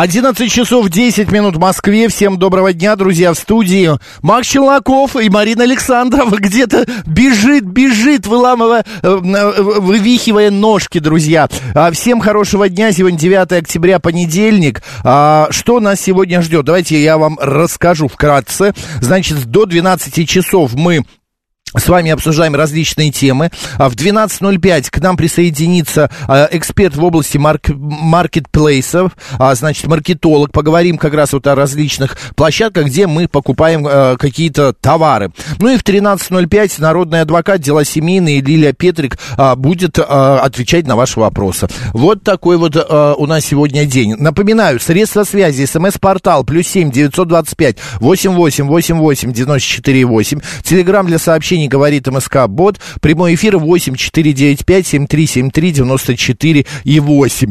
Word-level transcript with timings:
11 0.00 0.48
часов 0.52 0.88
10 0.88 1.32
минут 1.32 1.56
в 1.56 1.58
Москве. 1.58 2.06
Всем 2.06 2.38
доброго 2.38 2.72
дня, 2.72 2.94
друзья, 2.94 3.32
в 3.32 3.36
студии. 3.36 3.90
Макс 4.22 4.46
Челноков 4.46 5.16
и 5.16 5.28
Марина 5.28 5.64
Александрова 5.64 6.36
где-то 6.38 6.86
бежит, 7.04 7.64
бежит, 7.64 8.24
выламывая, 8.24 8.84
э, 9.02 9.08
э, 9.08 9.62
вывихивая 9.80 10.52
ножки, 10.52 11.00
друзья. 11.00 11.48
А, 11.74 11.90
Всем 11.90 12.20
хорошего 12.20 12.68
дня. 12.68 12.92
Сегодня 12.92 13.18
9 13.18 13.50
октября, 13.50 13.98
понедельник. 13.98 14.82
А, 15.02 15.48
Что 15.50 15.80
нас 15.80 16.00
сегодня 16.00 16.42
ждет? 16.42 16.64
Давайте 16.64 17.02
я 17.02 17.18
вам 17.18 17.36
расскажу 17.40 18.06
вкратце. 18.06 18.74
Значит, 19.00 19.46
до 19.46 19.66
12 19.66 20.28
часов 20.28 20.74
мы 20.74 21.02
с 21.76 21.88
вами 21.88 22.10
обсуждаем 22.10 22.54
различные 22.54 23.10
темы. 23.10 23.50
А 23.76 23.88
В 23.88 23.94
12.05 23.94 24.90
к 24.90 24.98
нам 24.98 25.16
присоединится 25.16 26.10
а, 26.26 26.48
эксперт 26.50 26.96
в 26.96 27.04
области 27.04 27.38
марк- 27.38 27.74
маркетплейсов, 27.74 29.12
а, 29.38 29.54
значит, 29.54 29.86
маркетолог. 29.86 30.52
Поговорим 30.52 30.98
как 30.98 31.14
раз 31.14 31.32
вот 31.32 31.46
о 31.46 31.54
различных 31.54 32.16
площадках, 32.36 32.86
где 32.86 33.06
мы 33.06 33.28
покупаем 33.28 33.86
а, 33.88 34.16
какие-то 34.16 34.72
товары. 34.72 35.30
Ну 35.58 35.68
и 35.70 35.76
в 35.76 35.82
13.05 35.82 36.80
народный 36.80 37.20
адвокат, 37.22 37.60
дела 37.60 37.84
семейные, 37.84 38.40
Лилия 38.40 38.72
Петрик 38.72 39.18
а, 39.36 39.56
будет 39.56 39.98
а, 39.98 40.40
отвечать 40.40 40.86
на 40.86 40.96
ваши 40.96 41.20
вопросы. 41.20 41.68
Вот 41.92 42.22
такой 42.22 42.56
вот 42.56 42.76
у 42.76 43.26
нас 43.26 43.44
сегодня 43.44 43.84
день. 43.84 44.14
Напоминаю, 44.16 44.80
средства 44.80 45.24
связи, 45.24 45.64
смс-портал, 45.64 46.44
плюс 46.44 46.66
семь 46.66 46.90
девятьсот 46.90 47.28
двадцать 47.28 47.56
пять 47.56 47.76
восемь 48.00 48.32
восемь 48.32 48.66
восемь 48.66 48.96
восемь 48.96 49.32
девяносто 49.32 49.68
четыре 49.68 50.04
восемь. 50.04 50.40
Телеграмм 50.62 51.06
для 51.06 51.18
сообщений 51.18 51.67
говорит 51.68 52.06
МСК 52.06 52.46
Бот. 52.48 52.80
Прямой 53.00 53.34
эфир 53.34 53.58
8 53.58 53.94
495 53.94 54.86
7373 54.86 55.72
94 55.72 56.66
и 56.84 57.00
8. 57.00 57.50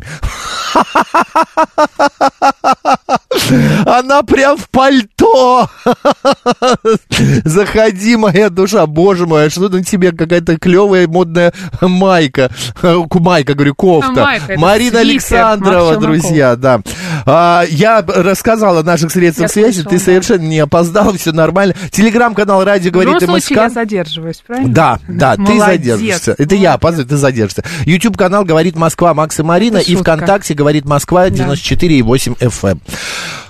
Она 3.85 4.23
прям 4.23 4.57
в 4.57 4.69
пальто. 4.69 5.69
Заходи, 7.45 8.15
моя 8.15 8.49
душа. 8.49 8.85
Боже 8.85 9.25
мой, 9.25 9.45
а 9.45 9.49
что 9.49 9.69
на 9.69 9.83
тебе 9.83 10.11
какая-то 10.11 10.57
клевая 10.57 11.07
модная 11.07 11.53
майка. 11.81 12.51
Майка, 12.81 13.53
говорю, 13.53 13.75
кофта. 13.75 14.23
А 14.23 14.25
майка, 14.25 14.53
Марина 14.57 14.99
Александрова, 14.99 15.97
друзья, 15.97 16.55
да. 16.55 16.81
А, 17.25 17.63
я 17.69 18.03
рассказал 18.05 18.77
о 18.77 18.83
наших 18.83 19.11
средствах 19.11 19.49
Я 19.49 19.53
связи. 19.53 19.73
слышала, 19.75 19.89
Ты 19.91 19.97
да. 19.99 20.03
совершенно 20.05 20.41
не 20.43 20.59
опоздал, 20.59 21.13
все 21.13 21.31
нормально. 21.31 21.73
Телеграм-канал 21.91 22.63
Радио 22.63 22.89
В 22.89 22.93
говорит 22.93 23.15
МСК. 23.15 23.25
случае 23.25 23.57
я 23.57 23.69
задерживаюсь, 23.69 24.43
правильно? 24.45 24.73
Да, 24.73 24.99
да, 25.07 25.35
ты 25.35 25.41
Молодец, 25.41 25.97
задержишься. 25.97 26.35
Это 26.37 26.55
я 26.55 26.73
опаздываю, 26.73 27.07
ты 27.09 27.17
задержишься. 27.17 27.63
YouTube 27.85 28.17
канал 28.17 28.45
говорит 28.45 28.75
Москва, 28.75 29.13
Макс 29.13 29.39
и 29.39 29.43
Марина. 29.43 29.77
Это 29.77 29.91
И 29.91 29.95
шутка. 29.95 30.15
ВКонтакте 30.15 30.53
говорит 30.53 30.85
Москва 30.85 31.27
94,8 31.29 32.37
FM. 32.39 32.79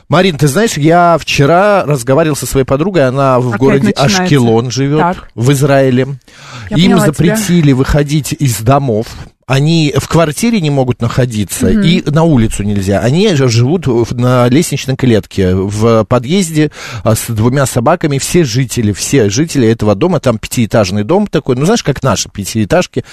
Марин, 0.10 0.38
ты 0.38 0.48
знаешь, 0.48 0.78
я 0.78 1.18
вчера 1.20 1.84
разговаривал 1.84 2.38
со 2.38 2.46
своей 2.46 2.66
подругой, 2.66 3.06
она 3.08 3.40
в 3.42 3.50
Опять 3.50 3.60
городе 3.60 3.88
начинается. 3.88 4.24
Ашкелон 4.24 4.72
живет, 4.72 5.00
Так. 5.00 5.30
в 5.36 5.52
Израиле. 5.52 6.08
Я 6.70 6.78
Им 6.78 7.00
запретили 7.00 7.74
выходить 7.74 8.32
из 8.32 8.60
домов. 8.60 9.08
Они 9.48 9.94
в 9.98 10.10
квартире 10.10 10.60
не 10.60 10.70
могут 10.70 11.02
находиться, 11.02 11.70
и 11.70 12.04
на 12.10 12.24
улицу 12.24 12.64
нельзя. 12.64 13.00
Они 13.00 13.34
же 13.34 13.48
живут 13.48 13.88
на 14.12 14.50
лестничной 14.50 14.98
клетке, 14.98 15.56
в 15.56 16.04
подъезде 16.04 16.70
а, 17.06 17.16
с 17.16 17.28
двумя 17.30 17.66
собаками. 17.66 18.18
Все 18.18 18.44
жители, 18.44 18.92
все 18.92 19.30
жители 19.30 19.66
этого 19.66 19.96
дома, 19.96 20.20
там 20.20 20.38
пятиэтажный 20.38 21.06
дом 21.06 21.28
такой, 21.28 21.56
ну, 21.56 21.64
знаешь, 21.64 21.82
как 21.82 22.04
наши 22.04 22.28
пятиэтажки. 22.30 23.06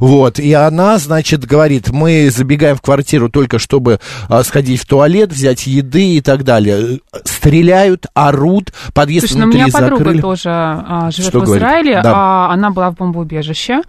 Вот, 0.00 0.38
и 0.38 0.54
она, 0.54 0.96
значит, 0.96 1.44
говорит, 1.44 1.90
мы 1.90 2.30
забегаем 2.30 2.76
в 2.76 2.80
квартиру 2.80 3.28
только 3.28 3.58
чтобы 3.58 4.00
а, 4.30 4.42
сходить 4.44 4.80
в 4.80 4.86
туалет, 4.86 5.30
взять 5.30 5.66
еды 5.66 6.14
и 6.16 6.20
так 6.22 6.42
далее. 6.44 7.00
Стреляют, 7.24 8.06
орут, 8.14 8.72
подъезд 8.94 9.28
Слушай, 9.28 9.40
ну, 9.40 9.42
у 9.42 9.50
внутри 9.50 9.60
меня 9.64 9.72
подруга 9.72 9.98
закрыли. 10.04 10.20
тоже 10.22 10.48
а, 10.50 11.10
живет 11.10 11.28
Что 11.28 11.40
в? 11.40 11.44
Израиле, 11.44 12.00
Да. 12.02 12.12
а, 12.14 12.52
она 12.54 12.70
была 12.70 12.90
в 12.90 12.94
бомбоубежище. 12.96 13.82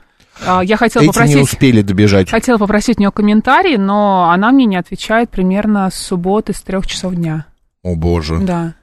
А, 0.46 0.62
я 0.64 0.78
хотела 0.78 1.04
Эти 1.04 1.10
попросить... 1.12 1.36
не 1.36 1.42
успели 1.42 1.82
добежать. 1.82 2.30
Хотела 2.30 2.58
попросить 2.58 2.98
у 2.98 3.02
нее 3.02 3.12
комментарий, 3.12 3.78
но 3.78 4.30
она 4.32 4.52
мне 4.52 4.66
не 4.66 4.76
отвечает 4.78 5.30
примерно 5.30 5.90
с 5.90 5.96
субботы, 5.96 6.54
с 6.54 6.62
трех 6.62 6.88
часов 6.88 7.16
дня. 7.16 7.46
О 7.84 7.96
боже. 7.96 8.40
Да. 8.40 8.74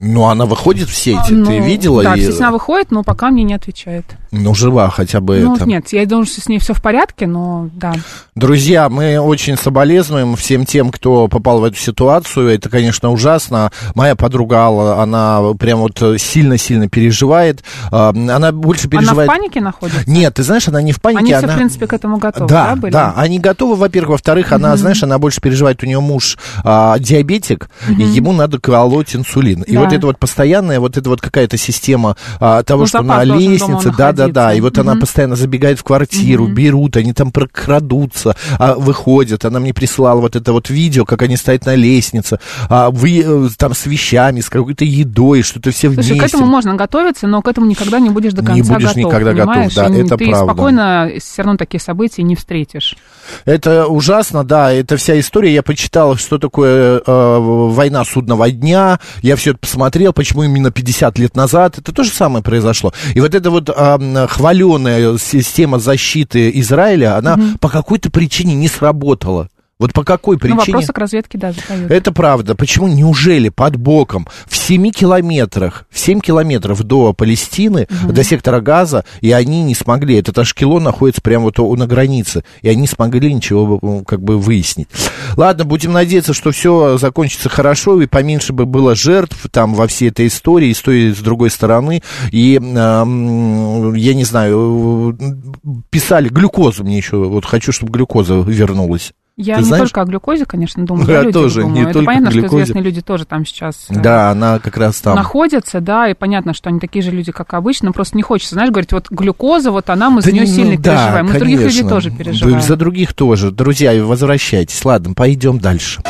Ну, 0.00 0.24
она 0.26 0.46
выходит 0.46 0.88
в 0.88 0.94
сети, 0.94 1.28
ты 1.28 1.34
Ну, 1.34 1.64
видела? 1.64 2.04
Да, 2.04 2.14
и- 2.14 2.20
естественно, 2.20 2.52
выходит, 2.52 2.92
но 2.92 3.02
пока 3.02 3.30
мне 3.30 3.42
не 3.42 3.54
отвечает. 3.54 4.04
Ну, 4.30 4.54
жива 4.54 4.90
хотя 4.90 5.20
бы 5.20 5.38
ну, 5.40 5.56
это. 5.56 5.64
нет, 5.66 5.92
я 5.92 6.04
думаю, 6.06 6.26
что 6.26 6.40
с 6.40 6.48
ней 6.48 6.58
все 6.58 6.74
в 6.74 6.82
порядке, 6.82 7.26
но 7.26 7.70
да. 7.74 7.94
Друзья, 8.34 8.88
мы 8.88 9.18
очень 9.18 9.56
соболезнуем 9.56 10.36
всем 10.36 10.66
тем, 10.66 10.90
кто 10.90 11.28
попал 11.28 11.60
в 11.60 11.64
эту 11.64 11.76
ситуацию. 11.76 12.48
Это, 12.48 12.68
конечно, 12.68 13.10
ужасно. 13.10 13.70
Моя 13.94 14.16
подруга 14.16 14.58
Алла, 14.58 15.02
она 15.02 15.40
прям 15.58 15.80
вот 15.80 15.98
сильно-сильно 16.18 16.88
переживает. 16.88 17.62
А, 17.90 18.10
Она 18.10 18.52
больше 18.52 18.86
Она 18.86 18.98
в 18.98 19.00
переживает... 19.00 19.28
панике 19.28 19.60
находится? 19.60 20.02
Нет, 20.08 20.34
ты 20.34 20.42
знаешь, 20.42 20.68
она 20.68 20.82
не 20.82 20.92
в 20.92 21.00
панике, 21.00 21.20
Они 21.20 21.32
она... 21.32 21.48
все, 21.48 21.54
в 21.54 21.58
принципе, 21.58 21.86
к 21.86 21.92
этому 21.92 22.18
готовы, 22.18 22.48
да, 22.48 22.68
да, 22.68 22.76
были? 22.76 22.92
да, 22.92 23.14
они 23.16 23.38
готовы, 23.38 23.76
во-первых. 23.76 24.10
Во-вторых, 24.10 24.52
она, 24.52 24.76
знаешь, 24.76 25.02
она 25.02 25.18
больше 25.18 25.40
переживает, 25.40 25.82
у 25.82 25.86
нее 25.86 26.00
муж 26.00 26.36
а, 26.64 26.98
диабетик, 26.98 27.68
и 27.88 28.02
ему 28.02 28.32
надо 28.32 28.58
колоть 28.58 29.14
инсулин. 29.16 29.62
И 29.62 29.74
Да. 29.74 29.80
вот 29.84 29.92
это 29.92 30.06
вот 30.06 30.18
постоянная, 30.18 30.80
вот 30.80 30.96
это 30.96 31.08
вот 31.08 31.20
какая-то 31.20 31.56
система 31.56 32.16
а, 32.40 32.62
того, 32.62 32.82
Ну, 32.82 32.86
что 32.86 33.02
на 33.02 33.24
лестнице, 33.24 33.90
дома 34.18 34.32
да-да-да, 34.32 34.54
и 34.54 34.60
вот 34.60 34.78
она 34.78 34.96
постоянно 34.96 35.36
забегает 35.36 35.78
в 35.78 35.84
квартиру, 35.84 36.46
берут, 36.46 36.96
они 36.96 37.12
там 37.12 37.30
прокрадутся, 37.30 38.36
а, 38.58 38.74
выходят. 38.74 39.44
Она 39.44 39.60
мне 39.60 39.74
присылала 39.74 40.20
вот 40.20 40.36
это 40.36 40.52
вот 40.52 40.70
видео, 40.70 41.04
как 41.04 41.22
они 41.22 41.36
стоят 41.36 41.66
на 41.66 41.74
лестнице, 41.74 42.38
а, 42.68 42.90
вы, 42.90 43.22
э, 43.24 43.48
там 43.56 43.74
с 43.74 43.86
вещами, 43.86 44.40
с 44.40 44.48
какой-то 44.48 44.84
едой, 44.84 45.42
что-то 45.42 45.70
все 45.70 45.92
Слушай, 45.92 46.12
вместе. 46.12 46.20
к 46.20 46.28
этому 46.28 46.46
можно 46.46 46.74
готовиться, 46.74 47.26
но 47.26 47.42
к 47.42 47.48
этому 47.48 47.66
никогда 47.66 47.98
не 48.00 48.10
будешь 48.10 48.32
до 48.32 48.42
Не 48.42 48.46
конца 48.46 48.74
будешь 48.74 48.88
готов, 48.88 48.96
никогда 48.96 49.32
готов, 49.32 49.74
да, 49.74 49.86
И 49.88 50.00
это 50.00 50.16
ты 50.16 50.30
правда. 50.30 50.52
спокойно 50.52 51.10
все 51.18 51.42
равно 51.42 51.56
такие 51.56 51.80
события 51.80 52.22
не 52.22 52.36
встретишь. 52.36 52.96
Это 53.44 53.86
ужасно, 53.86 54.44
да, 54.44 54.72
это 54.72 54.96
вся 54.96 55.18
история. 55.18 55.52
Я 55.52 55.62
почитал, 55.62 56.16
что 56.16 56.38
такое 56.38 57.02
э, 57.04 57.38
война 57.38 58.04
судного 58.04 58.50
дня. 58.50 58.98
Я 59.22 59.36
все 59.36 59.50
это 59.50 59.58
посмотрел, 59.60 60.12
почему 60.12 60.44
именно 60.44 60.70
50 60.70 61.18
лет 61.18 61.36
назад. 61.36 61.78
Это 61.78 61.92
то 61.92 62.02
же 62.02 62.10
самое 62.10 62.42
произошло. 62.42 62.92
И 63.14 63.20
вот 63.20 63.34
эта 63.34 63.50
вот 63.50 63.68
э, 63.68 63.96
хваленая 64.28 65.16
система 65.18 65.78
защиты 65.78 66.50
Израиля, 66.54 67.16
она 67.16 67.38
по 67.60 67.68
какой-то 67.68 68.10
причине 68.10 68.54
не 68.54 68.68
сработала. 68.68 69.48
Вот 69.78 69.92
по 69.92 70.02
какой 70.02 70.34
Ну, 70.36 70.40
причине? 70.40 70.56
вопросы 70.56 70.92
к 70.92 70.98
разведке, 70.98 71.38
да, 71.38 71.52
задают. 71.52 71.90
Это 71.90 72.10
правда. 72.12 72.56
Почему, 72.56 72.88
неужели 72.88 73.48
под 73.48 73.76
боком 73.76 74.26
в 74.46 74.56
7 74.56 74.90
километрах, 74.90 75.86
в 75.88 75.98
7 76.00 76.20
километров 76.20 76.82
до 76.82 77.12
Палестины, 77.12 77.86
до 78.08 78.24
сектора 78.24 78.60
Газа, 78.60 79.04
и 79.20 79.30
они 79.30 79.62
не 79.62 79.76
смогли, 79.76 80.16
этот 80.16 80.36
Ашкелон 80.38 80.82
находится 80.82 81.22
прямо 81.22 81.44
вот 81.44 81.58
на 81.78 81.86
границе, 81.86 82.42
и 82.62 82.68
они 82.68 82.82
не 82.82 82.86
смогли 82.88 83.32
ничего 83.32 84.02
как 84.04 84.20
бы 84.20 84.38
выяснить. 84.38 84.88
Ладно, 85.36 85.64
будем 85.64 85.92
надеяться, 85.92 86.34
что 86.34 86.50
все 86.50 86.98
закончится 86.98 87.48
хорошо, 87.48 88.00
и 88.02 88.06
поменьше 88.06 88.52
бы 88.52 88.66
было 88.66 88.96
жертв 88.96 89.46
там 89.52 89.74
во 89.74 89.86
всей 89.86 90.08
этой 90.08 90.26
истории, 90.26 90.70
и 90.70 90.74
с 90.74 90.80
той, 90.80 91.02
и 91.02 91.14
с 91.14 91.18
другой 91.18 91.50
стороны, 91.50 92.02
и, 92.32 92.56
эм, 92.56 93.94
я 93.94 94.14
не 94.14 94.24
знаю, 94.24 95.16
э, 95.20 95.70
писали 95.90 96.28
глюкозу 96.28 96.82
мне 96.82 96.96
еще, 96.96 97.16
вот 97.16 97.44
хочу, 97.44 97.70
чтобы 97.70 97.92
глюкоза 97.92 98.34
вернулась. 98.40 99.12
Я 99.40 99.54
Ты 99.54 99.60
не 99.60 99.66
знаешь? 99.68 99.82
только 99.84 100.02
о 100.02 100.04
глюкозе, 100.04 100.44
конечно, 100.46 100.84
думаю, 100.84 101.08
Я 101.08 101.20
людях 101.22 101.32
тоже, 101.42 101.60
не 101.60 101.68
думаю. 101.68 101.84
Это 101.84 101.92
только 101.92 102.06
понятно, 102.06 102.28
о 102.28 102.30
что 102.32 102.40
глюкозе. 102.40 102.62
известные 102.64 102.82
люди 102.82 103.00
тоже 103.02 103.24
там 103.24 103.46
сейчас 103.46 103.86
э, 103.88 103.94
Да, 103.94 104.30
она 104.32 104.58
как 104.58 104.76
раз 104.76 105.00
там. 105.00 105.14
находятся, 105.14 105.80
да, 105.80 106.08
и 106.08 106.14
понятно, 106.14 106.52
что 106.54 106.70
они 106.70 106.80
такие 106.80 107.04
же 107.04 107.12
люди, 107.12 107.30
как 107.30 107.54
обычно, 107.54 107.86
но 107.86 107.92
просто 107.92 108.16
не 108.16 108.24
хочется, 108.24 108.56
знаешь, 108.56 108.70
говорить, 108.70 108.92
вот 108.92 109.08
глюкоза, 109.10 109.70
вот 109.70 109.90
она, 109.90 110.10
мы 110.10 110.22
за 110.22 110.26
Да 110.30 110.32
нее 110.32 110.44
ну 110.44 110.52
сильно 110.52 110.76
да, 110.76 110.96
переживаем. 110.96 111.26
Мы 111.26 111.32
за 111.34 111.38
других 111.38 111.58
людей 111.60 111.70
конечно. 111.82 111.88
тоже 111.88 112.10
переживаем. 112.10 112.60
За 112.62 112.76
других 112.76 113.12
тоже. 113.14 113.50
Друзья, 113.52 114.04
возвращайтесь. 114.04 114.84
Ладно, 114.84 115.14
пойдем 115.14 115.60
дальше. 115.60 116.02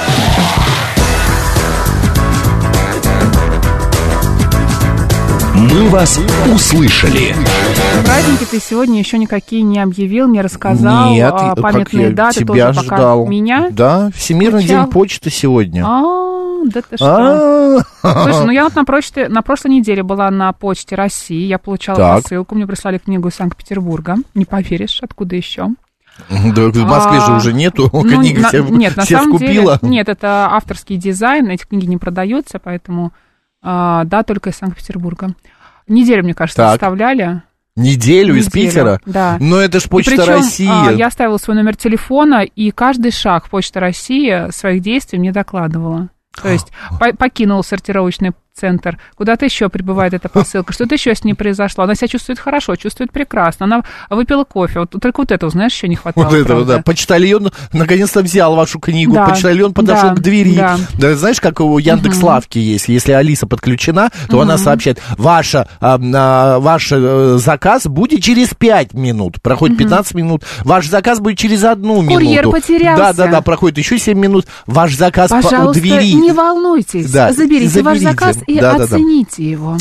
Мы 5.59 5.89
вас 5.89 6.21
услышали. 6.55 7.35
Праздники 8.05 8.45
ты 8.49 8.61
сегодня 8.61 8.99
еще 9.01 9.19
никакие 9.19 9.63
не 9.63 9.81
объявил, 9.81 10.29
не 10.29 10.41
рассказал. 10.41 11.11
Нет, 11.11 11.33
а, 11.35 11.55
как 11.55 11.61
памятные 11.63 12.07
я 12.09 12.13
даты 12.13 12.41
тебя 12.41 12.69
тоже 12.69 12.83
ждал. 12.87 13.19
пока 13.25 13.31
меня. 13.31 13.69
Да, 13.71 14.11
Всемирный 14.15 14.61
Включал. 14.63 14.85
день 14.85 14.93
почты 14.93 15.31
сегодня. 15.31 15.85
А, 15.85 16.63
да 16.65 16.81
ты 16.89 16.97
что? 16.97 17.85
А, 18.03 18.23
Слушай, 18.25 18.47
ну 18.47 18.51
я 18.53 18.65
вот 18.65 18.77
на, 18.77 18.85
почте, 18.85 19.29
на 19.29 19.43
прошлой 19.43 19.73
неделе 19.73 20.03
была 20.05 20.31
на 20.31 20.53
почте 20.53 20.95
России, 20.95 21.47
я 21.47 21.59
получала 21.59 21.99
Так. 21.99 22.23
посылку, 22.23 22.55
мне 22.55 22.67
прислали 22.67 22.99
книгу 22.99 23.29
из 23.29 23.35
Санкт-Петербурга. 23.35 24.17
Не 24.35 24.45
поверишь, 24.45 25.01
откуда 25.03 25.35
еще? 25.35 25.67
Да, 26.31 26.63
в 26.69 26.77
Москве 26.85 27.21
же 27.21 27.33
А, 27.33 27.37
уже 27.37 27.53
нету, 27.53 27.91
Ну, 27.93 28.03
книги 28.03 28.39
на- 28.39 28.49
все, 28.49 28.63
нет, 28.65 28.97
на 28.97 29.05
все 29.05 29.17
самом 29.19 29.39
скупила. 29.39 29.79
деле, 29.83 29.93
нет, 29.95 30.09
это 30.09 30.49
авторский 30.53 30.97
дизайн, 30.97 31.49
эти 31.49 31.65
книги 31.65 31.87
не 31.87 31.97
продаются, 31.97 32.59
поэтому, 32.59 33.13
а, 33.63 34.05
да, 34.05 34.23
только 34.23 34.51
из 34.51 34.57
Санкт-Петербурга. 34.57 35.35
Неделю, 35.87 36.23
мне 36.25 36.35
кажется, 36.35 36.63
Так. 36.63 36.73
доставляли. 36.73 37.43
Неделю 37.77 38.35
из 38.35 38.47
Неделю, 38.47 38.67
Питера? 38.69 39.01
да. 39.07 39.37
Но 39.41 39.57
это 39.61 39.79
ж 39.81 39.87
И 39.87 39.89
Почта 39.89 40.11
причем, 40.17 40.27
России. 40.27 40.69
а, 40.69 40.91
я 40.93 41.07
оставила 41.07 41.37
свой 41.39 41.57
номер 41.57 41.77
телефона, 41.77 42.43
и 42.43 42.71
каждый 42.73 43.13
шаг 43.13 43.49
Почта 43.49 43.79
России 43.81 44.51
своих 44.51 44.83
действий 44.83 45.19
мне 45.19 45.31
докладывала. 45.33 46.09
То 46.43 46.49
есть 46.49 46.69
по- 47.01 47.13
покинул 47.17 47.63
сортировочный 47.65 48.33
центр, 48.59 48.99
куда-то 49.15 49.45
еще 49.45 49.69
прибывает 49.69 50.15
эта 50.15 50.29
посылка, 50.29 50.73
что-то 50.73 50.95
еще 50.95 51.15
с 51.15 51.25
ней 51.25 51.35
произошло. 51.35 51.85
Она 51.85 51.95
себя 51.95 52.09
чувствует 52.09 52.39
хорошо, 52.39 52.77
чувствует 52.77 53.13
прекрасно. 53.13 53.65
Она 53.67 53.83
выпила 54.11 54.45
кофе. 54.45 54.81
Вот 54.81 54.91
только 55.01 55.21
вот 55.21 55.33
этого, 55.33 55.51
знаешь, 55.51 55.73
еще 55.73 55.89
не 55.89 55.97
хватало. 55.97 56.25
Вот 56.25 56.35
этого, 56.35 56.59
правда. 56.59 56.77
да. 56.77 56.83
Почтальон 56.83 57.51
наконец-то 57.73 58.23
взял 58.23 58.55
вашу 58.55 58.79
книгу. 58.79 59.15
Да, 59.15 59.27
Почтальон 59.27 59.73
подошел 59.75 60.11
да, 60.11 60.15
к 60.17 60.21
двери. 60.21 60.55
да. 60.57 60.77
Да, 60.99 61.15
знаешь, 61.17 61.41
как 61.41 61.61
у 61.61 61.79
Яндекс 61.79 62.23
Лавки 62.23 62.59
есть, 62.59 62.89
если 62.89 63.13
Алиса 63.13 63.47
подключена, 63.47 64.11
то 64.29 64.41
она 64.41 64.59
сообщает, 64.59 65.01
ваша, 65.17 65.69
а, 65.81 65.99
а, 66.15 66.59
ваш 66.59 66.89
э, 66.93 67.37
заказ 67.39 67.87
будет 67.87 68.23
через 68.23 68.49
5 68.55 68.95
минут. 68.95 69.41
Проходит 69.43 69.79
15 69.79 70.15
минут. 70.15 70.45
Ваш 70.65 70.89
заказ 70.89 71.21
будет 71.21 71.39
через 71.39 71.65
одну 71.65 72.03
Курьер 72.05 72.43
минуту. 72.43 72.51
потерялся. 72.53 73.03
Да, 73.03 73.13
да, 73.13 73.27
да, 73.27 73.41
проходит 73.43 73.79
еще 73.79 73.99
7 73.99 74.19
минут. 74.19 74.47
Ваш 74.67 74.95
заказ 74.97 75.31
по- 75.31 75.37
у 75.37 75.43
Пожалуйста, 75.43 75.81
двери. 75.81 76.13
не 76.15 76.33
волнуйтесь. 76.33 77.11
Да, 77.11 77.33
заберите, 77.33 77.83
ваш 77.83 77.99
заберите. 77.99 78.11
заказ 78.11 78.39
и 78.49 78.59
Да, 78.59 78.73
да, 78.73 78.79
да. 78.79 78.85
оцените 78.85 79.45
его. 79.45 79.77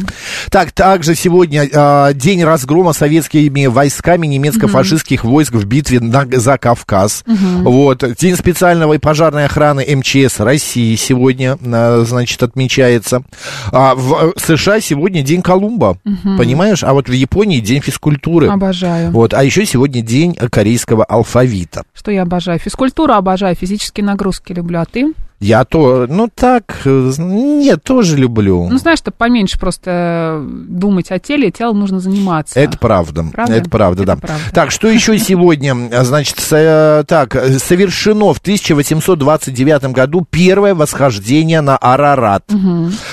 Так, 0.51 0.73
также 0.73 1.15
сегодня 1.15 1.67
а, 1.73 2.13
день 2.13 2.43
разгрома 2.43 2.91
советскими 2.91 3.65
войсками 3.65 4.27
немецко-фашистских 4.27 5.23
войск 5.23 5.53
в 5.53 5.65
битве 5.65 6.01
на, 6.01 6.27
за 6.29 6.57
Кавказ. 6.57 7.23
Вот. 7.25 8.03
День 8.19 8.35
специального 8.35 8.93
и 8.93 8.97
пожарной 8.97 9.45
охраны 9.45 9.85
МЧС 9.87 10.41
России 10.41 10.95
сегодня, 10.95 11.57
а, 11.63 12.03
значит, 12.05 12.43
отмечается. 12.43 13.23
А 13.71 13.95
в 13.95 14.13
э, 14.13 14.31
США 14.37 14.81
сегодня 14.81 15.21
день 15.21 15.41
Колумба, 15.41 15.97
понимаешь? 16.37 16.83
А 16.83 16.93
вот 16.93 17.07
в 17.07 17.13
Японии 17.13 17.61
день 17.61 17.81
физкультуры. 17.81 18.49
Обожаю. 18.49 19.11
Вот. 19.11 19.33
А 19.33 19.43
еще 19.43 19.65
сегодня 19.65 20.01
день 20.01 20.35
корейского 20.35 21.05
алфавита. 21.05 21.83
Что 21.93 22.11
я 22.11 22.23
обожаю? 22.23 22.59
Физкультуру 22.59 23.13
обожаю, 23.13 23.55
физические 23.55 24.05
нагрузки 24.05 24.51
люблю. 24.51 24.79
А 24.79 24.85
ты? 24.85 25.13
Я 25.39 25.65
то, 25.65 26.07
ну 26.09 26.29
так, 26.33 26.81
э, 26.85 27.11
нет, 27.19 27.83
тоже 27.83 28.17
люблю. 28.17 28.67
Ну, 28.69 28.77
знаешь, 28.79 28.97
чтобы 28.97 29.15
поменьше 29.19 29.59
просто 29.59 30.43
думать 30.67 31.11
о 31.11 31.19
теле, 31.19 31.51
телом 31.51 31.79
нужно 31.79 31.99
заниматься. 31.99 32.59
Это 32.59 32.75
правда. 32.79 33.23
Правда? 33.31 33.53
Это 33.53 33.69
правда, 33.69 34.03
Это 34.03 34.13
да. 34.13 34.17
правда. 34.17 34.43
Так, 34.51 34.71
что 34.71 34.87
еще 34.87 35.19
сегодня? 35.19 35.75
Значит, 36.03 36.39
с- 36.39 36.55
э, 36.55 37.03
так, 37.07 37.35
э, 37.35 37.59
совершено 37.59 38.33
в 38.33 38.39
1829 38.39 39.91
году 39.93 40.25
первое 40.27 40.73
восхождение 40.73 41.61
на 41.61 41.77
Арарат. 41.77 42.43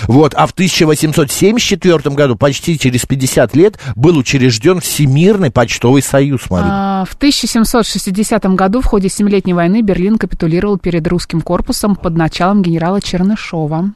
Вот, 0.08 0.32
а 0.34 0.46
в 0.46 0.52
1874 0.52 2.14
году, 2.14 2.36
почти 2.36 2.78
через 2.78 3.04
50 3.04 3.54
лет, 3.54 3.78
был 3.96 4.16
учрежден 4.16 4.80
Всемирный 4.80 5.50
почтовый 5.50 6.00
союз, 6.02 6.48
Марина. 6.48 7.02
А, 7.02 7.04
В 7.04 7.14
1760 7.16 8.54
году 8.54 8.80
в 8.80 8.86
ходе 8.86 9.08
Семилетней 9.10 9.52
войны 9.52 9.82
Берлин 9.82 10.16
капитулировал 10.16 10.78
перед 10.78 11.06
русским 11.06 11.42
корпусом 11.42 11.96
под 11.96 12.13
началом 12.16 12.62
генерала 12.62 13.00
Чернышова. 13.00 13.92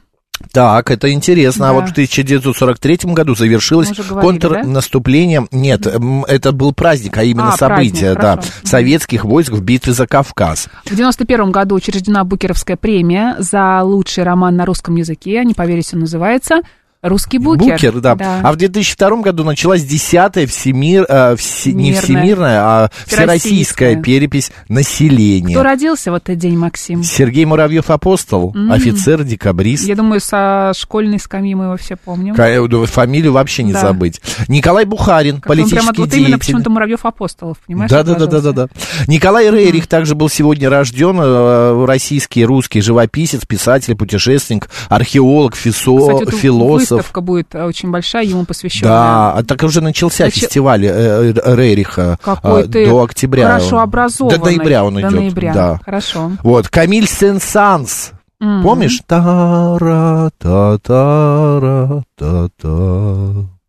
Так, 0.53 0.89
это 0.89 1.11
интересно. 1.11 1.65
А 1.69 1.73
Да. 1.73 1.81
вот 1.81 1.89
в 1.89 1.91
1943 1.91 3.13
году 3.13 3.35
завершилось 3.35 3.91
говорили, 3.91 4.39
контрнаступление. 4.39 5.45
Нет, 5.51 5.85
м, 5.85 6.23
это 6.23 6.53
был 6.53 6.71
праздник, 6.73 7.17
а 7.17 7.23
именно 7.23 7.53
А, 7.53 7.57
праздник, 7.57 7.89
событие, 7.89 8.15
да, 8.15 8.31
хорошо. 8.31 8.47
советских 8.63 9.25
войск 9.25 9.51
в 9.51 9.61
битве 9.61 9.91
за 9.91 10.07
Кавказ. 10.07 10.69
В 10.85 10.95
91 10.95 11.51
году 11.51 11.75
учреждена 11.75 12.23
Букеровская 12.23 12.77
премия 12.77 13.35
за 13.39 13.81
лучший 13.83 14.23
роман 14.23 14.55
на 14.55 14.65
русском 14.65 14.95
языке. 14.95 15.43
Не 15.43 15.53
поверите, 15.53 15.97
называется 15.97 16.61
«Русский 17.01 17.37
букер». 17.37 18.01
да. 18.01 18.17
А 18.43 18.51
в 18.51 18.57
2002 18.57 19.21
году 19.21 19.43
началась 19.45 19.83
десятая 19.85 20.45
всемир, 20.47 21.05
э, 21.07 21.35
все- 21.37 21.71
не 21.71 21.93
Всемирная. 21.93 22.59
а 22.61 22.91
всероссийская 23.05 24.01
перепись 24.01 24.51
населения. 24.67 25.53
Кто 25.53 25.63
родился 25.63 26.11
в 26.11 26.15
этот 26.15 26.37
день, 26.37 26.57
Максим? 26.57 27.01
Сергей 27.03 27.45
Муравьев 27.45 27.89
апостол, 27.89 28.53
офицер, 28.69 29.23
декабрист. 29.23 29.87
Я 29.87 29.95
думаю, 29.95 30.19
со 30.19 30.73
школьной 30.75 31.19
скамьи 31.19 31.55
мы 31.55 31.65
его 31.65 31.77
все 31.77 31.95
помним. 31.95 32.35
Э, 32.37 32.67
да, 32.67 32.85
Фамилию 32.85 33.31
вообще 33.31 33.63
не 33.63 33.71
Да. 33.73 33.79
забыть. 33.81 34.19
Николай 34.49 34.83
Бухарин, 34.85 35.39
Как 35.39 35.49
он 35.51 35.55
прямо 35.55 35.67
политический 35.69 36.01
вот 36.01 36.13
именно 36.13 36.27
деятель. 36.27 36.39
почему-то 36.39 36.69
Муравьев 36.69 37.05
апостолов, 37.05 37.57
понимаешь? 37.65 37.89
Да, 37.91 38.03
да, 38.03 38.15
да, 38.15 38.25
да, 38.25 38.41
да, 38.41 38.51
да. 38.51 38.67
Николай 39.07 39.49
Рерих 39.49 39.87
также 39.87 40.15
был 40.15 40.27
сегодня 40.29 40.69
рожден, 40.69 41.17
э, 41.21 41.85
российский, 41.85 42.43
русский 42.43 42.81
живописец, 42.81 43.45
писатель, 43.45 43.95
путешественник, 43.95 44.69
археолог, 44.89 45.55
фисо- 45.55 45.97
Кстати, 45.99 46.23
вот 46.25 46.33
философ. 46.89 46.97
выставка 46.97 47.21
будет 47.21 47.55
э, 47.55 47.63
очень 47.65 47.89
большая, 47.91 48.25
ему 48.25 48.45
посвященная. 48.45 48.91
Да, 48.91 49.33
а 49.33 49.43
так 49.43 49.63
уже 49.63 49.81
начался 49.81 50.25
Начи- 50.27 50.41
фестиваль 50.41 50.85
э, 50.85 51.33
э, 51.35 51.55
Рериха 51.55 52.17
Какой 52.21 52.63
э, 52.63 52.67
ты 52.67 52.85
до 52.87 53.03
октября. 53.03 53.47
хорошо 53.47 53.79
образованный. 53.79 54.37
До 54.37 54.45
ноября 54.45 54.83
он 54.83 54.99
идет. 54.99 55.09
До 55.11 55.15
ноября, 55.17 55.53
Да. 55.53 55.79
хорошо. 55.85 56.31
Вот, 56.43 56.67
Камиль 56.69 57.07
Сен-Санс. 57.07 58.11
М. 58.41 58.63
Помнишь? 58.63 59.01
Тара, 59.05 60.31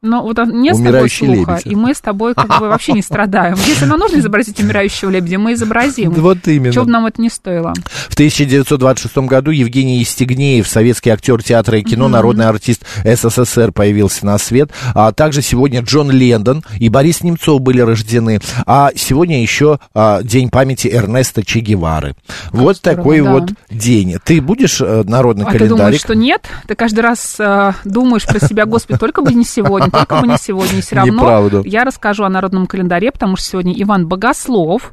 Ну, 0.02 0.22
вот 0.22 0.38
нет 0.46 0.76
с 0.76 0.78
тобой 0.78 0.92
Умирающий 0.92 1.26
слуха, 1.26 1.50
лебедь. 1.52 1.66
и 1.66 1.76
мы 1.76 1.92
с 1.94 2.00
тобой 2.00 2.34
как 2.34 2.58
бы 2.58 2.68
вообще 2.68 2.92
не 2.92 3.02
страдаем. 3.02 3.56
Если 3.66 3.84
нам 3.84 3.98
нужно 3.98 4.18
изобразить 4.18 4.58
умирающего 4.58 5.10
лебедя, 5.10 5.38
мы 5.38 5.52
изобразим. 5.52 6.12
Вот 6.12 6.38
именно. 6.48 6.72
Чего 6.72 6.86
бы 6.86 6.90
нам 6.90 7.04
это 7.04 7.20
не 7.20 7.28
стоило. 7.28 7.74
В 8.08 8.14
1926 8.14 9.18
году 9.28 9.50
Евгений 9.50 9.98
Евстигнеев, 9.98 10.66
советский 10.66 11.10
актер 11.10 11.42
театра 11.42 11.78
и 11.78 11.82
кино, 11.82 12.08
народный 12.08 12.46
артист 12.46 12.86
СССР, 13.04 13.72
появился 13.72 14.24
на 14.24 14.38
свет. 14.38 14.70
А 14.94 15.12
также 15.12 15.42
сегодня 15.42 15.82
Джон 15.82 16.10
Лендон 16.10 16.64
и 16.78 16.88
Борис 16.88 17.22
Немцов 17.22 17.60
были 17.60 17.82
рождены. 17.82 18.40
А 18.64 18.92
сегодня 18.96 19.42
еще 19.42 19.80
а, 19.92 20.22
День 20.22 20.48
памяти 20.48 20.88
Эрнеста 20.90 21.44
Че 21.44 21.60
Гевары. 21.60 22.14
вот 22.52 22.78
здорово, 22.78 22.96
такой 22.96 23.20
да. 23.20 23.32
вот 23.32 23.50
день. 23.68 24.16
Ты 24.24 24.40
будешь 24.40 24.80
э, 24.80 25.02
народный 25.06 25.44
А 25.44 25.50
ты 25.50 25.58
думаешь, 25.58 25.68
календарик? 25.68 26.00
что 26.00 26.14
нет? 26.14 26.48
Ты 26.66 26.74
каждый 26.74 27.00
раз 27.00 27.36
э, 27.38 27.72
думаешь 27.84 28.24
про 28.26 28.40
себя, 28.40 28.64
Господи, 28.64 28.98
только 28.98 29.20
бы 29.20 29.34
не 29.34 29.44
сегодня, 29.44 29.89
только 29.90 30.20
бы 30.20 30.26
не 30.26 30.36
сегодня. 30.36 30.78
И 30.78 30.80
все 30.80 30.96
равно 30.96 31.12
Неправда. 31.12 31.62
я 31.64 31.84
расскажу 31.84 32.24
о 32.24 32.28
народном 32.28 32.66
календаре, 32.66 33.12
потому 33.12 33.36
что 33.36 33.46
сегодня 33.46 33.72
Иван 33.82 34.06
Богослов. 34.06 34.92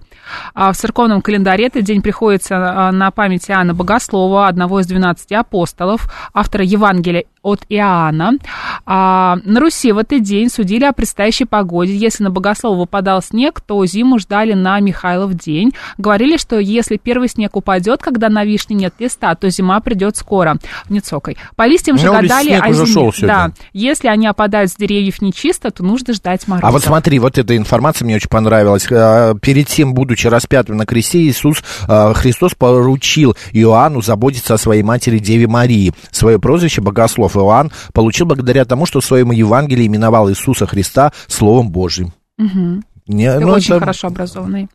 А 0.54 0.74
в 0.74 0.77
церковном 0.77 1.22
календаре 1.22 1.68
этот 1.68 1.84
день 1.84 2.01
приходится 2.01 2.56
а, 2.88 2.92
на 2.92 3.12
память 3.12 3.50
Иоанна 3.50 3.74
Богослова, 3.74 4.48
одного 4.48 4.82
из 4.82 4.88
12 4.88 5.32
апостолов, 5.32 6.12
автора 6.34 6.66
Евангелия 6.66 7.25
от 7.41 7.65
Иоанна. 7.70 8.34
А, 8.86 9.38
на 9.44 9.60
Руси 9.60 9.91
в 9.91 9.98
этот 9.98 10.24
день 10.24 10.50
судили 10.50 10.86
о 10.86 10.94
предстоящей 10.94 11.46
погоде. 11.46 11.96
Если 11.96 12.24
на 12.24 12.29
Богослова 12.29 12.77
выпадал 12.77 13.22
снег, 13.22 13.62
то 13.62 13.86
зиму 13.86 14.20
ждали 14.20 14.53
на 14.53 14.79
Михайлов 14.79 15.34
день. 15.34 15.74
Говорили, 15.98 16.38
что 16.38 16.60
если 16.60 16.98
первый 16.98 17.29
снег 17.29 17.56
упадет, 17.56 18.01
когда 18.01 18.29
на 18.29 18.44
вишне 18.44 18.75
нет 18.75 18.94
листа, 19.00 19.36
то 19.36 19.50
зима 19.50 19.79
придет 19.79 20.17
скоро. 20.17 20.58
Не 20.89 21.00
цокай. 21.00 21.38
По 21.56 21.67
листьям 21.67 21.98
же 21.98 22.08
Ну, 22.08 22.20
ведь 22.20 22.29
гадали 22.29 22.51
о 22.51 22.72
зиме. 22.74 23.12
Да. 23.22 23.51
Если 23.74 24.08
они 24.08 24.27
опадают 24.27 24.72
с 24.72 24.75
деревьев 24.75 25.22
нечисто, 25.22 25.72
то 25.72 25.84
нужно 25.84 26.13
ждать 26.13 26.48
мороза. 26.48 26.67
А 26.67 26.72
вот 26.72 26.84
смотри, 26.84 27.20
вот 27.20 27.38
эта 27.38 27.56
информация 27.56 28.06
мне 28.06 28.15
очень 28.15 28.29
понравилась. 28.29 28.88
Э, 28.89 29.34
Перед 29.41 29.67
тем, 29.67 29.94
будучи 29.94 30.27
распятым 30.27 30.77
на 30.77 30.86
кресте, 30.86 31.20
Иисус 31.20 31.63
э, 31.88 32.13
Христос 32.15 32.53
поручил 32.56 33.36
Иоанну 33.51 34.01
заботиться 34.01 34.53
о 34.53 34.58
своей 34.58 34.84
матери 34.84 35.20
Деве 35.20 35.48
Марии. 35.48 35.94
Свое 36.12 36.39
прозвище 36.39 36.82
Богослов 36.82 37.27
Иоанн 37.36 37.72
получил 37.94 38.26
благодаря 38.28 38.64
тому, 38.66 38.86
что 38.86 39.02
в 39.02 39.06
своем 39.06 39.32
Евангелии 39.32 39.88
именовал 39.88 40.30
Иисуса 40.30 40.66
Христа 40.68 41.12
Словом 41.28 41.70
Божьим. 41.72 42.14
Мгм. 42.38 42.84
Не, 43.08 43.34
Ты 43.34 43.40
ну, 43.40 43.54
очень 43.54 43.72
это- 43.76 43.80
хорошо 43.80 44.08
образованный. 44.08 44.68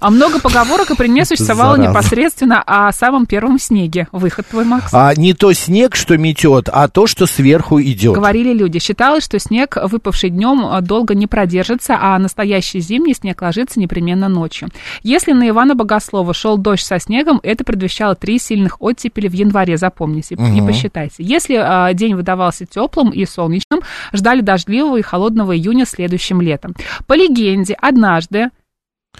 А 0.00 0.10
много 0.10 0.40
поговорок 0.40 0.90
и 0.90 0.96
пример 0.96 1.26
существовало 1.26 1.76
Зараза. 1.76 1.90
непосредственно 1.90 2.62
о 2.62 2.92
самом 2.92 3.26
первом 3.26 3.58
снеге. 3.58 4.08
Выход 4.12 4.46
твой, 4.46 4.64
Макс. 4.64 4.92
А 4.92 5.12
не 5.14 5.34
то 5.34 5.52
снег, 5.52 5.96
что 5.96 6.16
метет, 6.18 6.68
а 6.72 6.88
то, 6.88 7.06
что 7.06 7.26
сверху 7.26 7.80
идет. 7.80 8.14
Говорили 8.14 8.52
люди. 8.52 8.78
Считалось, 8.78 9.24
что 9.24 9.38
снег, 9.38 9.76
выпавший 9.82 10.30
днем, 10.30 10.82
долго 10.84 11.14
не 11.14 11.26
продержится, 11.26 11.98
а 12.00 12.18
настоящий 12.18 12.80
зимний 12.80 13.14
снег 13.14 13.42
ложится 13.42 13.80
непременно 13.80 14.28
ночью. 14.28 14.68
Если 15.02 15.32
на 15.32 15.48
Ивана 15.48 15.74
Богослова 15.74 16.34
шел 16.34 16.56
дождь 16.58 16.84
со 16.84 16.98
снегом, 16.98 17.40
это 17.42 17.64
предвещало 17.64 18.14
три 18.14 18.38
сильных 18.38 18.80
оттепели 18.80 19.28
в 19.28 19.32
январе, 19.32 19.76
запомните 19.76 20.34
и 20.34 20.60
посчитайте. 20.60 21.16
Если 21.18 21.54
а, 21.54 21.92
день 21.94 22.14
выдавался 22.14 22.66
теплым 22.66 23.10
и 23.10 23.24
солнечным, 23.24 23.80
ждали 24.12 24.40
дождливого 24.40 24.96
и 24.96 25.02
холодного 25.02 25.56
июня 25.56 25.86
следующим 25.86 26.40
летом. 26.40 26.74
По 27.06 27.14
легенде, 27.14 27.74
однажды 27.80 28.50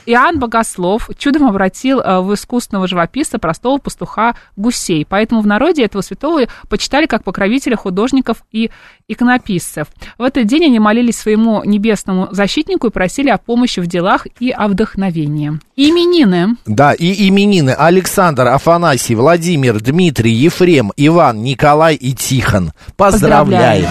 Иоанн 0.06 0.38
Богослов 0.38 1.10
чудом 1.18 1.46
обратил 1.46 2.00
э, 2.00 2.20
в 2.20 2.34
искусственного 2.34 2.88
живописца 2.88 3.38
простого 3.38 3.78
пастуха 3.78 4.34
гусей. 4.56 5.06
Поэтому 5.08 5.40
в 5.40 5.46
народе 5.46 5.84
этого 5.84 6.02
святого 6.02 6.42
почитали 6.68 7.06
как 7.06 7.22
покровителя 7.22 7.76
художников 7.76 8.42
и 8.50 8.70
иконописцев. 9.08 9.88
В 10.18 10.22
этот 10.22 10.46
день 10.46 10.64
они 10.64 10.78
молились 10.78 11.18
своему 11.18 11.62
небесному 11.64 12.28
защитнику 12.30 12.88
и 12.88 12.90
просили 12.90 13.28
о 13.28 13.38
помощи 13.38 13.80
в 13.80 13.86
делах 13.86 14.26
и 14.38 14.50
о 14.50 14.68
вдохновении. 14.68 15.58
Именины. 15.76 16.56
Да, 16.66 16.92
и 16.92 17.28
именины 17.28 17.70
Александр, 17.70 18.48
Афанасий, 18.48 19.14
Владимир, 19.14 19.80
Дмитрий, 19.80 20.32
Ефрем, 20.32 20.92
Иван, 20.96 21.42
Николай 21.42 21.94
и 21.94 22.12
Тихон. 22.12 22.72
Поздравляем! 22.96 23.88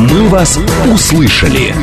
«Мы 0.00 0.30
вас 0.30 0.58
услышали». 0.90 1.74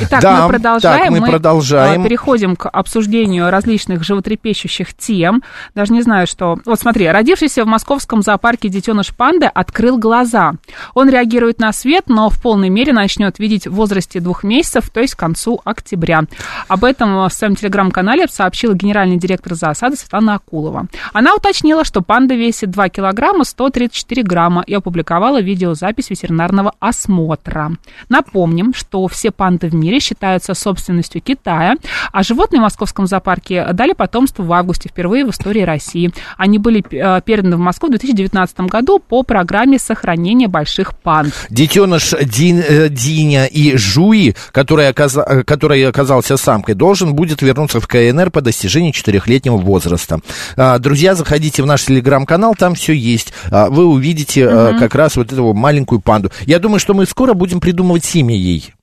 Итак, 0.00 0.20
Да, 0.22 0.42
мы 0.42 0.48
продолжаем. 0.48 1.12
так, 1.14 1.20
мы 1.20 1.26
продолжаем. 1.26 2.00
а, 2.00 2.04
переходим 2.04 2.56
к 2.56 2.68
обсуждению 2.68 3.50
различных 3.50 4.04
животрепещущих 4.04 4.94
тем. 4.94 5.42
Даже 5.74 5.92
не 5.92 6.02
знаю, 6.02 6.26
что... 6.26 6.58
Вот 6.64 6.78
смотри, 6.78 7.08
родившийся 7.08 7.64
в 7.64 7.66
московском 7.66 8.22
зоопарке 8.22 8.68
детеныш 8.68 9.14
панды 9.14 9.46
открыл 9.46 9.98
глаза. 9.98 10.52
Он 10.94 11.08
реагирует 11.08 11.58
на 11.60 11.72
свет, 11.72 12.04
но 12.08 12.28
в 12.30 12.40
полной 12.40 12.68
мере 12.68 12.92
начнет 12.92 13.38
видеть 13.38 13.66
в 13.66 13.72
возрасте 13.72 14.20
двух 14.20 14.44
месяцев, 14.44 14.90
то 14.90 15.00
есть 15.00 15.14
к 15.14 15.18
концу 15.18 15.60
октября. 15.64 16.22
Об 16.68 16.84
этом 16.84 17.26
в 17.28 17.32
своем 17.32 17.56
телеграм-канале 17.56 18.26
сообщила 18.28 18.74
генеральный 18.74 19.16
директор 19.16 19.54
зоосада 19.54 19.96
Светлана 19.96 20.34
Акулова. 20.34 20.86
Она 21.12 21.34
уточнила, 21.34 21.84
что 21.84 22.02
панда 22.02 22.34
весит 22.34 22.70
2 22.70 22.88
килограмма 22.90 23.44
134 23.44 24.22
грамма 24.22 24.62
и 24.66 24.74
опубликовала 24.74 25.40
видеозапись 25.40 26.10
ветеринарного 26.10 26.74
осмотра. 26.80 27.72
Напомним, 28.08 28.74
что 28.74 29.06
все 29.08 29.30
панды 29.30 29.68
в 29.68 29.74
мире 29.74 29.87
считаются 29.98 30.52
собственностью 30.54 31.22
Китая, 31.22 31.76
а 32.12 32.22
животные 32.22 32.60
в 32.60 32.62
московском 32.64 33.06
зоопарке 33.06 33.66
дали 33.72 33.94
потомство 33.94 34.42
в 34.42 34.52
августе 34.52 34.90
впервые 34.90 35.24
в 35.24 35.30
истории 35.30 35.62
России. 35.62 36.10
Они 36.36 36.58
были 36.58 36.84
э, 36.90 37.20
переданы 37.22 37.56
в 37.56 37.60
Москву 37.60 37.88
в 37.88 37.92
2019 37.92 38.60
году 38.60 38.98
по 38.98 39.22
программе 39.22 39.78
сохранения 39.78 40.48
больших 40.48 40.94
панд. 40.98 41.32
Детеныш 41.48 42.14
Дин- 42.22 42.62
э, 42.68 42.88
Диня 42.90 43.46
и 43.46 43.76
Жуи, 43.76 44.34
который, 44.52 44.88
оказа- 44.88 45.24
э, 45.26 45.42
который 45.44 45.82
оказался 45.88 46.36
самкой, 46.36 46.74
должен 46.74 47.14
будет 47.14 47.40
вернуться 47.40 47.80
в 47.80 47.86
КНР 47.88 48.30
по 48.30 48.40
достижении 48.42 48.90
четырехлетнего 48.92 49.56
возраста. 49.56 50.20
А, 50.56 50.78
Друзья, 50.78 51.14
заходите 51.14 51.62
в 51.62 51.66
наш 51.66 51.84
телеграм-канал, 51.84 52.54
там 52.54 52.74
все 52.74 52.92
есть. 52.92 53.32
А, 53.50 53.70
Вы 53.70 53.86
увидите 53.86 54.42
э, 54.42 54.78
как 54.78 54.94
раз 54.94 55.16
вот 55.16 55.32
эту 55.32 55.52
маленькую 55.54 56.00
панду. 56.00 56.30
Я 56.46 56.58
думаю, 56.58 56.78
что 56.80 56.94
мы 56.94 57.06
скоро 57.06 57.34
будем 57.34 57.60
придумывать 57.60 58.14
имя 58.16 58.34
ей. 58.34 58.74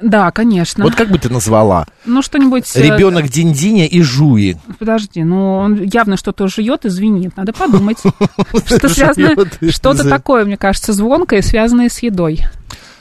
Да, 0.00 0.30
конечно. 0.30 0.84
Вот 0.84 0.94
как 0.94 1.08
бы 1.10 1.18
ты 1.18 1.28
назвала? 1.28 1.86
Ну, 2.06 2.22
что-нибудь... 2.22 2.64
э, 2.74 2.82
Ребенок 2.82 3.28
Динь-Диня 3.28 3.86
и 3.86 4.00
Жуи. 4.00 4.56
Подожди, 4.78 5.22
ну 5.22 5.56
он 5.58 5.82
явно 5.82 6.16
что-то 6.16 6.48
жует 6.48 6.84
и 6.86 6.88
звенит. 6.88 7.36
Надо 7.36 7.52
подумать. 7.52 7.98
Что 8.64 8.88
связано, 8.88 9.34
что-то 9.70 10.08
такое, 10.08 10.44
мне 10.44 10.56
кажется, 10.56 10.92
звонкое, 10.92 11.42
связанное 11.42 11.88
с 11.88 11.98
едой. 12.02 12.40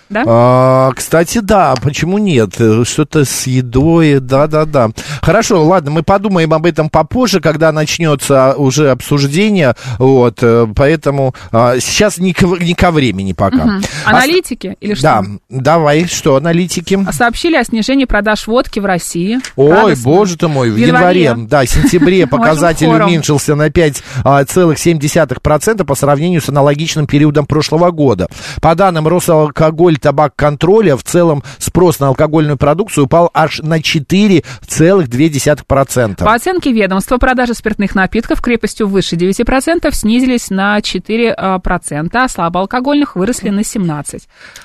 Да? 0.10 0.24
А, 0.26 0.92
кстати, 0.96 1.38
да, 1.40 1.76
почему 1.82 2.18
нет? 2.18 2.56
Что-то 2.84 3.26
с 3.26 3.46
едой, 3.48 4.20
да-да-да. 4.20 4.90
Хорошо, 5.22 5.64
ладно, 5.64 5.92
мы 5.92 6.02
подумаем 6.04 6.54
об 6.54 6.66
этом 6.66 6.90
попозже, 6.90 7.40
когда 7.42 7.72
начнется 7.72 8.56
уже 8.56 8.90
обсуждение, 8.90 9.76
вот, 10.00 10.40
э, 10.42 10.66
поэтому 10.76 11.36
а, 11.52 11.80
сейчас 11.80 12.18
не 12.18 12.34
ко, 12.34 12.48
не 12.48 12.74
ко 12.74 12.90
времени 12.92 13.34
пока. 13.34 13.66
Мгм. 13.66 13.82
Аналитики 14.06 14.76
или 14.82 14.96
что? 14.96 15.04
Да, 15.04 15.24
давай, 15.50 16.08
что, 16.08 16.38
аналитики? 16.38 17.00
Сообщили 17.12 17.56
о 17.56 17.64
снижении 17.64 18.06
продаж 18.06 18.48
водки 18.48 18.80
в 18.80 18.86
России. 18.86 19.38
Ой, 19.56 19.72
Радостно. 19.72 20.04
боже 20.04 20.38
ты 20.38 20.48
мой, 20.48 20.72
в 20.72 20.74
В 20.74 20.78
январе. 20.78 21.24
январе, 21.26 21.48
да, 21.48 21.66
сентябре 21.68 22.26
показатель 22.28 22.88
уменьшился 22.88 23.54
на 23.56 23.68
5,7% 23.68 25.84
по 25.84 25.96
сравнению 25.96 26.42
с 26.42 26.50
аналогичным 26.50 27.06
периодом 27.06 27.46
прошлого 27.46 27.92
года. 27.92 28.28
По 28.62 28.74
данным 28.74 29.08
Росалкоголь 29.08 29.99
табак 30.00 30.34
контроля, 30.36 30.96
в 30.98 31.04
целом 31.04 31.44
спрос 31.58 32.00
на 32.00 32.08
алкогольную 32.08 32.58
продукцию 32.58 33.06
упал 33.06 33.30
аж 33.34 33.60
на 33.60 33.80
4,2%. 33.80 36.24
По 36.24 36.34
оценке 36.34 36.72
ведомства, 36.72 37.18
продажи 37.18 37.54
спиртных 37.54 37.96
напитков 37.96 38.42
крепостью 38.42 38.88
выше 38.88 39.16
9% 39.16 39.92
снизились 39.94 40.50
на 40.50 40.80
4%, 40.80 42.10
а 42.14 42.28
слабоалкогольных 42.28 43.16
выросли 43.16 43.50
на 43.50 43.62
17%. 43.62 44.22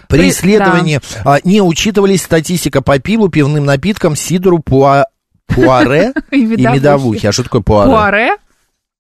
При 0.08 0.18
При- 0.18 0.28
исследовании 0.30 1.00
а, 1.24 1.38
не 1.44 1.60
учитывались 1.60 2.22
статистика 2.22 2.82
по 2.82 2.98
пиву, 2.98 3.28
пивным 3.28 3.64
напиткам, 3.64 4.16
сидору, 4.16 4.58
пуа- 4.58 5.04
пуаре 5.46 6.12
И 6.30 6.44
медовухе. 6.44 7.28
А 7.28 7.32
что 7.32 7.42
такое 7.44 7.62
пуаре? 7.62 7.90
Пуаре? 7.90 8.36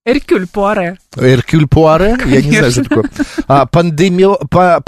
Эркюль 0.06 0.46
Пуаре. 0.46 0.98
Эркюль 1.16 1.66
Пуаре? 1.66 2.18
Я 2.26 2.42
не 2.42 2.58
знаю, 2.58 2.70
что 2.72 2.84
такое. 2.84 3.04
А, 3.48 3.64
пандемио, 3.64 4.36
па- 4.50 4.80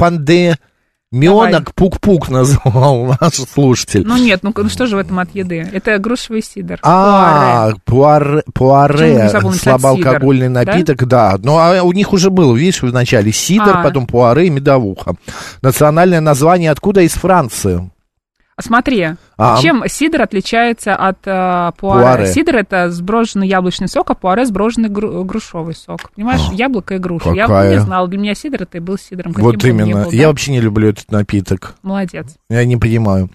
пандемионок 1.17 1.75
пук-пук 1.75 2.29
назвал 2.31 3.17
наш 3.21 3.35
слушатель. 3.35 4.05
Ну 4.07 4.17
нет, 4.17 4.41
ну 4.43 4.53
ну 4.55 4.69
что 4.69 4.87
же 4.87 4.97
в 4.97 4.99
этом 4.99 5.19
от 5.19 5.35
еды? 5.35 5.69
Это 5.73 5.99
грушевый 5.99 6.43
сидр. 6.43 6.79
А, 6.83 7.73
пуаре, 7.85 8.43
пуаре, 8.55 9.31
слабоалкогольный 9.55 10.49
напиток, 10.49 11.07
да. 11.07 11.37
Ну, 11.43 11.57
а 11.59 11.83
у 11.83 11.93
них 11.93 12.13
уже 12.13 12.31
был, 12.31 12.55
видишь, 12.55 12.83
в 12.83 12.93
начале 12.93 13.33
сидр, 13.33 13.79
А. 13.79 13.83
потом 13.83 14.07
пуаре 14.07 14.47
и 14.47 14.51
медовуха. 14.51 15.15
Национальное 15.63 16.21
название 16.21 16.71
откуда? 16.71 17.03
Из 17.03 17.13
Франции. 17.13 17.91
А 18.57 18.63
Смотри, 18.63 19.11
А. 19.39 19.61
чем 19.61 19.85
сидр 19.87 20.23
отличается 20.23 20.97
от 20.97 21.19
э, 21.27 21.71
пуаре? 21.79 22.03
Пуаре. 22.03 22.27
Сидр 22.27 22.57
это 22.57 22.91
сброженный 22.91 23.47
яблочный 23.47 23.87
сок, 23.87 24.11
а 24.11 24.15
пуаре 24.15 24.47
сброженный 24.47 24.89
гру- 24.89 25.25
грушевый 25.25 25.75
сок. 25.75 26.11
Понимаешь, 26.15 26.41
яблоко 26.53 26.95
и 26.95 26.99
груша. 26.99 27.33
Я 27.33 27.43
какая. 27.43 27.75
не 27.75 27.81
знала, 27.81 28.09
для 28.09 28.19
меня 28.19 28.35
сидр 28.35 28.63
это 28.63 28.79
и 28.79 28.81
был 28.81 28.97
сидром. 28.97 29.35
Вот 29.37 29.63
именно. 29.63 30.05
был, 30.05 30.11
Я 30.11 30.23
да. 30.23 30.29
вообще 30.29 30.53
не 30.53 30.61
люблю 30.61 30.89
этот 30.89 31.11
напиток. 31.11 31.75
Молодец. 31.83 32.29
Я 32.49 32.65
не 32.65 32.79
понимаю. 32.79 33.29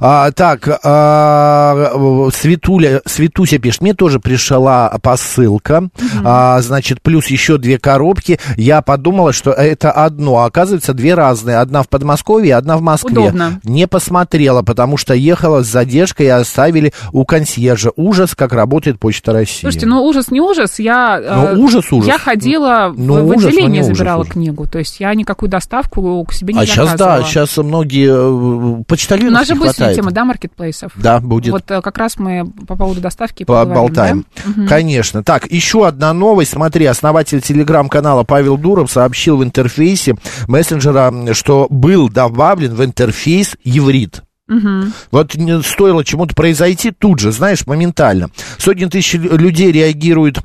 А, 0.00 0.30
так, 0.32 0.68
а, 0.84 2.28
Светуля, 2.34 3.00
Светуся 3.06 3.58
пишет, 3.58 3.80
мне 3.80 3.94
тоже 3.94 4.20
пришла 4.20 4.94
посылка, 5.02 5.88
а, 6.24 6.60
значит, 6.60 7.00
плюс 7.00 7.28
еще 7.28 7.56
две 7.56 7.78
коробки. 7.78 8.38
Я 8.58 8.82
подумала, 8.82 9.32
что 9.32 9.52
это 9.52 9.92
одно, 9.92 10.40
а 10.40 10.44
оказывается 10.44 10.92
две 10.92 11.14
разные. 11.14 11.56
Одна 11.56 11.82
в 11.82 11.88
Подмосковье, 11.88 12.54
одна 12.54 12.76
в 12.76 12.82
Москве. 12.82 13.18
Удобно. 13.18 13.60
Не 13.64 13.86
посмотрела, 13.86 14.60
потому 14.60 14.98
что 14.98 15.14
ехала 15.14 15.37
с 15.62 15.66
задержкой 15.66 16.26
и 16.26 16.28
оставили 16.30 16.92
у 17.12 17.24
консьержа. 17.24 17.90
Ужас, 17.96 18.34
как 18.34 18.52
работает 18.52 18.98
Почта 18.98 19.32
России. 19.32 19.62
Слушайте, 19.62 19.86
ну 19.86 20.02
ужас 20.04 20.30
не 20.30 20.40
ужас, 20.40 20.78
я... 20.78 21.20
э, 21.22 21.54
Ну, 21.54 21.64
ужас, 21.64 21.90
ужас. 21.92 22.06
Я 22.06 22.18
ходила 22.18 22.88
в- 22.92 22.98
Ну, 22.98 23.22
в 23.22 23.26
ужас, 23.28 23.42
но 23.42 23.48
отделение, 23.48 23.82
ужас, 23.82 23.96
забирала 23.96 24.20
ужас. 24.22 24.32
книгу. 24.32 24.66
То 24.66 24.78
есть 24.78 25.00
я 25.00 25.14
никакую 25.14 25.48
доставку 25.48 26.24
к 26.24 26.32
себе 26.32 26.54
не 26.54 26.60
а 26.60 26.66
сейчас, 26.66 26.90
заказывала. 26.90 27.18
да, 27.18 27.24
сейчас 27.24 27.56
многие 27.58 28.08
э, 28.08 28.78
У 28.80 28.84
почтальонов 28.84 29.32
нас 29.32 29.46
же 29.48 29.54
будет 29.54 29.76
тема, 29.76 30.10
да, 30.10 30.24
маркетплейсов? 30.24 30.92
Да, 30.96 31.20
будет. 31.20 31.52
Вот 31.52 31.70
э, 31.70 31.80
как 31.80 31.96
раз 31.98 32.18
мы 32.18 32.46
по 32.66 32.76
поводу 32.76 33.00
доставки 33.00 33.44
Поболтаем. 33.44 34.24
да? 34.44 34.66
Конечно. 34.68 35.22
Так, 35.22 35.50
еще 35.50 35.86
одна 35.86 36.12
новость. 36.12 36.52
Смотри, 36.52 36.86
основатель 36.86 37.40
телеграм-канала 37.40 38.24
Павел 38.24 38.56
Дуров 38.56 38.90
сообщил 38.90 39.36
в 39.38 39.44
интерфейсе 39.44 40.16
мессенджера, 40.46 41.12
что 41.34 41.66
был 41.70 42.08
добавлен 42.08 42.74
в 42.74 42.84
интерфейс 42.84 43.56
еврит. 43.64 44.22
Мгм. 44.48 44.92
Вот 45.10 45.36
стоило 45.64 46.04
чему-то 46.04 46.34
произойти 46.34 46.90
тут 46.90 47.20
же, 47.20 47.32
знаешь, 47.32 47.66
моментально. 47.66 48.30
Сотни 48.58 48.86
тысяч 48.86 49.14
лю- 49.14 49.36
людей 49.36 49.70
реагируют 49.70 50.38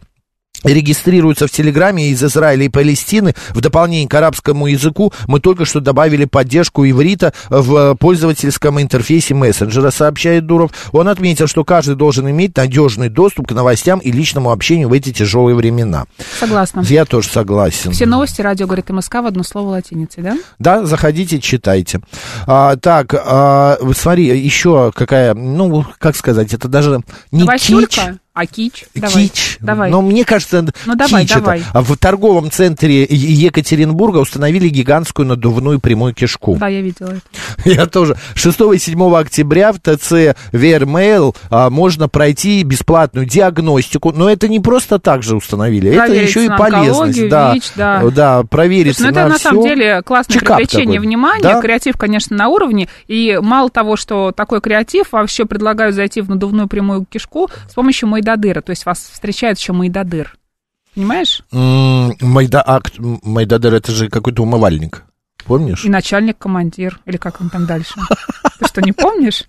регистрируются 0.63 1.47
в 1.47 1.51
Телеграме 1.51 2.09
из 2.09 2.23
Израиля 2.23 2.65
и 2.65 2.69
Палестины. 2.69 3.33
В 3.49 3.61
дополнение 3.61 4.07
к 4.07 4.13
арабскому 4.13 4.67
языку 4.67 5.13
мы 5.27 5.39
только 5.39 5.65
что 5.65 5.79
добавили 5.79 6.25
поддержку 6.25 6.85
иврита 6.85 7.33
в 7.49 7.95
пользовательском 7.95 8.81
интерфейсе 8.81 9.33
мессенджера, 9.33 9.91
сообщает 9.91 10.45
Дуров. 10.45 10.71
Он 10.91 11.07
отметил, 11.07 11.47
что 11.47 11.63
каждый 11.63 11.95
должен 11.95 12.29
иметь 12.29 12.55
надежный 12.57 13.09
доступ 13.09 13.47
к 13.47 13.51
новостям 13.51 13.99
и 13.99 14.11
личному 14.11 14.51
общению 14.51 14.89
в 14.89 14.93
эти 14.93 15.11
тяжелые 15.11 15.55
времена. 15.55 16.05
Согласна. 16.39 16.81
Я 16.81 17.05
тоже 17.05 17.29
согласен. 17.29 17.91
Все 17.91 18.05
новости 18.05 18.41
радио 18.41 18.65
говорит 18.65 18.89
МСК 18.89 19.15
в 19.15 19.25
одно 19.25 19.43
слово 19.43 19.69
латиницей, 19.69 20.23
да? 20.23 20.37
Да, 20.59 20.85
заходите, 20.85 21.39
читайте. 21.39 22.01
А, 22.47 22.75
так, 22.75 23.13
а, 23.13 23.77
смотри, 23.95 24.25
еще 24.39 24.91
какая, 24.93 25.33
ну, 25.33 25.85
как 25.99 26.15
сказать, 26.15 26.53
это 26.53 26.67
даже 26.67 27.01
не 27.31 27.43
Новостюлька? 27.43 27.89
кич, 27.89 27.99
А 28.35 28.47
кич? 28.47 28.85
Давай. 28.95 29.27
Кич. 29.27 29.57
Давай. 29.61 29.91
Но 29.91 30.01
мне 30.01 30.25
кажется, 30.25 30.65
Ну, 30.87 30.95
давай, 30.95 31.21
кич 31.21 31.31
это. 31.33 31.39
давай. 31.41 31.63
А 31.71 31.81
В 31.83 31.95
торговом 31.97 32.49
центре 32.49 33.03
Екатеринбурга 33.07 34.17
установили 34.17 34.69
гигантскую 34.69 35.27
надувную 35.27 35.79
прямую 35.79 36.15
кишку. 36.15 36.55
Да, 36.59 36.67
я 36.67 36.81
видела 36.81 37.09
это. 37.09 37.21
Я 37.69 37.85
тоже. 37.85 38.17
6 38.33 38.59
и 38.73 38.79
7 38.79 39.15
октября 39.15 39.71
в 39.71 39.77
ТЦ 39.79 40.35
Вермейл 40.51 41.35
а, 41.51 41.69
можно 41.69 42.09
пройти 42.09 42.63
бесплатную 42.63 43.27
диагностику. 43.27 44.11
Но 44.11 44.27
это 44.29 44.47
не 44.47 44.59
просто 44.59 44.97
так 44.97 45.21
же 45.21 45.35
установили. 45.35 45.91
Это 45.91 46.05
Проверить 46.07 46.29
еще 46.29 46.45
и 46.45 46.49
на 46.49 46.57
полезность. 46.57 47.29
да, 47.29 47.53
ВИЧ, 47.53 47.71
да. 47.75 48.03
да, 48.09 48.43
проверить 48.43 48.95
Слушай, 48.97 49.11
ну 49.13 49.19
это 49.19 49.29
на, 49.29 49.37
самом 49.37 49.59
всё. 49.61 49.69
деле 49.75 50.01
классное 50.01 50.39
Чекап 50.39 50.57
привлечение 50.57 50.95
такой. 50.95 51.07
внимания, 51.07 51.43
Да. 51.43 51.61
креатив, 51.61 51.97
конечно, 51.97 52.35
на 52.35 52.47
уровне, 52.49 52.87
и 53.07 53.37
мало 53.41 53.69
того, 53.69 53.95
что 53.95 54.31
такой 54.31 54.59
креатив, 54.59 55.11
вообще 55.11 55.45
предлагают 55.45 55.95
зайти 55.95 56.21
в 56.21 56.29
надувную 56.29 56.67
прямую 56.67 57.05
кишку 57.07 57.49
с 57.69 57.73
помощью 57.73 58.09
Майдадыра, 58.23 58.61
то 58.61 58.69
есть 58.71 58.85
вас 58.85 58.99
встречает 59.11 59.59
еще 59.59 59.73
Майдадыр. 59.73 60.37
Понимаешь? 60.95 61.41
Майда, 61.51 62.61
а, 62.61 62.79
к- 62.79 62.97
м, 62.99 63.19
Майдадер 63.23 63.73
это 63.73 63.91
же 63.91 64.09
какой-то 64.09 64.43
умывальник. 64.43 65.03
Помнишь? 65.45 65.83
И 65.83 65.89
начальник, 65.89 66.37
командир, 66.37 66.99
или 67.05 67.17
как 67.17 67.41
он 67.41 67.49
там 67.49 67.65
дальше. 67.65 67.95
Ты 68.63 68.69
что, 68.69 68.81
не 68.81 68.91
помнишь? 68.91 69.43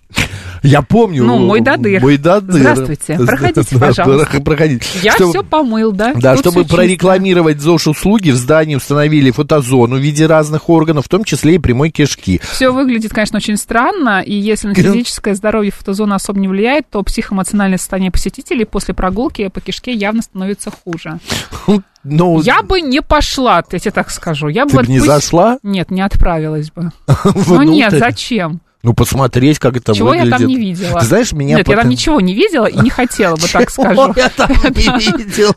Я 0.61 0.81
помню. 0.81 1.23
Ну, 1.23 1.37
Мойдадыр. 1.37 2.01
Мойдадыр. 2.01 2.59
Здравствуйте. 2.59 3.17
Проходите, 3.17 3.79
пожалуйста. 3.79 4.41
Проходите. 4.41 4.85
Я 5.01 5.13
Чтобы- 5.13 5.29
все 5.31 5.43
помыл, 5.43 5.91
да? 5.91 6.13
Да, 6.15 6.35
Тут 6.35 6.41
чтобы 6.41 6.65
прорекламировать 6.65 7.61
ЗОЖ-услуги, 7.61 8.31
в 8.31 8.35
здании 8.35 8.75
установили 8.75 9.31
фотозону 9.31 9.95
в 9.97 9.99
виде 9.99 10.25
разных 10.25 10.69
органов, 10.69 11.05
в 11.05 11.09
том 11.09 11.23
числе 11.23 11.55
и 11.55 11.59
прямой 11.59 11.91
кишки. 11.91 12.41
Все 12.43 12.71
выглядит, 12.71 13.13
конечно, 13.13 13.37
очень 13.37 13.57
странно, 13.57 14.21
и 14.21 14.33
если 14.33 14.67
на 14.67 14.75
физическое 14.75 15.35
здоровье 15.35 15.71
фотозона 15.71 16.15
особо 16.15 16.39
не 16.39 16.47
влияет, 16.47 16.89
то 16.89 17.01
психоэмоциональное 17.03 17.77
состояние 17.77 18.11
посетителей 18.11 18.65
после 18.65 18.93
прогулки 18.93 19.47
по 19.47 19.61
кишке 19.61 19.93
явно 19.93 20.21
становится 20.21 20.71
хуже. 20.71 21.19
Ну, 22.07 22.39
Я 22.41 22.61
бы 22.61 22.81
не 22.81 23.01
пошла, 23.01 23.63
я 23.71 23.79
тебе 23.79 23.89
так 23.89 24.11
скажу. 24.11 24.47
Я 24.47 24.67
ты 24.67 24.75
бы 24.75 24.83
бы 24.83 24.87
не 24.87 24.99
зашла? 24.99 25.57
Нет, 25.63 25.89
не 25.89 26.01
отправилась 26.01 26.69
бы. 26.69 26.91
Ну 27.47 27.63
нет, 27.63 27.93
зачем? 27.93 28.61
Ну, 28.85 28.93
посмотреть, 28.93 29.57
как 29.57 29.77
это 29.77 29.95
Чего 29.95 30.09
выглядит. 30.09 30.31
я 30.31 30.37
там 30.37 30.47
не 30.47 30.55
видела? 30.57 30.99
Ты 30.99 31.05
знаешь, 31.07 31.31
меня... 31.33 31.57
Нет, 31.57 31.67
я 31.67 31.73
там 31.73 31.75
потом- 31.77 31.89
ничего 31.89 32.21
не 32.21 32.35
видела 32.35 32.67
и 32.67 32.77
не 32.79 32.91
хотела 32.91 33.35
бы, 33.35 33.47
так 33.51 33.71
Чего 33.73 33.83
скажу. 33.83 34.13
я 34.15 34.29
там 34.29 34.49
не 34.51 34.99
видел? 35.25 35.55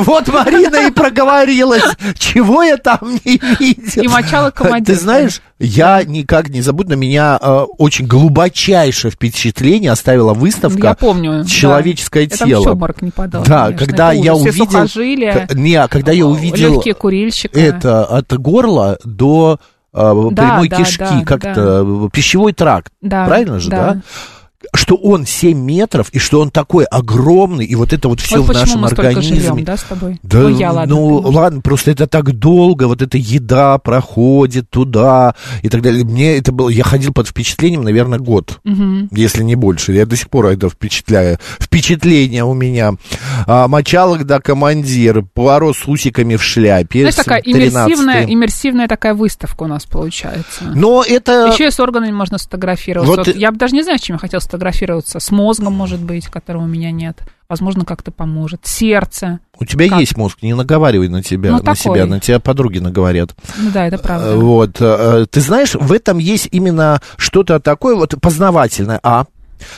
Вот 0.00 0.26
Марина 0.28 0.88
и 0.88 0.90
проговорилась. 0.90 1.84
Чего 2.18 2.64
я 2.64 2.76
там 2.76 2.98
не 3.24 3.40
видел? 3.60 4.02
И 4.02 4.08
мочала 4.08 4.50
командира. 4.50 4.96
Ты 4.96 5.00
знаешь, 5.00 5.40
я 5.60 6.02
никак 6.04 6.48
не 6.48 6.60
забуду, 6.60 6.90
на 6.90 6.94
меня 6.94 7.38
э, 7.40 7.66
очень 7.78 8.06
глубочайшее 8.06 9.10
впечатление 9.12 9.92
оставила 9.92 10.34
выставка 10.34 10.88
Я 10.88 10.94
помню. 10.94 11.44
«Человеческое 11.44 12.22
Я 12.24 12.28
тело». 12.46 12.64
в 12.64 12.72
обморок 12.72 13.00
не 13.00 13.10
падала, 13.12 13.44
Да, 13.44 13.64
конечно. 13.66 13.86
когда 13.86 14.12
я. 14.12 14.34
Все 14.34 14.50
увидел... 14.50 15.54
Не, 15.54 15.86
когда 15.88 16.10
я 16.12 16.26
увидел 16.26 16.74
легкие 16.74 16.94
курильщика. 16.94 17.58
это 17.58 18.04
от 18.04 18.32
горла 18.36 18.98
до 19.04 19.58
э, 19.60 19.75
прямой 19.96 20.68
да, 20.68 20.76
кишки, 20.76 20.98
да, 20.98 21.22
как-то 21.24 22.10
пищевой 22.12 22.52
тракт. 22.52 22.92
Да, 23.00 23.26
Правильно 23.26 23.58
же, 23.58 23.70
да? 23.70 23.94
да. 23.94 24.00
Что 24.76 24.94
он 24.96 25.26
7 25.26 25.58
метров, 25.58 26.08
и 26.10 26.18
что 26.18 26.40
он 26.40 26.50
такой 26.50 26.84
огромный, 26.84 27.64
и 27.64 27.74
вот 27.74 27.92
это 27.92 28.08
вот 28.08 28.20
все 28.20 28.42
Вот 28.42 28.54
в 28.54 28.58
нашем 28.58 28.82
мы 28.82 28.88
организме. 28.88 29.40
живем, 29.40 29.64
да, 29.64 29.76
с 29.76 29.82
тобой? 29.82 30.20
Да, 30.22 30.38
Ну, 30.42 30.48
я, 30.50 30.70
ладно, 30.72 30.94
ну, 30.94 31.22
ты, 31.22 31.28
ладно, 31.28 31.60
просто 31.60 31.90
это 31.90 32.06
так 32.06 32.32
долго, 32.38 32.84
вот 32.84 33.02
эта 33.02 33.16
еда 33.18 33.78
проходит 33.78 34.68
туда 34.70 35.34
и 35.62 35.68
так 35.68 35.82
далее. 35.82 36.04
Мне 36.04 36.36
это 36.36 36.52
было, 36.52 36.68
я 36.68 36.84
ходил 36.84 37.12
под 37.12 37.28
впечатлением, 37.28 37.82
наверное, 37.82 38.18
год, 38.18 38.60
Мгм. 38.64 39.08
если 39.12 39.42
не 39.42 39.54
больше. 39.56 39.92
Я 39.92 40.06
до 40.06 40.16
сих 40.16 40.28
пор 40.30 40.46
это 40.46 40.68
впечатляю. 40.68 41.38
Впечатление 41.58 42.44
у 42.44 42.54
меня. 42.54 42.92
А, 43.46 43.68
мочалок, 43.68 44.24
да, 44.24 44.40
командир, 44.40 45.22
поваро 45.34 45.72
с 45.72 45.86
усиками 45.86 46.36
в 46.36 46.42
шляпе. 46.42 47.00
Знаешь, 47.00 47.14
такая 47.14 47.42
13-й. 47.42 47.52
иммерсивная, 47.52 48.24
иммерсивная 48.26 48.88
такая 48.88 49.14
выставка 49.14 49.64
у 49.64 49.66
нас 49.66 49.84
получается. 49.84 50.64
Но 50.74 51.02
это... 51.06 51.50
Еще 51.52 51.68
и 51.68 51.70
с 51.70 51.80
органами 51.80 52.12
можно 52.12 52.38
сфотографироваться. 52.38 53.10
Вот 53.10 53.26
Вот 53.26 53.36
Я 53.36 53.50
бы 53.50 53.58
даже 53.58 53.74
не 53.74 53.82
знаю, 53.82 53.98
с 53.98 54.02
чем 54.02 54.16
я 54.16 54.20
хотела 54.20 54.40
сфотографироваться. 54.76 55.20
С 55.20 55.30
мозгом, 55.30 55.72
может 55.74 56.00
быть, 56.00 56.26
которого 56.26 56.62
у 56.62 56.66
меня 56.66 56.90
нет. 56.90 57.18
Возможно, 57.48 57.84
как-то 57.84 58.10
поможет. 58.10 58.60
Сердце. 58.64 59.38
У 59.58 59.64
тебя 59.64 59.88
Как? 59.88 60.00
есть 60.00 60.16
мозг, 60.16 60.38
не 60.42 60.54
наговаривай 60.54 61.08
на 61.08 61.22
тебя, 61.22 61.50
Ну, 61.52 61.56
на 61.58 61.62
такой. 61.62 61.76
себя, 61.76 62.06
на 62.06 62.18
тебя 62.20 62.40
подруги 62.40 62.78
наговорят. 62.78 63.34
Ну 63.56 63.70
да, 63.70 63.86
это 63.86 63.98
правда. 63.98 64.28
Э, 64.30 64.36
Вот, 64.36 64.76
э, 64.80 65.26
ты 65.30 65.40
знаешь, 65.40 65.74
в 65.74 65.92
этом 65.92 66.18
есть 66.18 66.48
именно 66.50 67.00
что-то 67.16 67.60
такое 67.60 67.94
вот 67.94 68.14
познавательное, 68.20 68.98
а. 69.02 69.26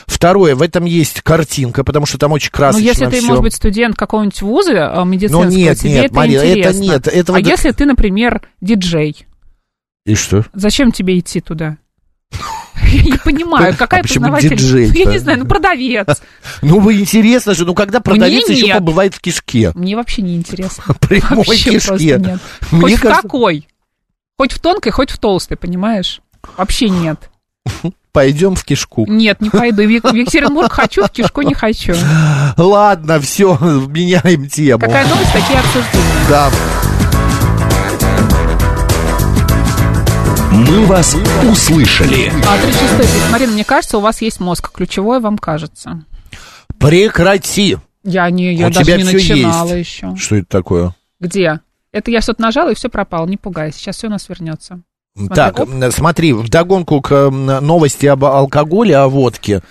Второе, 0.07 0.55
в 0.55 0.61
этом 0.61 0.83
есть 0.83 1.21
картинка, 1.21 1.83
потому 1.85 2.05
что 2.05 2.17
там 2.17 2.33
очень 2.33 2.49
Ну, 2.51 2.57
красочно 2.57 2.85
если 2.85 3.05
ты, 3.05 3.19
всё. 3.19 3.27
может 3.27 3.43
быть, 3.43 3.53
студент 3.53 3.95
какого-нибудь 3.95 4.41
вуза 4.41 4.71
э, 4.73 5.05
медицинского, 5.05 5.43
Ну, 5.45 5.49
нет, 5.51 5.77
тебе 5.79 5.91
нет, 5.91 6.05
это 6.11 6.19
это 6.19 6.27
интересно. 6.49 6.81
нет, 6.81 7.07
это 7.07 7.35
а 7.35 7.39
если 7.39 7.71
ты, 7.71 7.85
например, 7.85 8.41
диджей, 8.59 9.25
И 10.05 10.15
что? 10.15 10.43
зачем 10.53 10.91
тебе 10.91 11.17
идти 11.19 11.39
туда? 11.39 11.77
Я 12.91 13.03
не 13.03 13.17
понимаю, 13.17 13.75
какая 13.77 14.01
А 14.01 14.03
познавательность. 14.03 14.95
Я 14.95 15.05
не 15.05 15.17
знаю, 15.19 15.39
ну 15.39 15.45
продавец. 15.45 16.07
Ну, 16.61 16.79
вы 16.79 16.99
интересно 16.99 17.53
же, 17.53 17.65
ну, 17.65 17.73
когда 17.73 17.99
продавец 17.99 18.47
Мне 18.47 18.55
еще 18.55 18.67
нет. 18.67 18.77
побывает 18.77 19.13
в 19.13 19.21
кишке? 19.21 19.71
Мне 19.75 19.95
вообще 19.95 20.21
не 20.21 20.35
интересно. 20.35 20.83
Прямой 20.99 21.45
Вообще 21.45 21.71
кишке. 21.71 22.17
нет. 22.17 22.39
Мне 22.71 22.81
Хоть 22.81 22.93
в 22.95 23.01
какой. 23.01 23.67
Хоть 24.37 24.51
в 24.53 24.59
тонкой, 24.59 24.91
хоть 24.91 25.11
в 25.11 25.17
толстой, 25.17 25.57
понимаешь? 25.57 26.21
Вообще 26.57 26.89
нет. 26.89 27.29
пойдем 28.11 28.55
в 28.55 28.63
кишку. 28.63 29.05
Нет, 29.07 29.41
не 29.41 29.49
пойду. 29.49 29.83
В 29.83 29.89
Екатеринбург 29.89 30.71
хочу, 30.71 31.05
в 31.05 31.09
Кишку 31.09 31.41
не 31.41 31.53
хочу. 31.53 31.93
Ладно, 32.57 33.19
все, 33.19 33.57
меняем 33.87 34.49
тему. 34.49 34.79
Какая 34.79 35.07
новость, 35.07 35.31
такие 35.31 35.59
обсуждения. 35.59 36.25
Да. 36.29 36.51
«Мы 40.67 40.85
вас 40.85 41.15
услышали». 41.49 42.31
А 42.47 42.57
36 42.61 42.97
пишет, 42.97 43.31
Марина, 43.31 43.53
мне 43.53 43.63
кажется, 43.63 43.97
у 43.97 44.01
вас 44.01 44.21
есть 44.21 44.39
мозг. 44.39 44.71
Ключевое 44.71 45.19
вам 45.19 45.37
кажется. 45.37 46.03
Прекрати. 46.79 47.77
Я 48.03 48.29
не, 48.29 48.53
я 48.53 48.67
У 48.67 48.71
даже 48.71 48.85
тебя 48.85 48.97
не 48.97 49.03
всё 49.03 49.33
начинала 49.35 49.75
есть. 49.75 49.89
еще. 49.89 50.15
Что 50.15 50.35
это 50.35 50.47
такое? 50.47 50.95
Где? 51.19 51.59
Это 51.91 52.11
я 52.11 52.21
что-то 52.21 52.41
нажала, 52.41 52.69
и 52.71 52.75
все 52.75 52.89
пропало. 52.89 53.25
Не 53.27 53.37
пугайся, 53.37 53.79
сейчас 53.79 53.97
все 53.97 54.07
у 54.07 54.09
нас 54.09 54.27
вернется. 54.29 54.81
Смотри, 55.15 55.35
так, 55.35 55.59
оп. 55.59 55.69
смотри, 55.91 56.33
вдогонку 56.33 57.01
к 57.01 57.29
новости 57.29 58.05
об 58.05 58.23
алкоголе, 58.25 58.95
о 58.97 59.07
водке. 59.09 59.61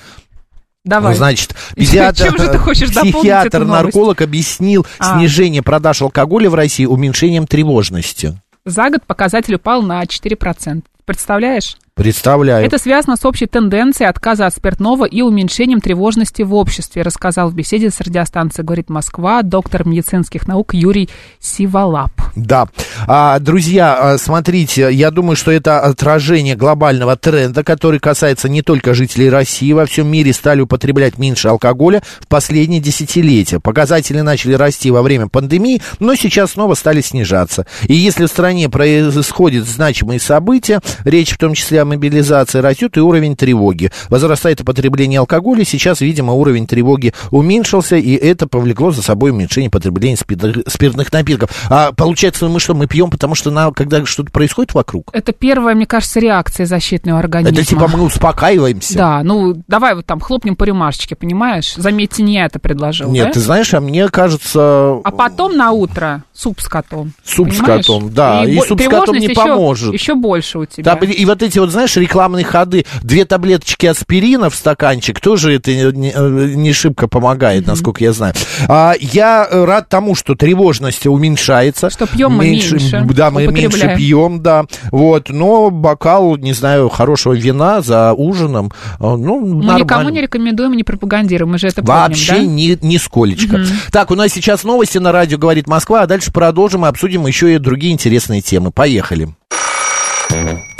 Давай. 0.85 1.13
Ну, 1.13 1.17
Значит, 1.17 1.55
педиатр, 1.77 2.25
чем 2.25 2.39
же 2.39 2.49
ты 2.49 2.59
хочешь 2.59 2.89
дополнить 2.91 3.11
эту 3.15 3.19
психиатр, 3.21 3.59
новость? 3.61 3.83
нарколог 3.85 4.21
объяснил 4.23 4.87
А. 4.99 5.17
снижение 5.19 5.63
продаж 5.63 6.03
алкоголя 6.03 6.51
в 6.51 6.55
России 6.55 6.85
уменьшением 6.87 7.47
тревожности. 7.47 8.41
За 8.69 8.91
год 8.91 9.03
показатель 9.05 9.55
упал 9.55 9.83
на 9.83 10.03
4%. 10.05 10.83
Представляешь? 11.09 11.79
Представляю. 11.99 12.65
Это 12.65 12.79
связано 12.79 13.17
с 13.17 13.25
общей 13.25 13.47
тенденцией 13.47 14.09
отказа 14.09 14.47
от 14.47 14.55
спиртного 14.55 15.05
и 15.05 15.21
уменьшением 15.21 15.81
тревожности 15.81 16.43
в 16.43 16.55
обществе, 16.55 17.03
рассказал 17.03 17.49
в 17.49 17.55
беседе 17.55 17.91
с 17.91 18.01
радиостанцией 18.01 18.65
«Говорит 18.65 18.89
Москва» 18.89 19.43
доктор 19.43 19.85
медицинских 19.85 20.47
наук 20.47 20.75
Юрий 20.75 21.09
Сиволап. 21.41 22.13
Да. 22.37 22.69
А, 23.09 23.41
друзья, 23.41 24.13
а, 24.13 24.19
смотрите, 24.19 24.93
я 24.93 25.11
думаю, 25.11 25.35
что 25.35 25.51
это 25.51 25.81
отражение 25.81 26.55
глобального 26.55 27.17
тренда, 27.17 27.65
который 27.65 27.99
касается 27.99 28.49
не 28.49 28.63
только 28.63 28.95
жителей 28.95 29.29
России. 29.29 29.73
Во 29.73 29.85
всем 29.85 30.07
мире 30.07 30.33
стали 30.33 30.61
употреблять 30.61 31.19
меньше 31.19 31.49
алкоголя 31.49 32.01
в 32.21 32.29
последние 32.29 32.81
десятилетия. 32.81 33.59
Показатели 33.59 34.21
начали 34.21 34.53
расти 34.53 34.93
во 34.93 35.03
время 35.03 35.27
пандемии, 35.27 35.83
но 35.99 36.15
сейчас 36.15 36.53
снова 36.53 36.75
стали 36.75 37.01
снижаться. 37.01 37.67
И 37.89 37.95
если 37.95 38.27
в 38.27 38.29
стране 38.29 38.69
происходят 38.69 39.67
значимые 39.67 40.21
события, 40.21 40.81
речь 41.05 41.33
в 41.33 41.39
том 41.39 41.55
числе 41.55 41.83
о 41.83 41.85
мобилизации, 41.85 42.59
растет 42.59 42.97
и 42.97 43.01
уровень 43.01 43.37
тревоги. 43.37 43.91
Возрастает 44.09 44.61
употребление 44.61 45.21
алкоголя, 45.21 45.65
сейчас, 45.65 46.01
видимо, 46.01 46.33
уровень 46.33 46.67
тревоги 46.67 47.13
уменьшился, 47.31 47.97
и 47.97 48.15
это 48.15 48.47
повлекло 48.47 48.91
за 48.91 49.03
собой 49.03 49.31
уменьшение 49.31 49.71
потребления 49.71 50.17
спиртных, 50.17 51.13
напитков. 51.13 51.51
А 51.71 51.93
получается, 51.93 52.49
мы 52.49 52.61
что, 52.61 52.75
мы 52.75 52.87
пьем, 52.87 53.11
потому 53.11 53.35
что 53.35 53.51
на, 53.51 53.71
когда 53.73 54.05
что-то 54.05 54.31
происходит 54.31 54.75
вокруг? 54.75 55.11
Это 55.13 55.33
первая, 55.33 55.75
мне 55.75 55.87
кажется, 55.87 56.21
реакция 56.21 56.67
защитного 56.67 57.19
организма. 57.19 57.59
Это 57.59 57.69
типа 57.69 57.89
мы 57.89 58.03
успокаиваемся? 58.03 58.97
Да, 58.97 59.23
ну 59.23 59.63
давай 59.67 59.95
вот 59.95 60.07
там 60.07 60.21
хлопнем 60.21 60.57
по 60.57 60.65
рюмашечке, 60.65 61.17
понимаешь? 61.17 61.75
Заметьте, 61.77 62.23
не 62.23 62.35
я 62.35 62.47
это 62.47 62.59
предложил, 62.59 63.11
Нет, 63.11 63.27
да? 63.27 63.33
ты 63.33 63.41
знаешь, 63.41 63.73
а 63.75 63.81
мне 63.81 64.09
кажется... 64.09 65.01
А 65.05 65.11
потом 65.11 65.57
на 65.57 65.73
утро 65.73 66.25
суп 66.33 66.61
с 66.61 66.69
котом. 66.69 67.13
Суп 67.25 67.53
с 67.53 67.59
понимаешь? 67.59 67.87
котом, 67.87 68.13
да, 68.13 68.45
и 68.45 68.57
бо- 68.57 68.65
суп 68.65 68.81
с 68.81 68.85
котом 68.85 69.17
не 69.17 69.29
тревожность 69.29 69.57
поможет. 69.59 69.95
Еще, 69.95 70.15
больше 70.15 70.59
у 70.59 70.65
тебя. 70.67 70.85
Да, 70.89 71.07
и 71.07 71.25
вот 71.27 71.43
эти 71.43 71.59
вот, 71.59 71.71
знаешь, 71.71 71.95
рекламные 71.97 72.45
ходы, 72.45 72.87
две 73.03 73.27
таблеточки 73.27 73.87
аспирина 73.87 74.49
в 74.49 74.55
стаканчик, 74.55 75.21
тоже 75.21 75.55
это 75.55 75.75
не, 75.75 76.13
э, 76.15 76.53
не 76.55 76.73
шибко 76.73 77.09
помогает, 77.09 77.67
насколько 77.67 78.03
я 78.03 78.13
знаю. 78.13 78.33
А, 78.69 78.95
я 78.99 79.47
э, 79.51 79.65
рад 79.65 79.89
тому, 79.89 80.15
что 80.15 80.35
тревожность 80.35 81.07
уменьшается. 81.07 81.91
Что 81.91 82.07
пьем 82.07 82.33
мы 82.33 82.51
меньше, 82.51 82.79
Да, 83.15 83.31
мы 83.31 83.47
меньше 83.49 83.95
пьем, 83.97 84.43
да. 84.43 84.65
Вот, 84.91 85.29
но 85.29 85.71
бокал, 85.71 86.37
не 86.37 86.55
знаю, 86.55 86.89
хорошего 86.89 87.35
вина 87.35 87.83
за 87.83 88.15
ужином, 88.15 88.73
э, 88.99 89.01
ну, 89.01 89.41
Мы 89.41 89.65
нормально. 89.65 89.85
никому 89.85 90.09
не 90.09 90.23
рекомендуем 90.23 90.73
и 90.73 90.77
не 90.77 90.85
пропагандируем, 90.85 91.53
мы 91.53 91.59
же 91.59 91.69
это 91.69 91.83
Вообще 91.83 92.35
помним, 92.35 92.49
да? 92.49 92.55
ни, 92.55 92.93
нисколечко. 92.93 93.65
Так, 93.93 94.11
у 94.11 94.15
нас 94.15 94.33
сейчас 94.33 94.65
новости 94.65 94.97
на 94.99 95.13
радио 95.13 95.37
«Говорит 95.37 95.67
Москва», 95.67 96.03
а 96.03 96.07
дальше 96.07 96.33
продолжим 96.33 96.87
и 96.87 96.89
обсудим 96.89 97.27
еще 97.27 97.55
и 97.55 97.59
другие 97.59 97.93
интересные 97.93 98.41
темы. 98.41 98.71
Поехали. 98.71 99.29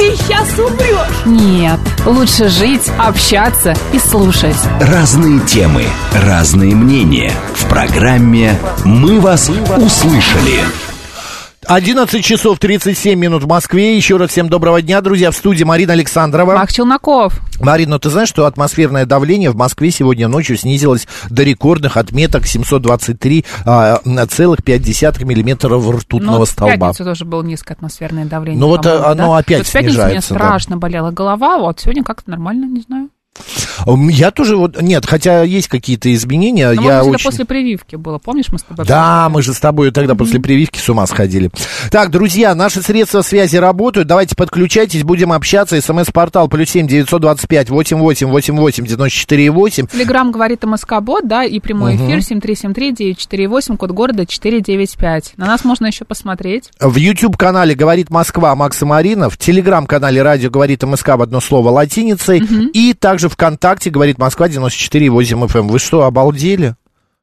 ты 0.00 0.16
сейчас 0.16 0.58
умрешь. 0.58 1.26
Нет, 1.26 1.78
лучше 2.06 2.48
жить, 2.48 2.90
общаться 2.96 3.74
и 3.92 3.98
слушать. 3.98 4.56
Разные 4.80 5.40
темы, 5.40 5.84
разные 6.14 6.74
мнения. 6.74 7.30
В 7.54 7.68
программе 7.68 8.58
«Мы 8.86 9.20
вас 9.20 9.50
услышали». 9.76 10.89
11 11.70 12.22
часов 12.24 12.58
37 12.58 13.16
минут 13.16 13.44
в 13.44 13.46
Москве. 13.46 13.96
Еще 13.96 14.16
раз 14.16 14.30
всем 14.30 14.48
доброго 14.48 14.82
дня, 14.82 15.00
друзья. 15.00 15.30
В 15.30 15.36
студии 15.36 15.62
Марина 15.62 15.92
Александрова. 15.92 16.56
Мак 16.56 16.72
Челноков. 16.72 17.40
Марина, 17.60 17.92
ну 17.92 18.00
ты 18.00 18.10
знаешь, 18.10 18.28
что 18.28 18.46
атмосферное 18.46 19.06
давление 19.06 19.50
в 19.50 19.56
Москве 19.56 19.92
сегодня 19.92 20.26
ночью 20.26 20.56
снизилось 20.56 21.06
до 21.28 21.44
рекордных 21.44 21.96
отметок 21.96 22.46
723,5 22.46 25.24
миллиметров 25.24 25.88
ртутного 25.88 26.32
Ну, 26.32 26.38
вот 26.38 26.48
в 26.48 26.50
столба. 26.50 26.88
пятницу 26.88 27.04
тоже 27.04 27.24
было 27.24 27.44
низкое 27.44 27.76
атмосферное 27.76 28.24
давление. 28.24 28.60
Ну, 28.60 28.66
вот, 28.66 28.84
оно 28.84 29.14
да? 29.14 29.38
опять 29.38 29.58
Вот 29.58 29.68
в 29.68 29.72
пятницу 29.72 29.94
снижается, 29.94 30.34
мне 30.34 30.40
да. 30.40 30.46
страшно 30.46 30.76
болела 30.76 31.12
голова, 31.12 31.58
вот 31.58 31.78
сегодня 31.78 32.02
как-то 32.02 32.32
нормально, 32.32 32.64
не 32.64 32.80
знаю. 32.80 33.10
Я 33.86 34.30
тоже 34.30 34.56
вот... 34.56 34.80
Нет, 34.80 35.06
хотя 35.06 35.42
есть 35.42 35.68
какие-то 35.68 36.12
изменения. 36.12 36.72
Но, 36.72 36.82
я 36.82 37.04
очень... 37.04 37.24
после 37.24 37.44
прививки 37.44 37.96
было, 37.96 38.18
помнишь, 38.18 38.46
мы 38.50 38.58
с 38.58 38.62
тобой 38.62 38.84
Да, 38.84 39.28
мы 39.30 39.42
же 39.42 39.54
с 39.54 39.60
тобой 39.60 39.90
тогда 39.90 40.14
после 40.14 40.40
прививки 40.40 40.78
с 40.78 40.88
ума 40.88 41.06
сходили. 41.06 41.50
Так, 41.90 42.10
друзья, 42.10 42.54
наши 42.54 42.82
средства 42.82 43.22
связи 43.22 43.56
работают. 43.56 44.08
Давайте 44.08 44.36
подключайтесь, 44.36 45.04
будем 45.04 45.32
общаться. 45.32 45.80
СМС-портал 45.80 46.48
плюс 46.48 46.70
семь 46.70 46.86
девятьсот 46.86 47.22
двадцать 47.22 47.48
пять 47.48 47.70
восемь 47.70 47.98
восемь 47.98 48.28
восемь 48.28 48.56
восемь 48.56 48.84
девяносто 48.84 49.16
четыре 49.18 49.50
восемь. 49.50 49.86
Телеграмм 49.86 50.30
говорит 50.30 50.64
МСК 50.64 51.00
Бот, 51.00 51.26
да, 51.26 51.44
и 51.44 51.58
прямой 51.60 51.96
эфир 51.96 52.18
7373-948, 52.18 53.76
код 53.76 53.90
города 53.92 54.26
495. 54.26 55.32
На 55.36 55.46
нас 55.46 55.64
можно 55.64 55.86
еще 55.86 56.04
посмотреть. 56.04 56.70
В 56.80 56.96
YouTube-канале 56.96 57.74
«Говорит 57.74 58.10
Москва» 58.10 58.54
Макса 58.54 58.84
Марина, 58.84 59.30
в 59.30 59.38
Телеграм-канале 59.38 60.22
«Радио 60.22 60.50
говорит 60.50 60.82
МСК» 60.82 61.08
в 61.08 61.22
одно 61.22 61.40
слово 61.40 61.70
латиницей, 61.70 62.42
и 62.74 62.92
также 62.92 63.19
ВКонтакте 63.28 63.90
«Говорит 63.90 64.18
Москва» 64.18 64.48
94,8 64.48 65.46
FM. 65.46 65.68
Вы 65.68 65.78
что, 65.78 66.04
обалдели? 66.04 66.74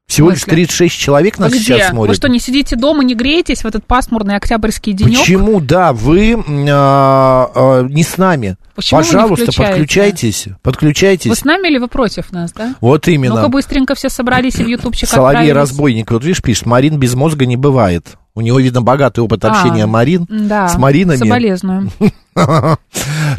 Всего 0.06 0.30
лишь 0.30 0.38
смысле? 0.40 0.64
36 0.64 0.98
человек 0.98 1.38
нас 1.38 1.52
Вы 1.52 1.58
сейчас 1.58 1.78
где? 1.80 1.88
смотрят. 1.90 2.08
Вы 2.08 2.14
что, 2.14 2.28
не 2.28 2.38
сидите 2.38 2.76
дома, 2.76 3.04
не 3.04 3.14
греетесь 3.14 3.60
в 3.62 3.66
этот 3.66 3.84
пасмурный 3.86 4.36
октябрьский 4.36 4.94
денек? 4.94 5.18
Почему, 5.18 5.60
да, 5.60 5.92
вы 5.92 6.42
а, 6.70 7.50
а, 7.54 7.82
не 7.82 8.02
с 8.02 8.16
нами? 8.16 8.56
Почему 8.74 9.00
Пожалуйста, 9.02 9.52
подключайтесь, 9.54 10.46
подключайтесь. 10.62 11.28
Вы 11.28 11.36
с 11.36 11.44
нами 11.44 11.68
или 11.68 11.76
вы 11.76 11.88
против 11.88 12.32
нас, 12.32 12.52
да? 12.52 12.74
Вот 12.80 13.06
именно. 13.06 13.34
Ну-ка 13.34 13.48
быстренько 13.48 13.94
все 13.94 14.08
собрались 14.08 14.58
и 14.58 14.64
в 14.64 14.68
ютубчик 14.68 15.08
Соловей 15.10 15.30
отправились. 15.50 15.54
разбойник. 15.54 16.10
Вот 16.10 16.24
видишь, 16.24 16.40
пишет, 16.40 16.64
Марин 16.64 16.98
без 16.98 17.14
мозга 17.14 17.44
не 17.44 17.56
бывает. 17.56 18.16
У 18.34 18.40
него, 18.40 18.60
видно, 18.60 18.80
богатый 18.80 19.20
опыт 19.20 19.44
А, 19.44 19.50
общения 19.50 19.84
Марин 19.86 20.26
Да, 20.30 20.68
с 20.68 20.78
Маринами. 20.78 21.16
соболезную. 21.18 21.90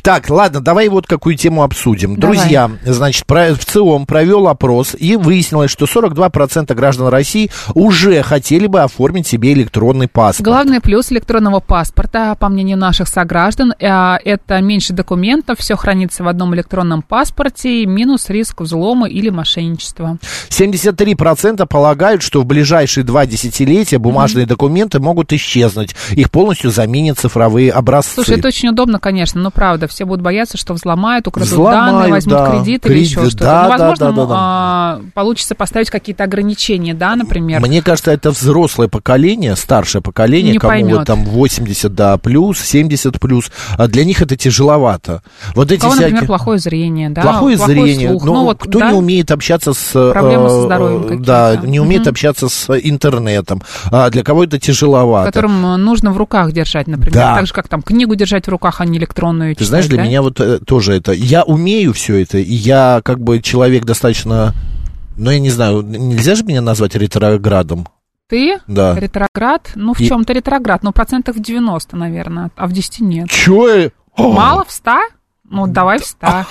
Так, 0.04 0.30
ладно, 0.30 0.62
давай 0.62 0.88
вот 0.88 1.08
какую 1.08 1.36
тему 1.36 1.64
обсудим. 1.64 2.16
Давай. 2.16 2.38
Друзья, 2.38 2.72
значит, 2.86 3.26
в 3.28 3.66
ЦИОМ 3.66 4.06
провел 4.06 4.48
опрос, 4.48 4.96
и 4.98 5.16
выяснилось, 5.16 5.72
что 5.72 5.86
42% 5.86 6.74
граждан 6.74 7.08
России 7.08 7.52
уже 7.74 8.22
хотели 8.24 8.68
бы 8.68 8.82
оформить 8.82 9.28
себе 9.28 9.54
электронный 9.54 10.08
паспорт. 10.08 10.46
Главный 10.46 10.80
плюс 10.80 11.12
электронного 11.12 11.60
паспорта, 11.60 12.36
по 12.36 12.50
мнению 12.50 12.78
наших 12.78 13.08
сограждан, 13.08 13.74
э, 13.78 14.16
это 14.24 14.62
меньше 14.62 14.94
документов, 14.94 15.60
все 15.60 15.76
хранится 15.76 16.24
в 16.24 16.28
одном 16.28 16.56
электронном 16.56 17.02
паспорте, 17.02 17.86
минус 17.86 18.30
риск 18.30 18.62
взлома 18.62 19.10
или 19.10 19.30
мошенничества. 19.30 20.18
73% 20.50 21.66
полагают, 21.68 22.22
что 22.24 22.42
в 22.42 22.46
ближайшие 22.46 23.04
два 23.04 23.26
десятилетия 23.26 23.98
бумажные 23.98 24.46
документы 24.46 25.00
могут 25.00 25.34
исчезнуть. 25.34 25.96
Их 26.12 26.32
полностью 26.32 26.72
заменят 26.72 27.20
цифровые 27.20 27.72
образцы. 27.72 28.16
Слушай, 28.16 28.40
это 28.40 28.48
очень 28.48 28.70
удобно, 28.70 28.89
конечно, 28.98 29.40
но 29.40 29.52
правда, 29.52 29.88
все 29.88 30.06
будут 30.06 30.24
бояться, 30.24 30.58
что 30.58 30.74
взломают, 30.74 31.28
украдут 31.28 31.52
Взломают, 31.52 31.94
данные, 31.94 32.12
возьмут 32.12 32.34
да. 32.38 32.50
кредит 32.50 32.86
или 32.88 32.94
Кредит, 32.94 33.10
еще 33.12 33.30
что-то. 33.30 33.44
да, 33.44 33.64
ну, 33.64 33.70
да, 33.70 33.78
возможно, 33.78 34.12
да, 34.14 34.26
да, 34.26 34.36
а, 34.36 35.02
получится 35.14 35.54
поставить 35.54 35.92
какие-то 35.92 36.24
ограничения, 36.24 36.96
да, 36.96 37.16
например. 37.16 37.62
Мне 37.62 37.84
кажется, 37.84 38.10
это 38.12 38.32
взрослое 38.32 38.88
поколение, 38.88 39.56
старшее 39.56 40.02
поколение, 40.02 40.54
Не 40.54 40.58
кому 40.58 40.72
поймет. 40.72 40.98
вот 41.00 41.06
там 41.08 41.24
80 41.26 41.94
да, 41.94 42.18
плюс, 42.18 42.60
70 42.60 43.20
плюс, 43.20 43.52
а 43.78 43.88
для 43.88 44.06
них 44.06 44.22
это 44.22 44.36
тяжеловато. 44.36 45.22
Вот 45.54 45.70
У 45.70 45.74
эти 45.74 45.82
кого, 45.82 45.92
всякие... 45.92 46.10
например, 46.12 46.28
плохое 46.28 46.58
зрение, 46.60 47.10
да, 47.10 47.22
Плохое 47.22 47.58
плохой 47.58 47.74
зрение. 47.76 48.10
слух. 48.10 48.24
Ну, 48.26 48.34
Ну, 48.34 48.44
вот, 48.46 48.60
кто 48.60 48.80
да, 48.80 48.92
не 48.92 48.98
умеет 48.98 49.30
общаться 49.32 49.74
с... 49.74 50.12
Проблемы 50.12 50.50
со 50.50 50.56
э, 50.56 50.62
здоровьем 50.62 51.20
э. 51.22 51.24
Да, 51.24 51.56
не 51.58 51.80
умеет 51.80 52.02
Мгм. 52.04 52.10
общаться 52.12 52.48
с 52.50 52.70
интернетом. 52.80 53.62
А 53.92 54.10
для 54.10 54.24
кого 54.24 54.44
это 54.46 54.60
тяжеловато. 54.60 55.26
которым 55.32 55.62
нужно 55.84 56.12
в 56.12 56.18
руках 56.18 56.52
держать, 56.52 56.88
например. 56.88 57.14
Да. 57.14 57.36
Так 57.36 57.48
же, 57.48 57.54
как 57.54 57.68
там 57.68 57.82
книгу 57.82 58.16
держать 58.16 58.46
в 58.46 58.50
руках, 58.50 58.79
а 58.82 58.86
не 58.86 58.98
электронную 58.98 59.52
Ты 59.56 59.60
читать, 59.64 59.68
знаешь, 59.70 59.88
для 59.88 59.98
да? 59.98 60.04
меня 60.04 60.22
вот 60.22 60.40
э, 60.40 60.60
тоже 60.60 60.94
это... 60.94 61.12
Я 61.14 61.44
умею 61.44 61.94
все 61.94 62.22
это, 62.22 62.38
и 62.38 62.54
я 62.54 63.02
как 63.04 63.20
бы 63.20 63.42
человек 63.42 63.86
достаточно... 63.86 64.54
Ну, 65.18 65.32
я 65.32 65.40
не 65.40 65.50
знаю, 65.50 65.82
нельзя 65.82 66.36
же 66.36 66.44
меня 66.44 66.62
назвать 66.62 66.96
ретроградом? 66.96 67.88
Ты? 68.30 68.60
Да. 68.68 68.98
Ретроград? 69.00 69.72
Ну, 69.76 69.94
в 69.94 70.00
И- 70.00 70.08
чем-то 70.08 70.34
ретроград? 70.34 70.84
Ну, 70.84 70.92
процентов 70.92 71.36
в 71.36 71.42
90, 71.42 71.98
наверное, 71.98 72.52
а 72.56 72.68
в 72.68 72.72
10 72.72 73.00
нет. 73.02 73.30
Чё? 73.30 73.90
Мало 74.18 74.64
в 74.66 74.72
100? 74.72 74.92
Ну, 75.52 75.68
давай 75.68 76.00
в 76.00 76.06
100. 76.06 76.28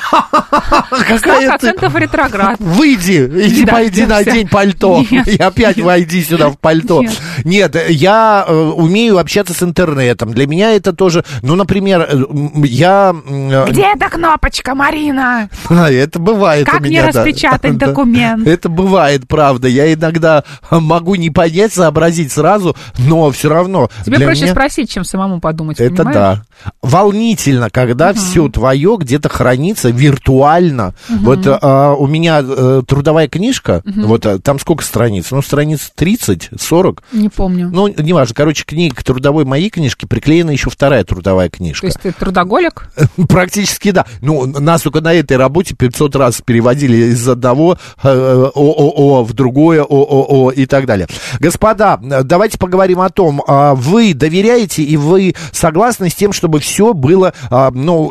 Какая. 1.09 1.57
100% 1.59 1.99
ретроград. 1.99 2.57
Выйди, 2.59 3.27
иди 3.47 3.65
Да, 3.65 3.73
пойди 3.73 4.07
да, 4.07 4.17
надень 4.17 4.47
всё. 4.47 4.55
пальто. 4.57 5.05
Нет. 5.11 5.29
И 5.29 5.37
опять 5.37 5.81
войди 5.81 6.23
сюда 6.23 6.49
в 6.51 6.59
пальто. 6.59 7.03
Нет. 7.03 7.21
Нет, 7.45 7.77
я 7.91 8.45
э, 8.47 8.53
умею 8.55 9.19
общаться 9.19 9.55
с 9.55 9.63
интернетом. 9.63 10.33
Для 10.33 10.47
меня 10.47 10.73
это 10.73 10.93
тоже, 10.93 11.25
ну, 11.43 11.55
например, 11.55 12.07
э, 12.11 12.17
я... 12.65 13.15
э, 13.27 13.67
Где 13.71 13.93
эта 13.95 14.09
кнопочка, 14.11 14.75
Марина? 14.75 15.49
А, 15.71 15.91
Это 15.91 16.19
бывает 16.19 16.67
Как 16.67 16.81
мне 16.81 17.05
распечатать 17.05 17.77
Да. 17.79 17.87
документ? 17.89 18.47
Это 18.47 18.69
бывает, 18.69 19.29
правда. 19.29 19.69
Я 19.69 19.93
иногда 19.93 20.43
могу 20.71 21.15
не 21.15 21.31
понять, 21.31 21.73
сообразить 21.73 22.33
сразу, 22.33 22.77
но 22.99 23.31
все 23.31 23.49
равно. 23.49 23.89
Тебе 24.05 24.19
проще 24.21 24.43
меня 24.45 24.53
спросить, 24.53 24.91
чем 24.91 25.05
самому 25.05 25.41
подумать, 25.41 25.79
Это 25.79 26.05
понимаешь? 26.05 26.15
да. 26.15 26.43
Волнительно, 26.83 27.71
когда 27.71 28.13
все 28.13 28.49
твое 28.49 28.88
жилье 28.89 28.97
где-то 28.99 29.29
хранится 29.29 29.91
виртуально. 29.91 30.95
Вот 31.09 31.41
а, 31.47 31.95
у 31.95 32.07
меня 32.07 32.43
э, 32.43 32.83
трудовая 32.87 33.29
книжка, 33.29 33.83
вот 33.85 34.27
а, 34.27 34.39
там 34.39 34.59
сколько 34.59 34.85
страниц? 34.85 35.31
Ну, 35.31 35.43
страниц 35.43 35.93
30, 35.95 36.51
40. 36.59 37.03
Не 37.13 37.29
помню. 37.29 37.69
Ну, 37.73 37.89
неважно. 37.89 38.35
Короче, 38.35 38.65
книга 38.65 38.97
к 38.97 39.03
трудовой 39.03 39.45
моей 39.45 39.71
книжке 39.71 40.07
приклеена 40.07 40.51
еще 40.51 40.71
вторая 40.71 41.05
трудовая 41.05 41.49
книжка. 41.49 41.83
То 41.83 41.87
есть 41.87 42.01
ты 42.01 42.13
трудоголик? 42.13 42.91
Практически 43.29 43.91
да. 43.91 44.07
Ну, 44.21 44.47
нас 44.47 44.83
только 44.83 45.01
на 45.01 45.13
этой 45.13 45.37
работе 45.37 45.75
500 45.75 46.17
раз 46.17 46.41
переводили 46.45 46.97
из 47.13 47.29
одного 47.29 47.79
э, 48.03 48.09
ООО 48.09 49.25
в 49.25 49.33
другое 49.35 49.83
ООО 49.83 50.51
и 50.51 50.67
так 50.67 50.87
далее. 50.87 51.09
Господа, 51.41 52.01
э, 52.03 52.23
давайте 52.23 52.59
поговорим 52.59 53.01
о 53.01 53.11
том, 53.11 53.43
а, 53.47 53.75
вы 53.75 54.15
доверяете 54.15 54.83
и 54.83 54.97
вы 54.97 55.35
согласны 55.53 56.09
с 56.11 56.15
тем, 56.15 56.33
чтобы 56.33 56.61
все 56.61 56.95
было, 56.95 57.33
а, 57.51 57.71
ну, 57.73 58.11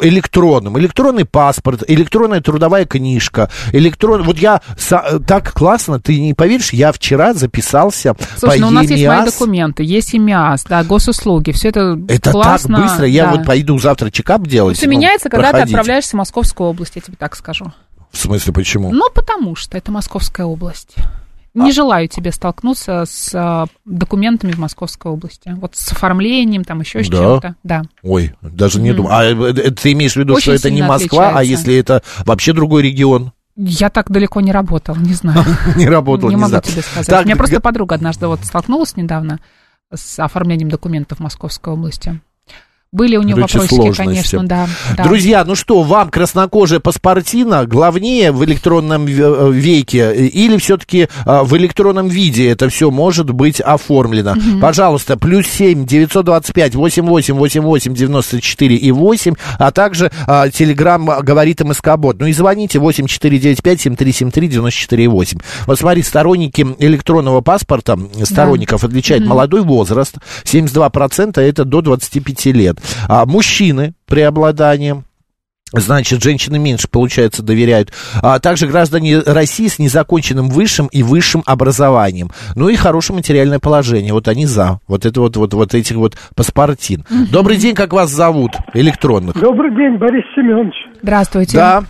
электронным. 0.67 0.79
Электронный 0.79 1.25
паспорт, 1.25 1.83
электронная 1.87 2.41
трудовая 2.41 2.85
книжка, 2.85 3.49
электрон... 3.71 4.23
Вот 4.23 4.37
я 4.37 4.61
со- 4.77 5.19
так 5.25 5.53
классно, 5.53 5.99
ты 5.99 6.19
не 6.19 6.33
поверишь, 6.33 6.73
я 6.73 6.91
вчера 6.91 7.33
записался 7.33 8.15
Слушай, 8.37 8.55
по 8.55 8.61
ну 8.61 8.67
у 8.67 8.71
нас 8.71 8.89
есть 8.89 9.05
мои 9.05 9.25
документы, 9.25 9.83
есть 9.83 10.15
ИМИАС, 10.15 10.65
да, 10.65 10.83
госуслуги, 10.83 11.51
все 11.51 11.69
это, 11.69 11.99
Это 12.07 12.31
классно. 12.31 12.77
так 12.77 12.87
быстро, 12.87 13.05
я 13.05 13.25
да. 13.25 13.31
вот 13.33 13.45
пойду 13.45 13.77
завтра 13.79 14.09
чекап 14.11 14.45
делать. 14.47 14.77
Все 14.77 14.85
ну, 14.85 14.93
меняется, 14.93 15.29
когда 15.29 15.49
проходить. 15.49 15.67
ты 15.67 15.77
отправляешься 15.77 16.11
в 16.11 16.13
Московскую 16.15 16.69
область, 16.69 16.95
я 16.95 17.01
тебе 17.01 17.17
так 17.17 17.35
скажу. 17.35 17.71
В 18.11 18.17
смысле, 18.17 18.53
почему? 18.53 18.91
Ну, 18.91 19.09
потому 19.13 19.55
что 19.55 19.77
это 19.77 19.91
Московская 19.91 20.45
область. 20.45 20.95
А. 21.55 21.59
Не 21.59 21.71
желаю 21.71 22.07
тебе 22.07 22.31
столкнуться 22.31 23.05
с 23.07 23.31
а, 23.33 23.65
документами 23.85 24.51
в 24.51 24.59
Московской 24.59 25.11
области. 25.11 25.55
Вот 25.57 25.75
с 25.75 25.91
оформлением, 25.91 26.63
там 26.63 26.81
еще 26.81 27.03
с 27.03 27.09
Да? 27.09 27.17
чем-то. 27.17 27.55
Да. 27.63 27.81
Ой, 28.03 28.35
даже 28.41 28.79
не 28.79 28.93
думаю. 28.93 29.13
А 29.15 29.23
э, 29.25 29.33
э, 29.53 29.71
ты 29.71 29.93
имеешь 29.93 30.13
в 30.13 30.17
виду, 30.17 30.33
Очень 30.35 30.41
что 30.43 30.53
это 30.53 30.69
не 30.71 30.81
Москва, 30.83 31.29
а 31.29 31.37
отличается. 31.39 31.51
если 31.51 31.75
это 31.75 32.03
вообще 32.25 32.53
другой 32.53 32.83
регион? 32.83 33.31
Я 33.55 33.89
так 33.89 34.11
далеко 34.11 34.39
не 34.41 34.51
работал, 34.51 34.95
не 34.97 35.13
знаю. 35.13 35.43
Не 35.75 35.87
работал, 35.87 36.29
не 36.29 36.35
не 36.35 36.41
могу 36.41 36.49
знаю. 36.49 36.63
тебе 36.63 36.83
сказать. 36.83 37.23
У 37.23 37.25
меня 37.25 37.35
просто 37.35 37.59
подруга 37.59 37.95
однажды 37.95 38.27
вот 38.27 38.45
столкнулась 38.45 38.95
недавно 38.95 39.39
с 39.91 40.19
оформлением 40.19 40.69
документов 40.69 41.17
в 41.17 41.21
Московской 41.21 41.73
области. 41.73 42.21
Были 42.91 43.17
у 43.17 43.21
нее 43.21 43.35
Короче, 43.35 43.59
вопросики, 43.59 43.75
сложности. 43.75 44.03
конечно, 44.03 44.47
да. 44.47 44.69
да. 44.95 45.03
Друзья, 45.03 45.43
ну 45.43 45.55
что, 45.55 45.83
вам, 45.83 46.09
краснокожая 46.09 46.79
паспортина, 46.79 47.65
главнее 47.65 48.31
в 48.31 48.43
электронном 48.45 49.05
э, 49.07 49.51
веке 49.51 50.15
или 50.27 50.57
все-таки 50.57 51.09
в 51.25 51.55
электронном 51.57 52.07
виде 52.07 52.49
это 52.49 52.69
все 52.69 52.89
может 52.89 53.31
быть 53.31 53.59
оформлено? 53.59 54.35
Пожалуйста, 54.61 55.17
плюс 55.17 55.47
семь 55.47 55.85
девятьсот 55.85 56.25
двадцать 56.25 56.53
пять 56.53 56.75
восемь 56.75 57.05
восемь 57.05 57.35
восемь 57.35 57.61
восемь 57.61 57.93
девяносто 57.93 58.39
четыре 58.41 58.75
и 58.75 58.91
восемь, 58.91 59.33
а 59.59 59.71
также 59.71 60.11
а, 60.25 60.49
телеграмм 60.49 61.05
говорит 61.05 61.61
МСК-бот. 61.61 62.19
Ну 62.19 62.27
и 62.27 62.33
звоните 62.33 62.79
восемь 62.79 63.07
четыре 63.07 63.37
девять 63.37 63.61
пять 63.61 63.81
семь 63.81 63.95
три 63.95 64.11
семь 64.11 64.31
три 64.31 64.47
девяносто 64.47 64.79
четыре 64.79 65.05
и 65.05 65.07
восемь. 65.07 65.39
Вот 65.65 65.77
смотри, 65.77 66.03
сторонники 66.03 66.65
электронного 66.79 67.41
паспорта, 67.41 67.99
сторонников 68.23 68.83
отличает 68.83 69.25
молодой 69.25 69.61
возраст, 69.61 70.15
72% 70.45 71.39
это 71.39 71.65
до 71.65 71.81
25 71.81 72.45
лет. 72.47 72.76
А 73.07 73.25
мужчины 73.25 73.93
преобладание. 74.05 75.03
Значит, 75.73 76.23
женщины 76.23 76.57
меньше, 76.57 76.87
получается, 76.89 77.43
доверяют. 77.43 77.91
А 78.21 78.39
также 78.39 78.67
граждане 78.67 79.19
России 79.19 79.67
с 79.67 79.79
незаконченным 79.79 80.47
высшим 80.47 80.87
и 80.87 81.03
высшим 81.03 81.43
образованием. 81.45 82.29
Ну 82.55 82.69
и 82.69 82.75
хорошее 82.75 83.17
материальное 83.17 83.59
положение. 83.59 84.13
Вот 84.13 84.29
они 84.29 84.45
за. 84.45 84.79
Вот 84.87 85.05
это 85.05 85.19
вот, 85.19 85.35
вот, 85.35 85.53
вот 85.53 85.73
этих 85.73 85.97
вот 85.97 86.15
паспортин. 86.35 87.03
Добрый 87.31 87.57
день, 87.57 87.75
как 87.75 87.91
вас 87.91 88.09
зовут? 88.09 88.51
Электронных. 88.73 89.39
Добрый 89.39 89.75
день, 89.75 89.97
Борис 89.97 90.23
Семенович. 90.35 90.75
Здравствуйте. 91.01 91.57
Да. 91.57 91.83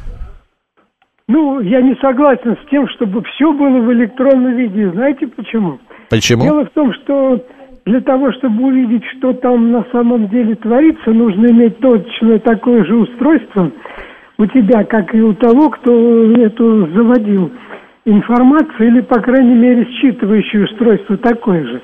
Ну, 1.28 1.60
я 1.60 1.82
не 1.82 1.94
согласен 2.02 2.56
с 2.56 2.70
тем, 2.72 2.88
чтобы 2.96 3.22
все 3.36 3.52
было 3.52 3.80
в 3.80 3.92
электронном 3.92 4.56
виде. 4.56 4.90
Знаете 4.92 5.28
почему? 5.28 5.78
Почему? 6.10 6.44
Дело 6.44 6.66
в 6.66 6.70
том, 6.70 6.94
что 6.94 7.44
для 7.88 8.02
того, 8.02 8.32
чтобы 8.34 8.66
увидеть, 8.66 9.04
что 9.18 9.34
там 9.34 9.72
на 9.72 9.86
самом 9.92 10.28
деле 10.28 10.56
творится, 10.56 11.12
нужно 11.12 11.48
иметь 11.48 11.80
точно 11.80 12.40
такое 12.40 12.86
же 12.86 12.96
устройство 12.96 13.72
у 14.38 14.46
тебя, 14.46 14.84
как 14.84 15.16
и 15.16 15.22
у 15.22 15.34
того, 15.34 15.70
кто 15.70 15.92
эту 16.34 16.88
заводил 16.94 17.52
информацию, 18.06 18.88
или, 18.88 19.02
по 19.02 19.20
крайней 19.20 19.56
мере, 19.56 19.88
считывающее 20.00 20.66
устройство 20.66 21.18
такое 21.18 21.66
же. 21.66 21.82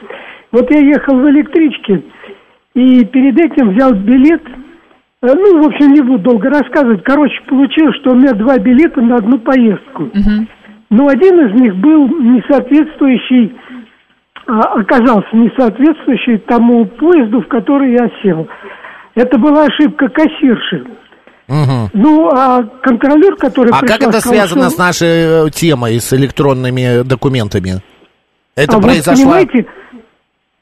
Вот 0.52 0.72
я 0.72 0.80
ехал 0.80 1.18
в 1.18 1.30
электричке, 1.30 2.04
и 2.76 3.04
перед 3.06 3.40
этим 3.40 3.72
взял 3.72 3.94
билет, 3.94 4.44
Э, 5.24 5.34
ну, 5.34 5.64
в 5.64 5.68
общем, 5.68 5.94
не 5.94 6.02
буду 6.02 6.20
долго 6.20 6.50
рассказывать. 6.50 7.04
Короче, 7.04 7.42
получилось, 7.48 7.96
что 8.02 8.12
у 8.12 8.16
меня 8.16 8.34
два 8.34 8.58
билета 8.60 9.02
на 9.02 9.16
одну 9.16 9.40
поездку. 9.40 10.10
Но 10.90 11.08
один 11.08 11.48
из 11.48 11.62
них 11.62 11.76
был 11.78 12.08
не 12.20 12.44
соответствующий, 12.48 13.54
а, 13.54 13.83
оказался 14.46 15.28
не 15.34 15.52
соответствующий 15.58 16.38
тому 16.40 16.86
поезду, 16.86 17.42
в 17.42 17.48
который 17.48 17.94
я 17.94 18.10
сел. 18.22 18.48
Это 19.16 19.38
была 19.38 19.66
ошибка 19.66 20.08
кассирши. 20.10 20.86
Мгм. 21.48 21.90
Ну, 21.94 22.30
а 22.30 22.64
контролер, 22.82 23.36
который 23.36 23.72
А 23.74 23.80
пришла, 23.80 23.98
как 23.98 24.08
это 24.08 24.20
сказал, 24.22 24.34
связано 24.34 24.64
что- 24.70 24.72
с 24.72 24.78
нашей 24.78 25.48
э, 25.48 25.50
темой, 25.52 26.00
с 26.00 26.12
электронными 26.14 27.04
документами? 27.04 27.82
Это 28.56 28.78
а 28.78 28.82
произошло... 28.82 29.24
понимаете, 29.26 29.66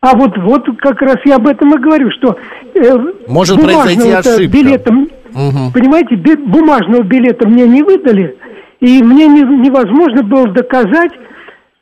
а 0.01 0.15
вот, 0.17 0.35
вот 0.37 0.65
как 0.79 1.01
раз 1.01 1.17
я 1.25 1.35
об 1.35 1.47
этом 1.47 1.73
и 1.75 1.77
говорю, 1.79 2.09
что 2.11 2.35
э, 2.73 2.97
Может 3.27 3.57
бумажного 3.57 3.83
произойти 3.83 4.11
ошибка. 4.11 4.47
билета, 4.57 4.91
Мгм. 4.93 5.71
понимаете, 5.73 6.15
бумажного 6.37 7.03
билета 7.03 7.47
мне 7.47 7.67
не 7.67 7.83
выдали, 7.83 8.35
и 8.79 9.03
мне 9.03 9.27
не- 9.27 9.43
невозможно 9.43 10.23
было 10.23 10.47
доказать, 10.47 11.11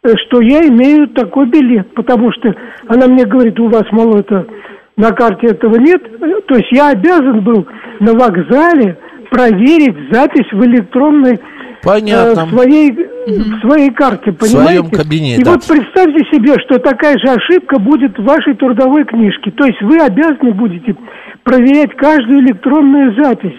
что 0.04 0.42
я 0.42 0.62
имею 0.68 1.08
такой 1.10 1.48
билет, 1.48 1.94
потому 1.94 2.32
что 2.32 2.54
она 2.88 3.08
мне 3.08 3.26
говорит, 3.26 3.60
у 3.60 3.68
вас, 3.70 3.84
мало 3.92 4.20
это, 4.20 4.46
на 4.96 5.12
карте 5.12 5.48
этого 5.48 5.76
нет, 5.76 6.02
Э, 6.22 6.42
то 6.48 6.56
есть 6.56 6.72
я 6.72 6.90
обязан 6.90 7.42
был 7.42 7.68
на 8.00 8.14
вокзале 8.14 8.98
проверить 9.30 10.12
запись 10.12 10.48
в 10.52 10.64
электронной 10.66 11.36
э, 11.36 11.40
Понятно. 11.84 12.46
в 12.46 12.50
своей, 12.52 12.92
в 12.92 13.62
своей 13.62 13.90
карте, 13.92 14.32
В 14.32 14.42
своем 14.44 14.84
понимаете? 14.84 14.96
кабинете, 15.04 15.42
И 15.42 15.44
да. 15.44 15.52
вот 15.52 15.66
представьте 15.68 16.20
себе, 16.32 16.54
что 16.66 16.80
такая 16.80 17.18
же 17.18 17.32
ошибка 17.34 17.78
будет 17.80 18.18
в 18.18 18.24
вашей 18.24 18.56
трудовой 18.56 19.04
книжке. 19.06 19.52
То 19.52 19.66
есть 19.66 19.82
вы 19.82 19.98
обязаны 20.00 20.54
будете 20.54 20.96
проверять 21.44 21.96
каждую 21.96 22.40
электронную 22.42 23.22
запись. 23.22 23.56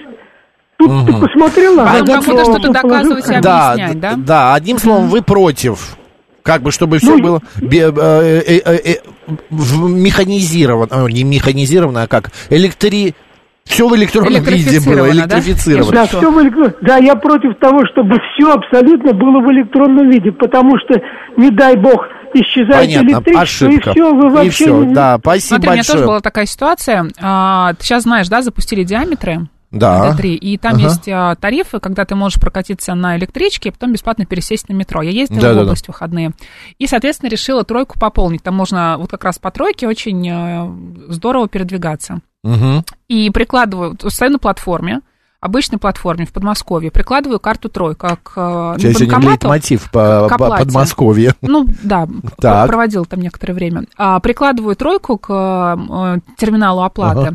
Тут 0.78 0.90
ты 1.06 1.12
посмотрела, 1.12 1.82
А 1.84 2.00
она 2.00 2.20
кому-то 2.22 2.44
что-то 2.44 2.72
доказывать 2.72 3.28
и 3.28 3.40
Да, 3.42 3.72
объяснять, 3.72 3.94
д- 3.94 4.00
да? 4.00 4.14
да, 4.16 4.54
одним 4.54 4.78
словом, 4.78 5.08
вы 5.08 5.22
против. 5.22 5.96
Как 6.50 6.62
бы, 6.62 6.72
чтобы 6.72 6.98
все 6.98 7.16
Ну, 7.16 7.22
было 7.22 7.42
э, 7.62 8.42
э, 8.44 8.60
э, 8.64 8.78
э, 8.84 8.94
в- 9.50 9.88
механизировано, 9.88 11.06
не 11.06 11.22
механизировано, 11.22 12.02
а 12.02 12.06
как 12.08 12.30
электри... 12.50 13.14
Все 13.64 13.86
в 13.88 13.94
электронном 13.94 14.42
виде 14.42 14.80
было, 14.80 15.10
Электрифицировано, 15.10 15.92
да? 15.92 16.00
Да, 16.00 16.06
все 16.08 16.30
в 16.32 16.38
электро- 16.38 16.74
да, 16.80 16.96
я 16.96 17.14
против 17.14 17.56
того, 17.60 17.82
чтобы 17.92 18.16
все 18.34 18.52
абсолютно 18.52 19.12
было 19.12 19.38
в 19.46 19.52
электронном 19.52 20.10
виде, 20.10 20.32
потому 20.32 20.72
что, 20.78 21.00
не 21.36 21.50
дай 21.52 21.76
бог, 21.76 22.04
исчезает 22.34 22.86
Понятно, 22.88 23.08
электричество, 23.10 23.42
ошибка. 23.42 23.90
и 23.90 23.92
все, 23.92 24.12
вы 24.14 24.28
вообще... 24.30 24.48
И 24.48 24.50
все, 24.50 24.82
да, 24.86 25.18
спасибо 25.20 25.48
Смотри, 25.54 25.68
у 25.68 25.72
меня 25.74 25.82
тоже 25.82 25.92
большое. 25.92 26.06
была 26.08 26.20
такая 26.20 26.46
ситуация. 26.46 27.06
А, 27.20 27.74
ты 27.74 27.84
сейчас 27.84 28.02
знаешь, 28.02 28.28
да, 28.28 28.42
запустили 28.42 28.82
диаметры. 28.82 29.46
Да. 29.70 30.10
Д3, 30.16 30.34
и 30.34 30.58
там 30.58 30.74
Ага. 30.74 30.82
есть 30.82 31.08
а, 31.08 31.36
тарифы, 31.36 31.78
когда 31.78 32.04
ты 32.04 32.14
можешь 32.16 32.40
прокатиться 32.40 32.94
на 32.94 33.16
электричке, 33.16 33.68
и 33.68 33.72
потом 33.72 33.92
бесплатно 33.92 34.26
пересесть 34.26 34.68
на 34.68 34.72
метро. 34.72 35.00
Я 35.02 35.10
ездила 35.10 35.40
Да-да-да. 35.40 35.60
в 35.60 35.62
область 35.64 35.84
в 35.84 35.88
выходные. 35.88 36.32
И, 36.78 36.86
соответственно, 36.86 37.30
решила 37.30 37.62
тройку 37.64 37.98
пополнить. 37.98 38.42
Там 38.42 38.54
можно 38.56 38.96
вот 38.98 39.10
как 39.10 39.24
раз 39.24 39.38
по 39.38 39.50
тройке 39.50 39.86
очень 39.86 40.28
э, 40.28 41.12
здорово 41.12 41.48
передвигаться. 41.48 42.20
Мгм. 42.42 42.84
И 43.08 43.30
прикладываю, 43.30 43.96
стою 44.08 44.32
на 44.32 44.38
платформе, 44.38 45.00
обычной 45.40 45.78
платформе 45.78 46.26
в 46.26 46.32
Подмосковье, 46.32 46.90
прикладываю 46.90 47.40
карту 47.40 47.68
тройка 47.68 48.18
к 48.22 48.32
э, 48.36 48.78
Сейчас 48.78 48.98
сегодня 48.98 49.30
лейтмотив 49.30 49.90
по, 49.90 50.26
к 50.28 50.32
оплате. 50.32 50.64
Подмосковье. 50.64 51.34
Ну, 51.40 51.66
да, 51.82 52.06
Так. 52.38 52.68
проводил 52.68 53.06
там 53.06 53.20
некоторое 53.20 53.54
время. 53.54 53.84
А, 53.96 54.20
прикладываю 54.20 54.76
тройку 54.76 55.16
к 55.16 55.30
э, 55.30 56.18
терминалу 56.36 56.82
оплаты. 56.82 57.34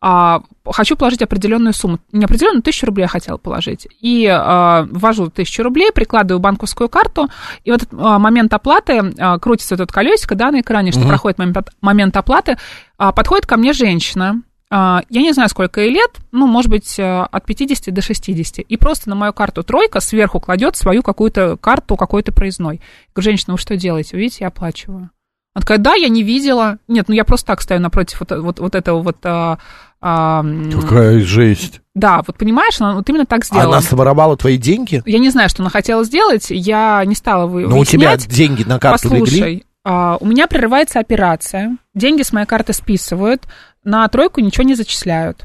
А, 0.00 0.42
хочу 0.70 0.96
положить 0.96 1.22
определенную 1.22 1.72
сумму. 1.72 1.98
Не 2.12 2.24
определенную, 2.26 2.62
тысячу 2.62 2.86
рублей 2.86 3.04
я 3.04 3.08
хотела 3.08 3.38
положить. 3.38 3.88
И 4.00 4.26
э, 4.26 4.86
ввожу 4.90 5.30
тысячу 5.30 5.62
рублей, 5.62 5.92
прикладываю 5.92 6.40
банковскую 6.40 6.88
карту, 6.90 7.28
и 7.64 7.70
вот 7.70 7.82
этот 7.82 7.98
э, 7.98 8.18
момент 8.18 8.52
оплаты, 8.52 9.14
э, 9.16 9.38
крутится 9.38 9.76
этот 9.76 9.92
колесико, 9.92 10.34
да, 10.34 10.50
на 10.50 10.60
экране, 10.60 10.92
что 10.92 11.06
проходит 11.06 11.38
момент, 11.38 11.70
момент 11.80 12.16
оплаты, 12.16 12.56
а, 12.98 13.12
подходит 13.12 13.46
ко 13.46 13.56
мне 13.56 13.72
женщина, 13.72 14.36
а, 14.36 14.45
я 14.70 15.02
не 15.10 15.32
знаю, 15.32 15.48
сколько 15.48 15.80
ей 15.80 15.90
лет, 15.90 16.10
ну, 16.32 16.46
может 16.46 16.70
быть, 16.70 16.98
э, 16.98 17.22
от 17.30 17.44
50 17.46 17.94
до 17.94 18.02
60. 18.02 18.58
И 18.58 18.76
просто 18.76 19.08
на 19.08 19.14
мою 19.14 19.32
карту 19.32 19.62
тройка 19.62 20.00
сверху 20.00 20.40
кладет 20.40 20.76
свою 20.76 21.02
какую-то 21.02 21.56
карту 21.56 21.96
какой-то 21.96 22.32
проездной. 22.32 22.76
Я 22.76 22.80
говорю, 23.14 23.30
женщина, 23.30 23.54
вы 23.54 23.58
что 23.58 23.76
делаете? 23.76 24.10
Вы 24.14 24.22
видите, 24.22 24.38
я 24.40 24.48
оплачиваю. 24.48 25.10
Она 25.54 25.60
такая, 25.60 25.78
да, 25.78 25.94
я 25.94 26.08
не 26.08 26.22
видела. 26.22 26.78
Нет, 26.88 27.08
ну 27.08 27.14
я 27.14 27.24
просто 27.24 27.46
так 27.46 27.62
стою 27.62 27.80
напротив 27.80 28.20
вот, 28.20 28.30
вот, 28.30 28.58
вот 28.58 28.74
этого 28.74 29.02
вот... 29.02 29.16
А, 29.24 29.58
а, 30.02 30.44
Какая 30.82 31.20
жесть. 31.20 31.80
Да, 31.94 32.22
вот 32.26 32.36
понимаешь, 32.36 32.78
она 32.80 32.94
вот 32.94 33.08
именно 33.08 33.24
так 33.24 33.44
сделала. 33.44 33.78
Она 33.78 33.80
своровала 33.80 34.36
твои 34.36 34.58
деньги? 34.58 35.02
Я 35.06 35.18
не 35.18 35.30
знаю, 35.30 35.48
что 35.48 35.62
она 35.62 35.70
хотела 35.70 36.04
сделать, 36.04 36.48
я 36.50 37.02
не 37.06 37.14
стала 37.14 37.46
вы 37.46 37.66
Но 37.66 37.78
у 37.78 37.84
тебя 37.84 38.16
деньги 38.16 38.64
на 38.64 38.78
карту 38.78 39.08
Послушай, 39.08 39.34
легли? 39.34 39.64
а, 39.84 40.18
у 40.20 40.26
меня 40.26 40.46
прерывается 40.46 41.00
операция, 41.00 41.78
деньги 41.94 42.22
с 42.22 42.32
моей 42.32 42.46
карты 42.46 42.74
списывают, 42.74 43.44
на 43.86 44.06
тройку 44.08 44.40
ничего 44.40 44.64
не 44.64 44.74
зачисляют. 44.74 45.44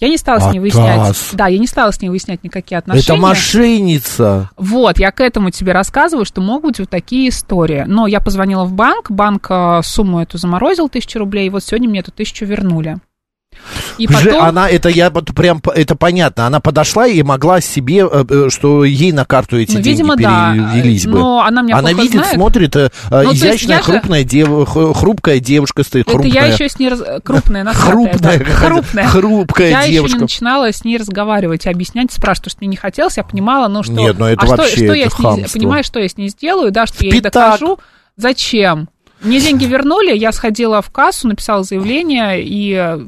Я 0.00 0.08
не 0.08 0.16
стала 0.16 0.38
с 0.38 0.52
ней 0.52 0.60
выяснять. 0.60 1.00
Атас. 1.00 1.30
Да, 1.32 1.48
я 1.48 1.58
не 1.58 1.66
стала 1.66 1.90
с 1.90 2.00
ней 2.00 2.08
выяснять 2.08 2.44
никакие 2.44 2.78
отношения. 2.78 3.02
Это 3.02 3.16
мошенница. 3.16 4.50
Вот, 4.56 4.98
я 5.00 5.10
к 5.10 5.20
этому 5.20 5.50
тебе 5.50 5.72
рассказываю, 5.72 6.24
что 6.24 6.40
могут 6.40 6.68
быть 6.68 6.78
вот 6.80 6.90
такие 6.90 7.30
истории. 7.30 7.82
Но 7.84 8.06
я 8.06 8.20
позвонила 8.20 8.64
в 8.64 8.72
банк, 8.72 9.10
банк 9.10 9.48
э, 9.50 9.80
сумму 9.82 10.20
эту 10.20 10.38
заморозил, 10.38 10.88
тысячу 10.88 11.18
рублей, 11.18 11.48
и 11.48 11.50
вот 11.50 11.64
сегодня 11.64 11.88
мне 11.88 11.98
эту 11.98 12.12
тысячу 12.12 12.44
вернули. 12.44 12.98
И 13.98 14.06
потом... 14.06 14.40
она, 14.40 14.68
это 14.68 14.88
я 14.88 15.10
прям, 15.10 15.60
это 15.74 15.96
понятно, 15.96 16.46
она 16.46 16.60
подошла 16.60 17.06
и 17.08 17.20
могла 17.24 17.60
себе, 17.60 18.06
э, 18.10 18.24
э, 18.28 18.48
что 18.50 18.84
ей 18.84 19.10
на 19.10 19.24
карту 19.24 19.58
эти 19.58 19.72
Ну, 19.72 19.80
деньги 19.80 19.88
видимо, 19.88 20.16
да. 20.16 20.52
перевелись 20.54 21.06
бы. 21.06 21.18
Но 21.18 21.40
она 21.42 21.62
меня 21.62 21.76
Она 21.78 21.92
видит, 21.92 22.12
знает. 22.12 22.34
смотрит, 22.34 22.76
э, 22.76 22.90
Ну, 23.10 23.32
изящная, 23.32 23.78
я 23.78 23.82
же- 23.82 23.90
крупная, 23.92 24.22
дев- 24.24 24.68
хрупкая 24.68 25.40
девушка 25.40 25.82
стоит, 25.82 26.06
Это 26.06 26.12
хрупкая. 26.18 26.32
я 26.32 26.46
еще 26.52 26.68
с 26.68 26.78
ней... 26.78 26.90
раз- 26.90 27.02
Крупная, 27.24 27.64
носатая, 27.64 27.90
Хрупная, 27.90 28.38
да. 28.38 28.44
хрупная. 28.44 29.08
хрупкая 29.08 29.70
я 29.70 29.80
еще 29.82 29.92
девушка. 29.92 30.16
не 30.18 30.22
начинала 30.22 30.72
с 30.72 30.84
ней 30.84 30.96
разговаривать, 30.96 31.66
объяснять, 31.66 32.12
спрашивать, 32.12 32.44
потому 32.44 32.50
что 32.52 32.58
мне 32.60 32.68
не 32.68 32.76
хотелось, 32.76 33.16
я 33.16 33.24
понимала, 33.24 33.66
ну 33.66 33.82
что... 33.82 33.92
Нет, 33.94 34.16
ну 34.18 34.26
это 34.26 34.42
а 34.42 34.46
что- 34.46 34.56
вообще, 34.56 34.76
что, 34.76 34.94
я 34.94 35.06
это 35.06 35.16
с 35.16 35.18
ней, 35.18 35.24
хамство. 35.24 35.58
понимаешь, 35.58 35.86
что 35.86 35.98
я 35.98 36.08
с 36.08 36.16
ней 36.16 36.28
сделаю, 36.28 36.70
да, 36.70 36.86
что 36.86 37.04
я 37.04 37.10
ей 37.10 37.20
пятак. 37.20 37.32
докажу, 37.58 37.78
зачем? 38.16 38.88
Мне 39.20 39.40
деньги 39.40 39.64
вернули, 39.64 40.16
я 40.16 40.30
сходила 40.32 40.80
в 40.80 40.90
кассу, 40.90 41.26
написала 41.28 41.64
заявление, 41.64 42.42
и 42.42 42.72
э, 42.72 42.98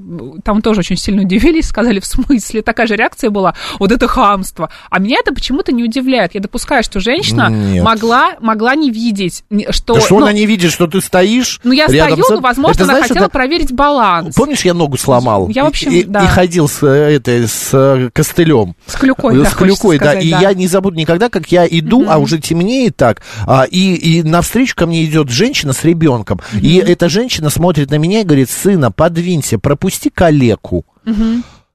там 0.45 0.61
тоже 0.61 0.81
очень 0.81 0.97
сильно 0.97 1.23
удивились, 1.23 1.69
сказали, 1.69 2.01
в 2.01 2.07
смысле, 2.07 2.63
такая 2.63 2.87
же 2.87 2.97
реакция 2.97 3.31
была, 3.31 3.55
вот 3.79 3.93
это 3.93 4.09
хамство. 4.09 4.71
А 4.91 4.99
меня 4.99 5.19
это 5.21 5.33
почему-то 5.33 5.73
не 5.73 5.85
удивляет. 5.85 6.35
Я 6.35 6.41
допускаю, 6.41 6.83
что 6.83 6.99
женщина 7.01 7.49
Нет. 7.49 7.85
могла, 7.85 8.35
могла 8.41 8.75
не 8.75 8.91
видеть, 8.91 9.45
что... 9.71 9.95
Да 9.95 10.01
что 10.01 10.19
ну, 10.19 10.27
она 10.27 10.33
не 10.33 10.47
видит, 10.47 10.73
что 10.73 10.87
ты 10.87 11.01
стоишь 11.01 11.61
ну, 11.63 11.73
я 11.73 11.87
стою, 11.87 12.25
с- 12.25 12.29
ну, 12.31 12.41
возможно, 12.41 12.75
Это, 12.75 12.85
она 12.85 12.93
знаешь, 12.95 13.09
хотела 13.09 13.25
это- 13.25 13.33
проверить 13.33 13.73
баланс. 13.73 14.35
Помнишь, 14.35 14.65
я 14.65 14.75
ногу 14.75 14.97
сломал? 14.97 15.49
Я, 15.49 15.65
в 15.65 15.69
общем, 15.69 15.93
и, 15.93 16.03
да. 16.03 16.25
и 16.25 16.27
ходил 16.27 16.69
с, 16.69 16.83
э, 16.83 17.17
этой, 17.17 17.47
с 17.47 17.71
э, 17.73 18.11
костылем. 18.13 18.75
С 18.87 18.97
клюкой, 18.97 19.35
С 19.35 19.39
да, 19.39 19.51
хочется 19.51 19.57
клюкой, 19.59 19.99
да. 19.99 20.05
сказать, 20.07 20.25
И 20.25 20.31
да. 20.31 20.41
я 20.41 20.55
не 20.55 20.67
забуду 20.67 20.97
никогда, 20.97 21.29
как 21.29 21.53
я 21.53 21.67
иду, 21.69 22.07
а 22.09 22.19
уже 22.19 22.39
темнеет 22.39 22.97
так, 22.97 23.23
а, 23.47 23.65
и, 23.65 23.95
и 23.95 24.23
навстречу 24.23 24.75
ко 24.75 24.87
мне 24.87 25.05
идет 25.05 25.29
женщина 25.31 25.73
с 25.73 25.85
ребенком. 25.85 26.00
И 26.61 26.77
эта 26.77 27.09
женщина 27.09 27.51
смотрит 27.51 27.91
на 27.91 27.97
меня 27.97 28.21
и 28.21 28.25
говорит, 28.25 28.51
сына, 28.51 28.91
подвинься, 28.91 29.59
пропусти 29.59 30.11
калеку. 30.11 30.85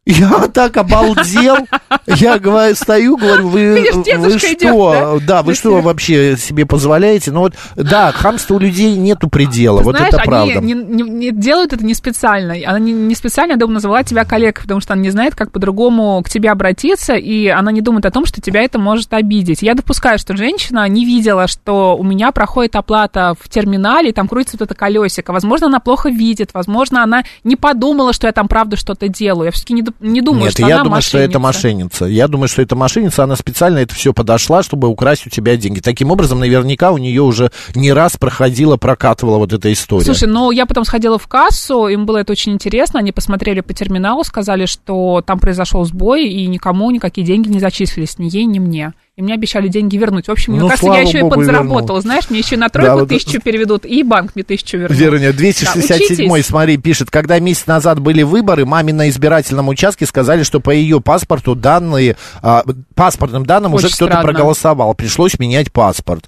Я 0.06 0.48
так 0.54 0.78
обалдел. 0.78 1.58
Я 2.06 2.38
говорю, 2.38 2.76
стою, 2.76 3.18
говорю, 3.18 3.50
вы, 3.50 3.76
Видишь, 3.80 3.96
вы 3.96 4.04
дедушка 4.04 4.54
идет, 4.54 4.60
что? 4.70 5.20
да? 5.26 5.42
вы 5.42 5.56
что 5.56 5.82
вообще 5.82 6.38
себе 6.38 6.68
позволяете? 6.68 7.32
Ну 7.32 7.40
вот, 7.40 7.56
да, 7.76 8.12
хамство 8.12 8.56
у 8.56 8.60
людей 8.60 8.96
нету 8.98 9.30
предела, 9.30 9.80
Ты 9.80 9.84
вот 9.86 9.98
знаешь, 9.98 10.14
это 10.14 10.22
они 10.22 10.30
правда. 10.30 10.60
Не, 10.60 10.74
не- 10.74 11.10
не 11.10 11.32
делают 11.32 11.74
это 11.74 11.84
не 11.84 11.96
специально. 11.96 12.54
Она 12.68 12.78
не, 12.78 12.92
не 12.92 13.16
специально, 13.16 13.54
я 13.54 13.58
думаю, 13.58 13.76
назвала 13.76 14.04
тебя 14.04 14.26
коллегой, 14.26 14.62
потому 14.62 14.80
что 14.80 14.94
она 14.94 15.02
не 15.02 15.10
знает, 15.10 15.34
как 15.34 15.52
по-другому 15.52 16.22
к 16.24 16.30
тебе 16.30 16.52
обратиться, 16.52 17.14
и 17.16 17.48
она 17.48 17.72
не 17.72 17.82
думает 17.82 18.06
о 18.06 18.12
том, 18.12 18.28
что 18.28 18.42
тебя 18.42 18.62
это 18.62 18.78
может 18.78 19.12
обидеть. 19.12 19.64
Я 19.64 19.74
допускаю, 19.74 20.20
что 20.20 20.38
женщина 20.38 20.88
не 20.88 21.04
видела, 21.06 21.48
что 21.48 21.98
у 21.98 22.04
меня 22.04 22.32
проходит 22.32 22.76
оплата 22.76 23.34
в 23.40 23.50
терминале, 23.50 24.10
и 24.10 24.14
там 24.14 24.28
крутится 24.28 24.58
вот 24.60 24.66
это 24.70 24.76
колесико. 24.76 25.32
Возможно, 25.34 25.66
она 25.66 25.80
плохо 25.80 26.10
видит, 26.10 26.52
возможно, 26.54 27.02
она 27.02 27.24
не 27.44 27.56
подумала, 27.56 28.14
что 28.14 28.28
я 28.28 28.34
там 28.34 28.48
правда 28.48 28.78
что-то 28.78 29.08
делаю. 29.08 29.46
Я 29.46 29.52
все-таки 29.52 29.74
не, 29.74 29.82
ду- 29.82 29.94
не 30.00 30.22
думаю, 30.22 30.46
Нет, 30.46 30.54
что 30.54 30.68
я 30.68 30.76
она 30.76 30.84
думаю, 30.84 31.02
что 31.02 31.18
это 31.18 31.40
мошенница. 31.40 31.86
мошенница. 32.00 32.06
Я 32.06 32.28
думаю, 32.28 32.48
что 32.48 32.62
это 32.62 32.76
мошенница, 32.76 33.24
она 33.24 33.36
специально 33.36 33.80
это 33.80 33.96
все 33.96 34.14
подошла, 34.14 34.64
чтобы 34.64 34.88
украсть 34.88 35.26
у 35.28 35.30
тебя 35.30 35.56
деньги. 35.58 35.80
Таким 35.80 36.12
образом, 36.12 36.40
наверняка 36.40 36.92
у 36.92 36.98
нее 36.98 37.22
уже 37.22 37.52
не 37.76 37.94
раз 37.94 38.18
проходила, 38.18 38.78
прокатывала 38.78 39.38
вот 39.38 39.54
эта 39.54 39.72
история. 39.72 40.06
Слушай, 40.06 40.28
ну 40.28 40.52
я 40.52 40.66
потом 40.66 40.86
сходила 40.86 41.18
в 41.18 41.28
кассу, 41.28 41.88
им 41.88 42.06
было 42.06 42.18
это 42.18 42.34
очень 42.34 42.54
интересно, 42.54 43.00
они 43.00 43.12
посмотрели 43.12 43.62
по 43.62 43.74
терминалу, 43.74 44.24
сказали, 44.24 44.66
что 44.66 45.22
там 45.26 45.40
произошел 45.40 45.86
сбой, 45.86 46.28
и 46.28 46.46
никому 46.48 46.92
никакие 46.92 47.26
деньги 47.26 47.48
не 47.50 47.60
зачислились, 47.60 48.20
ни 48.20 48.26
ей, 48.30 48.46
ни 48.46 48.60
мне. 48.60 48.94
И 49.18 49.22
мне 49.22 49.34
обещали 49.34 49.70
деньги 49.70 49.96
вернуть. 49.96 50.28
В 50.28 50.32
общем, 50.32 50.52
мне 50.54 50.62
Ну, 50.62 50.68
кажется, 50.68 50.88
слава 50.88 51.00
я 51.02 51.08
еще 51.08 51.22
богу, 51.22 51.36
и 51.36 51.38
подзаработала. 51.38 51.82
вернул. 51.86 52.02
Знаешь, 52.02 52.30
мне 52.30 52.40
еще 52.40 52.58
на 52.58 52.68
тройку 52.68 52.90
Да, 52.92 52.96
вот 52.98 53.08
тысячу 53.08 53.40
переведут, 53.40 53.86
и 53.86 54.04
банк 54.04 54.34
мне 54.36 54.44
тысячу 54.44 54.78
вернул. 54.78 55.00
Вероня, 55.00 55.32
Да, 55.32 55.38
267 55.38 56.30
учитесь. 56.30 56.46
смотри, 56.48 56.76
пишет, 56.76 57.10
когда 57.12 57.40
месяц 57.40 57.66
назад 57.66 58.02
были 58.02 58.24
выборы, 58.24 58.66
маме 58.66 58.92
на 58.92 59.08
избирательном 59.08 59.70
участке 59.70 60.06
сказали, 60.06 60.44
что 60.44 60.60
по 60.60 60.72
ее 60.72 61.00
паспорту 61.00 61.56
данные, 61.56 62.18
а, 62.42 62.66
паспортным 62.94 63.46
данным 63.46 63.74
уже 63.74 63.86
Очень 63.88 63.96
кто-то 63.96 64.12
странно. 64.16 64.28
проголосовал, 64.28 64.94
пришлось 64.96 65.40
менять 65.40 65.72
паспорт. 65.72 66.26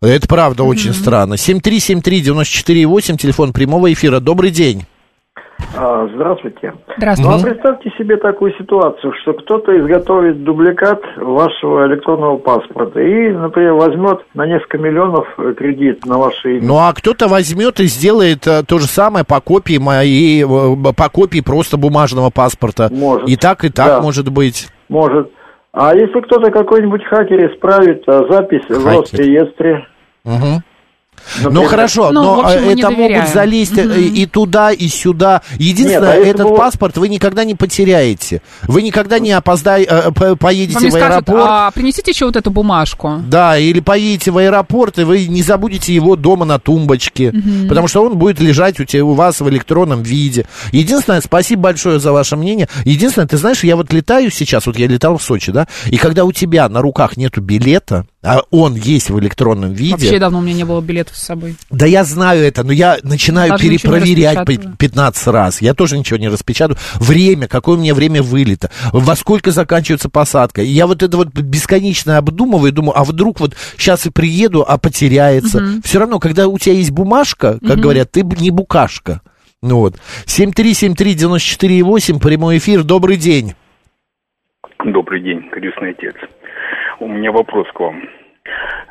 Это 0.00 0.26
правда 0.26 0.62
очень 0.64 0.94
странно. 0.94 1.34
7373948, 1.36 3.18
телефон 3.18 3.52
прямого 3.52 3.92
эфира. 3.92 4.20
Добрый 4.20 4.50
день. 4.50 4.86
А, 5.74 6.06
Здравствуйте. 6.14 6.74
Здравствуйте. 6.98 7.30
Ну, 7.30 7.36
а 7.36 7.42
представьте 7.42 7.90
себе 7.96 8.16
такую 8.18 8.52
ситуацию, 8.58 9.12
что 9.22 9.32
кто-то 9.32 9.78
изготовит 9.80 10.44
дубликат 10.44 11.00
вашего 11.16 11.86
электронного 11.86 12.36
паспорта 12.36 13.00
и, 13.00 13.30
например, 13.30 13.72
возьмет 13.74 14.20
на 14.34 14.46
несколько 14.46 14.76
миллионов 14.76 15.26
э, 15.38 15.54
кредит 15.56 16.04
на 16.04 16.18
ваше 16.18 16.58
имя. 16.58 16.66
Ну 16.66 16.76
а 16.76 16.92
кто-то 16.92 17.28
возьмет 17.28 17.80
и 17.80 17.86
сделает 17.86 18.46
э, 18.46 18.64
то 18.64 18.78
же 18.78 18.86
самое 18.86 19.24
по 19.24 19.40
копии 19.40 19.78
моей, 19.78 20.44
э, 20.44 20.92
по 20.94 21.08
копии 21.08 21.40
просто 21.40 21.78
бумажного 21.78 22.28
паспорта. 22.28 22.88
Может. 22.92 23.28
И 23.28 23.36
так, 23.36 23.64
и 23.64 23.70
так 23.70 23.86
Да. 23.86 24.00
может 24.02 24.30
быть. 24.30 24.68
Может. 24.90 25.32
А 25.72 25.94
если 25.94 26.20
кто-то 26.20 26.50
какой-нибудь 26.50 27.02
хакер 27.04 27.50
исправит 27.50 28.04
запись 28.06 28.64
в 28.68 28.84
Хакер. 28.84 29.00
Росреестре? 29.00 29.86
Ну 31.38 31.44
например, 31.50 31.68
хорошо, 31.68 32.10
Ну, 32.12 32.22
но 32.22 32.40
общем, 32.40 32.68
э, 32.68 32.72
это 32.74 32.90
могут 32.90 33.28
залезть 33.28 33.78
э, 33.78 34.00
и 34.00 34.26
туда, 34.26 34.72
и 34.72 34.88
сюда. 34.88 35.42
Единственное, 35.58 36.18
Нет, 36.18 36.26
а 36.26 36.28
этот 36.28 36.56
паспорт 36.56 36.96
вы 36.96 37.08
никогда 37.08 37.44
не 37.44 37.54
потеряете. 37.54 38.42
Вы 38.62 38.82
никогда 38.82 39.18
не 39.18 39.32
опоздаете, 39.32 40.12
поедете 40.38 40.80
Вам 40.80 40.88
в 40.88 40.90
скажут, 40.90 41.12
аэропорт. 41.28 41.46
а 41.48 41.70
принесите 41.70 42.10
еще 42.10 42.26
вот 42.26 42.36
эту 42.36 42.50
бумажку. 42.50 43.20
Да, 43.26 43.58
или 43.58 43.80
поедете 43.80 44.30
в 44.30 44.38
аэропорт, 44.38 44.98
и 44.98 45.04
вы 45.04 45.26
не 45.26 45.42
забудете 45.42 45.94
его 45.94 46.16
дома 46.16 46.44
на 46.44 46.58
тумбочке, 46.58 47.32
потому 47.68 47.88
что 47.88 48.04
он 48.04 48.16
будет 48.16 48.40
лежать 48.40 48.80
у, 48.80 48.84
тебя, 48.84 49.04
у 49.04 49.14
вас 49.14 49.40
в 49.40 49.48
электронном 49.48 50.02
виде. 50.02 50.46
Единственное, 50.72 51.20
спасибо 51.20 51.62
большое 51.62 51.98
за 52.00 52.12
ваше 52.12 52.36
мнение. 52.36 52.68
Единственное, 52.84 53.28
ты 53.28 53.36
знаешь, 53.36 53.64
я 53.64 53.76
вот 53.76 53.92
летаю 53.92 54.30
сейчас, 54.30 54.66
вот 54.66 54.78
я 54.78 54.86
летал 54.86 55.18
в 55.18 55.22
Сочи, 55.22 55.52
да, 55.52 55.66
и 55.86 55.96
когда 55.96 56.24
у 56.24 56.32
тебя 56.32 56.68
на 56.68 56.80
руках 56.82 57.16
нету 57.16 57.40
билета, 57.40 58.06
а 58.22 58.42
он 58.50 58.74
есть 58.76 59.10
в 59.10 59.18
электронном 59.18 59.72
виде, 59.72 59.92
Вообще 59.92 60.18
давно 60.20 60.38
у 60.38 60.42
меня 60.42 60.54
не 60.54 60.64
было 60.64 60.80
билетов 60.80 61.16
с 61.16 61.22
собой. 61.24 61.56
да 61.70 61.86
я 61.86 62.04
знаю 62.04 62.44
это, 62.44 62.62
но 62.62 62.72
я 62.72 62.98
начинаю 63.02 63.50
Даже 63.50 63.64
перепроверять 63.64 64.36
по 64.36 64.40
распечатываю. 64.42 64.76
15 64.76 65.26
раз. 65.28 65.60
Я 65.60 65.74
тоже 65.74 65.98
ничего 65.98 66.18
не 66.18 66.28
распечатаю. 66.28 66.78
Время, 66.94 67.48
какое 67.48 67.76
у 67.76 67.80
меня 67.80 67.94
время 67.94 68.22
вылета, 68.22 68.70
во 68.92 69.16
сколько 69.16 69.50
заканчивается 69.50 70.08
посадка. 70.08 70.62
И 70.62 70.68
я 70.68 70.86
вот 70.86 71.02
это 71.02 71.16
вот 71.16 71.28
бесконечно 71.28 72.16
обдумываю, 72.16 72.72
думаю, 72.72 72.96
а 72.96 73.02
вдруг 73.04 73.40
вот 73.40 73.56
сейчас 73.76 74.06
и 74.06 74.10
приеду, 74.10 74.64
а 74.66 74.78
потеряется. 74.78 75.80
Все 75.82 75.98
равно, 75.98 76.20
когда 76.20 76.46
у 76.46 76.58
тебя 76.58 76.76
есть 76.76 76.92
бумажка, 76.92 77.58
как 77.66 77.80
говорят, 77.80 78.12
ты 78.12 78.22
не 78.22 78.50
букашка. 78.50 79.20
Ну 79.62 79.78
вот. 79.78 79.96
7373948, 80.26 82.20
прямой 82.20 82.58
эфир, 82.58 82.84
добрый 82.84 83.16
день. 83.16 83.54
Добрый 84.84 85.22
день, 85.22 85.48
крестный 85.50 85.90
отец. 85.90 86.14
У 87.02 87.08
меня 87.08 87.32
вопрос 87.32 87.66
к 87.74 87.80
вам. 87.80 88.00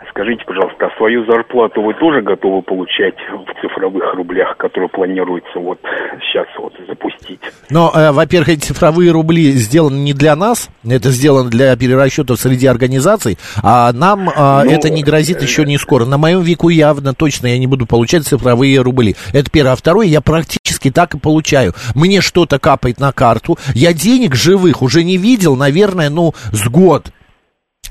Скажите, 0.10 0.44
пожалуйста, 0.46 0.88
а 0.88 0.98
свою 0.98 1.26
зарплату 1.26 1.82
вы 1.82 1.94
тоже 1.94 2.22
готовы 2.22 2.62
получать 2.62 3.16
в 3.16 3.62
цифровых 3.62 4.14
рублях, 4.16 4.58
которые 4.58 4.90
планируется 4.90 5.60
вот 5.60 5.80
сейчас 6.22 6.46
вот 6.60 6.74
запустить? 6.90 7.40
Но, 7.70 7.90
э, 7.96 8.12
во-первых, 8.12 8.50
эти 8.50 8.60
цифровые 8.60 9.12
рубли 9.12 9.52
сделаны 9.52 9.96
не 9.96 10.12
для 10.12 10.36
нас, 10.36 10.70
это 10.86 11.10
сделано 11.10 11.50
для 11.50 11.74
перерасчетов 11.78 12.38
среди 12.38 12.68
организаций, 12.68 13.38
а 13.64 13.94
нам 13.94 14.30
э, 14.30 14.64
Ну, 14.66 14.72
это 14.72 14.90
не 14.90 15.04
грозит 15.04 15.42
еще 15.42 15.64
не 15.64 15.78
скоро. 15.78 16.04
На 16.04 16.18
моем 16.18 16.42
веку 16.42 16.68
явно 16.68 17.14
точно 17.14 17.48
я 17.48 17.58
не 17.58 17.68
буду 17.68 17.86
получать 17.86 18.24
цифровые 18.24 18.82
рубли. 18.82 19.16
Это 19.32 19.50
первое. 19.50 19.72
А 19.72 19.76
второе, 19.78 20.08
я 20.08 20.20
практически 20.20 20.92
так 20.92 21.16
и 21.16 21.20
получаю. 21.20 21.72
Мне 21.96 22.20
что-то 22.20 22.60
капает 22.60 23.00
на 23.00 23.14
карту, 23.14 23.58
я 23.74 23.94
денег 23.94 24.36
живых 24.36 24.82
уже 24.82 25.06
не 25.06 25.16
видел, 25.16 25.56
наверное, 25.56 26.10
ну, 26.10 26.34
с 26.52 26.68
год. 26.68 27.06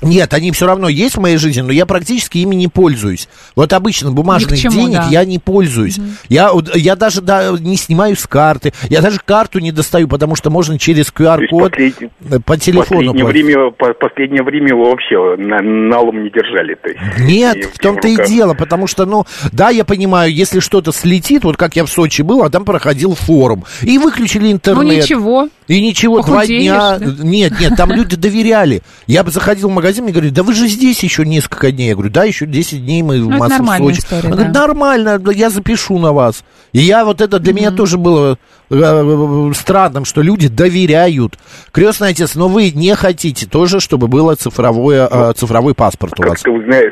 Нет, 0.01 0.33
они 0.33 0.51
все 0.51 0.65
равно 0.65 0.89
есть 0.89 1.15
в 1.15 1.19
моей 1.19 1.37
жизни, 1.37 1.61
но 1.61 1.71
я 1.71 1.85
практически 1.85 2.39
ими 2.39 2.55
не 2.55 2.67
пользуюсь. 2.67 3.27
Вот 3.55 3.71
обычно 3.73 4.11
бумажных 4.11 4.59
чему, 4.59 4.73
денег 4.73 4.97
да. 4.99 5.07
я 5.09 5.25
не 5.25 5.37
пользуюсь. 5.39 5.99
Я, 6.29 6.51
вот- 6.53 6.75
я 6.75 6.95
даже 6.95 7.21
да, 7.21 7.51
не 7.59 7.77
снимаю 7.77 8.15
с 8.15 8.25
карты. 8.27 8.73
Я 8.89 9.01
даже 9.01 9.19
карту 9.23 9.59
не 9.59 9.71
достаю, 9.71 10.07
потому 10.07 10.35
что 10.35 10.49
можно 10.49 10.79
через 10.79 11.07
QR-код 11.11 11.73
послед- 11.73 12.09
э, 12.29 12.39
по 12.39 12.57
телефону 12.57 13.13
Последнее 13.13 13.23
платить. 13.25 13.45
время, 13.45 13.71
по- 13.71 13.93
последнее 13.93 14.43
время 14.43 14.75
вообще 14.75 15.35
на, 15.37 15.61
налом 15.61 16.23
не 16.23 16.29
держали. 16.29 16.75
То 16.75 16.89
есть, 16.89 16.99
Нет, 17.19 17.57
И 17.57 17.61
в 17.63 17.77
том-то 17.79 18.07
и 18.07 18.17
дело, 18.27 18.53
потому 18.53 18.87
что, 18.87 19.05
ну, 19.05 19.25
да, 19.51 19.69
я 19.69 19.85
понимаю, 19.85 20.33
если 20.33 20.59
что-то 20.59 20.91
слетит, 20.91 21.43
вот 21.43 21.57
как 21.57 21.75
я 21.75 21.85
в 21.85 21.89
Сочи 21.89 22.21
был, 22.21 22.43
а 22.43 22.49
там 22.49 22.65
проходил 22.65 23.13
форум, 23.15 23.65
и 23.81 23.97
выключили 23.97 24.51
интернет. 24.51 24.83
Ну 24.83 24.91
ничего. 24.93 25.49
И 25.67 25.81
ничего, 25.81 26.21
два 26.21 26.37
Похудеешь, 26.39 26.63
дня. 26.63 26.97
да? 26.99 27.23
Нет, 27.23 27.53
нет, 27.59 27.73
там 27.77 27.91
люди 27.91 28.15
доверяли. 28.15 28.81
Я 29.07 29.23
бы 29.23 29.31
заходил 29.31 29.69
в 29.69 29.71
магазин, 29.71 29.90
мне 29.99 30.11
говорят, 30.11 30.33
да 30.33 30.43
вы 30.43 30.53
же 30.53 30.67
здесь 30.67 31.03
еще 31.03 31.25
несколько 31.25 31.71
дней. 31.71 31.89
Я 31.89 31.93
говорю, 31.95 32.11
да, 32.11 32.23
еще 32.23 32.45
10 32.45 32.85
дней 32.85 33.01
мы 33.01 33.19
в 33.21 33.27
Ну, 33.27 33.31
это 33.31 33.39
Москве, 33.39 33.55
в 33.57 33.59
нормальная 33.59 33.87
Сочи. 33.89 33.99
история, 33.99 34.27
Она 34.27 34.35
говорит, 34.35 34.51
да. 34.53 34.59
нормально, 34.67 35.19
да 35.19 35.31
я 35.31 35.49
запишу 35.49 35.97
на 35.99 36.13
вас. 36.13 36.43
И 36.71 36.79
я 36.79 37.03
вот 37.03 37.21
это 37.21 37.39
для 37.39 37.53
меня 37.53 37.71
тоже 37.71 37.97
было 37.97 38.37
э, 38.69 39.51
странным, 39.55 40.05
что 40.05 40.21
люди 40.21 40.47
доверяют. 40.47 41.37
Крестный 41.71 42.09
отец, 42.09 42.35
но 42.35 42.47
вы 42.47 42.71
не 42.71 42.95
хотите 42.95 43.45
тоже, 43.47 43.79
чтобы 43.79 44.07
было 44.07 44.35
цифровое, 44.35 45.07
э, 45.11 45.33
цифровой 45.33 45.73
паспорт 45.73 46.19
у 46.19 46.23
вас. 46.23 46.41
Как-то, 46.41 46.51
вы 46.51 46.63
знаете, 46.65 46.91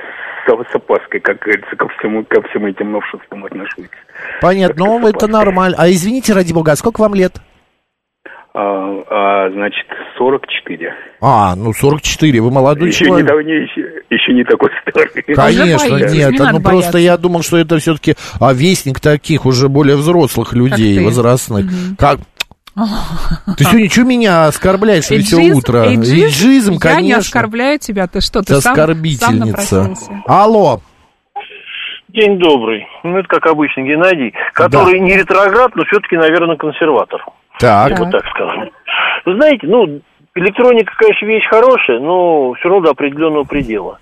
с, 0.72 0.76
опаской, 0.76 1.20
как 1.20 1.40
говорится, 1.40 1.76
ко 1.76 1.88
всему, 1.90 2.24
ко 2.26 2.42
всем 2.50 2.66
этим 2.66 2.92
новшествам 2.92 3.46
отношусь. 3.46 3.86
Понятно, 4.42 4.86
ну 4.86 5.06
с 5.06 5.10
это 5.10 5.28
нормально. 5.28 5.76
А 5.80 5.90
извините, 5.90 6.34
ради 6.34 6.54
бога, 6.54 6.72
а 6.72 6.76
сколько 6.76 7.02
вам 7.02 7.14
лет? 7.14 7.34
А, 8.52 8.60
а, 9.10 9.52
значит, 9.52 9.86
44. 10.18 10.92
А, 11.22 11.56
ну 11.56 11.72
44, 11.72 12.42
вы 12.42 12.50
молодой 12.52 12.90
еще, 12.90 13.06
не, 13.06 13.10
человек. 13.10 13.28
так- 13.28 13.46
не- 13.46 13.54
еще, 13.64 14.04
еще 14.10 14.34
не 14.34 14.44
такой 14.44 14.70
старый. 14.82 15.24
Конечно, 15.36 15.90
боитесь, 15.90 16.14
нет, 16.14 16.32
не 16.32 16.38
ну 16.40 16.44
надо 16.46 16.60
просто 16.60 16.94
бояться. 16.94 16.98
я 16.98 17.18
думал, 17.18 17.44
что 17.44 17.58
это 17.58 17.78
все-таки 17.78 18.16
а, 18.40 18.54
вестник 18.54 19.00
таких 19.00 19.46
уже 19.46 19.70
более 19.70 19.96
взрослых 19.98 20.54
людей, 20.54 21.00
возрастных. 21.04 21.68
Как? 22.00 22.20
Ты 23.58 23.66
сегодня 23.66 23.90
что 23.90 24.04
меня 24.04 24.46
оскорбляешь 24.48 25.06
в 25.06 25.22
все 25.22 25.52
утро? 25.54 25.84
эйджиз? 25.86 26.12
Эйджизм, 26.12 26.72
Я 26.72 26.76
не 26.76 26.80
конечно. 26.80 27.18
оскорбляю 27.20 27.78
тебя, 27.80 28.08
ты 28.08 28.20
что, 28.22 28.40
Ты 28.40 28.48
ты 28.48 28.54
сам, 28.56 28.62
сам 28.62 28.72
оскорбительница. 28.74 29.84
напросился. 29.84 30.12
Алло. 30.26 30.82
День 32.08 32.40
добрый. 32.40 32.88
Ну, 33.04 33.18
это 33.18 33.28
как 33.28 33.46
обычно 33.46 33.82
Геннадий, 33.82 34.34
который 34.54 35.00
не 35.00 35.16
ретроград, 35.16 35.76
но 35.76 35.84
все-таки, 35.86 36.16
наверное, 36.18 36.56
консерватор. 36.58 37.24
Так. 37.60 37.90
Я 37.92 37.96
бы 37.98 38.10
так 38.12 38.26
сказал. 38.30 38.70
Вы 39.26 39.36
знаете, 39.36 39.68
ну, 39.68 40.00
электроника, 40.36 40.94
конечно, 40.98 41.26
вещь 41.26 41.46
хорошая, 41.48 42.00
но 42.00 42.54
все 42.54 42.70
равно 42.70 42.86
до 42.86 42.92
определенного 42.92 43.44
предела. 43.44 44.00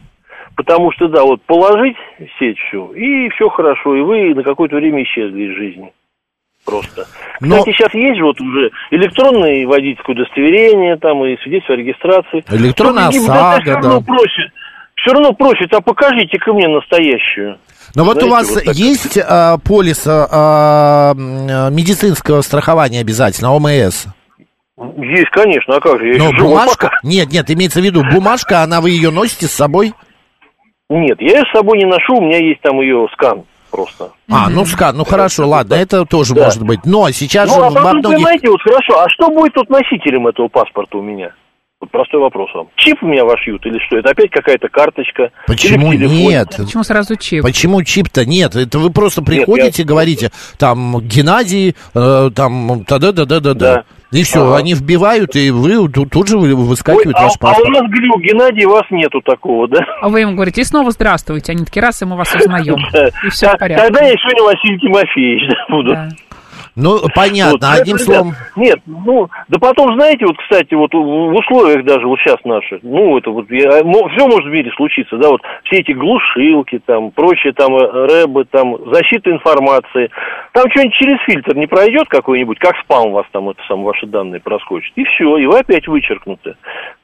Потому 0.56 0.92
что, 0.92 1.08
да, 1.08 1.24
вот 1.24 1.42
положить 1.44 1.98
сеть 2.40 2.58
всю, 2.60 2.92
и 2.94 3.30
все 3.30 3.50
хорошо, 3.50 3.96
и 3.96 4.02
вы 4.02 4.34
на 4.34 4.44
какое-то 4.44 4.76
время 4.76 5.04
исчезли 5.04 5.44
из 5.52 5.56
жизни. 5.56 5.92
Просто. 6.66 7.06
Но- 7.40 7.60
Кстати, 7.60 7.76
сейчас 7.76 7.94
есть 7.94 8.20
вот 8.22 8.42
уже 8.42 8.72
электронное 8.92 9.66
водительское 9.66 10.16
удостоверение, 10.16 10.98
там 10.98 11.24
и 11.26 11.38
свидетельство 11.38 11.76
о 11.76 11.78
регистрации. 11.78 12.44
Электронная 12.52 13.10
Все 13.10 13.20
ОСАГО, 13.32 13.74
равно 13.74 14.00
да. 14.00 14.06
просят, 14.06 14.52
все 14.96 15.12
равно 15.14 15.34
просят, 15.34 15.74
а 15.74 15.82
покажите-ка 15.82 16.54
мне 16.54 16.68
настоящую. 16.68 17.58
Но 17.98 18.04
вот 18.04 18.22
у 18.22 18.30
вас 18.30 18.54
вот 18.54 18.76
есть 18.76 19.18
а, 19.18 19.58
полис 19.58 20.04
а, 20.06 21.16
медицинского 21.16 22.42
страхования 22.42 23.00
обязательно, 23.00 23.52
ОМС? 23.56 24.06
Есть, 24.98 25.32
конечно, 25.32 25.78
а 25.78 25.80
как 25.80 25.98
же? 26.00 26.14
Я 26.14 26.20
Но 26.20 26.32
бумажка, 26.32 26.90
пока. 26.90 27.00
нет, 27.04 27.32
нет, 27.32 27.50
имеется 27.50 27.82
в 27.82 27.84
виду 27.84 28.04
бумажка, 28.14 28.62
она 28.62 28.82
вы 28.82 28.92
ее 28.92 29.10
носите 29.10 29.48
с 29.48 29.52
собой? 29.52 29.96
Нет, 30.92 31.20
я 31.20 31.40
ее 31.40 31.44
с 31.52 31.58
собой 31.58 31.80
не 31.80 31.86
ношу, 31.86 32.18
у 32.18 32.22
меня 32.22 32.38
есть 32.38 32.62
там 32.62 32.80
ее 32.82 33.08
скан 33.14 33.46
просто. 33.72 34.12
А, 34.30 34.48
ну 34.52 34.64
скан, 34.66 34.96
ну 34.96 35.04
хорошо, 35.04 35.48
ладно, 35.48 35.74
это 35.74 36.06
тоже 36.06 36.36
Да. 36.36 36.44
может 36.46 36.62
быть. 36.62 36.82
Но 36.86 37.10
сейчас 37.10 37.50
Ну, 37.50 37.56
же 37.56 37.66
а 37.66 37.72
потом, 37.72 37.98
многих... 37.98 38.18
понимаете, 38.18 38.50
вот 38.52 38.62
хорошо, 38.62 39.02
а 39.02 39.10
что 39.10 39.30
будет 39.30 39.54
тут 39.54 39.72
носителем 39.72 40.28
этого 40.28 40.50
паспорта 40.50 41.00
у 41.00 41.02
меня? 41.02 41.32
Вот 41.80 41.92
простой 41.92 42.20
вопрос 42.20 42.50
вам. 42.56 42.70
Чип 42.76 43.04
у 43.04 43.08
меня 43.08 43.24
вошьют 43.24 43.64
или 43.68 43.78
что? 43.86 43.98
Это 43.98 44.10
опять 44.10 44.32
какая-то 44.32 44.68
карточка? 44.68 45.30
Почему 45.46 45.94
нет? 45.94 46.48
Почему 46.58 46.84
сразу 46.84 47.16
чип? 47.18 47.44
Почему 47.44 47.84
чип-то 47.84 48.26
нет? 48.26 48.56
Это 48.56 48.80
вы 48.80 48.90
просто 48.92 49.22
приходите, 49.22 49.84
я- 49.84 49.88
говорите, 49.88 50.32
там, 50.58 51.00
Геннадий, 51.02 51.76
э, 51.94 52.30
там, 52.36 52.84
да-да-да-да-да. 52.88 53.54
Да. 53.54 53.84
И 54.12 54.24
все, 54.24 54.42
Ага. 54.42 54.58
они 54.58 54.74
вбивают, 54.74 55.36
и 55.36 55.52
вы 55.52 55.88
тут, 55.90 56.10
тут 56.10 56.28
же 56.30 56.38
вы- 56.40 56.48
Ой, 56.48 56.56
выскакивает 56.56 57.16
а, 57.16 57.24
ваш 57.24 57.34
а 57.34 57.36
у 57.36 57.40
паспорт. 57.40 57.70
нас 57.70 57.84
глюк, 57.92 58.22
Геннадий, 58.22 58.66
у 58.66 58.72
вас 58.72 58.84
нету 58.90 59.22
такого, 59.22 59.68
да? 59.68 59.80
А 60.02 60.08
вы 60.10 60.22
ему 60.22 60.34
говорите, 60.34 60.62
и 60.62 60.64
снова 60.64 60.90
здравствуйте. 60.92 61.52
Они 61.52 61.64
такие, 61.66 61.82
раз, 61.84 62.02
и 62.02 62.06
мы 62.06 62.16
вас 62.16 62.34
узнаем. 62.34 62.78
И 63.26 63.30
все 63.30 63.50
в 63.50 63.58
порядке. 63.58 63.84
Тогда 63.86 64.02
я 64.08 64.14
сегодня 64.14 64.44
Василий 64.44 64.80
Тимофеевич 64.80 65.52
буду. 65.70 65.96
Ну, 66.80 67.00
понятно, 67.16 67.54
Вот, 67.54 67.80
одним 67.82 67.98
словом... 67.98 68.34
Нет, 68.56 68.80
ну, 68.86 69.28
да 69.48 69.58
потом, 69.60 69.96
знаете, 69.96 70.28
вот, 70.28 70.38
кстати, 70.38 70.76
вот 70.76 70.94
в 70.94 71.34
условиях 71.34 71.84
даже 71.84 72.06
вот 72.06 72.20
сейчас 72.20 72.38
наших, 72.46 72.84
ну, 72.84 73.18
это 73.18 73.32
вот, 73.32 73.48
все 73.48 74.28
может 74.28 74.46
в 74.46 74.52
мире 74.52 74.72
случиться, 74.76 75.18
да, 75.18 75.30
вот 75.30 75.42
все 75.64 75.78
эти 75.80 75.92
глушилки, 75.94 76.80
там, 76.86 77.10
прочие 77.10 77.54
там 77.54 77.76
э, 77.76 78.06
рэбы, 78.06 78.46
там, 78.46 78.78
защита 78.94 79.32
информации, 79.32 80.12
там 80.54 80.70
что-нибудь 80.70 80.94
через 80.94 81.20
фильтр 81.26 81.56
не 81.56 81.66
пройдет 81.66 82.10
какой-нибудь, 82.10 82.60
как 82.60 82.78
спам 82.84 83.08
у 83.08 83.12
вас 83.14 83.26
там, 83.32 83.50
это 83.50 83.60
сам, 83.68 83.84
ваши 83.84 84.06
данные 84.06 84.40
проскочит, 84.40 84.94
и 84.96 85.04
все, 85.04 85.38
и 85.38 85.48
вы 85.48 85.58
опять 85.58 85.88
вычеркнуты. 85.88 86.58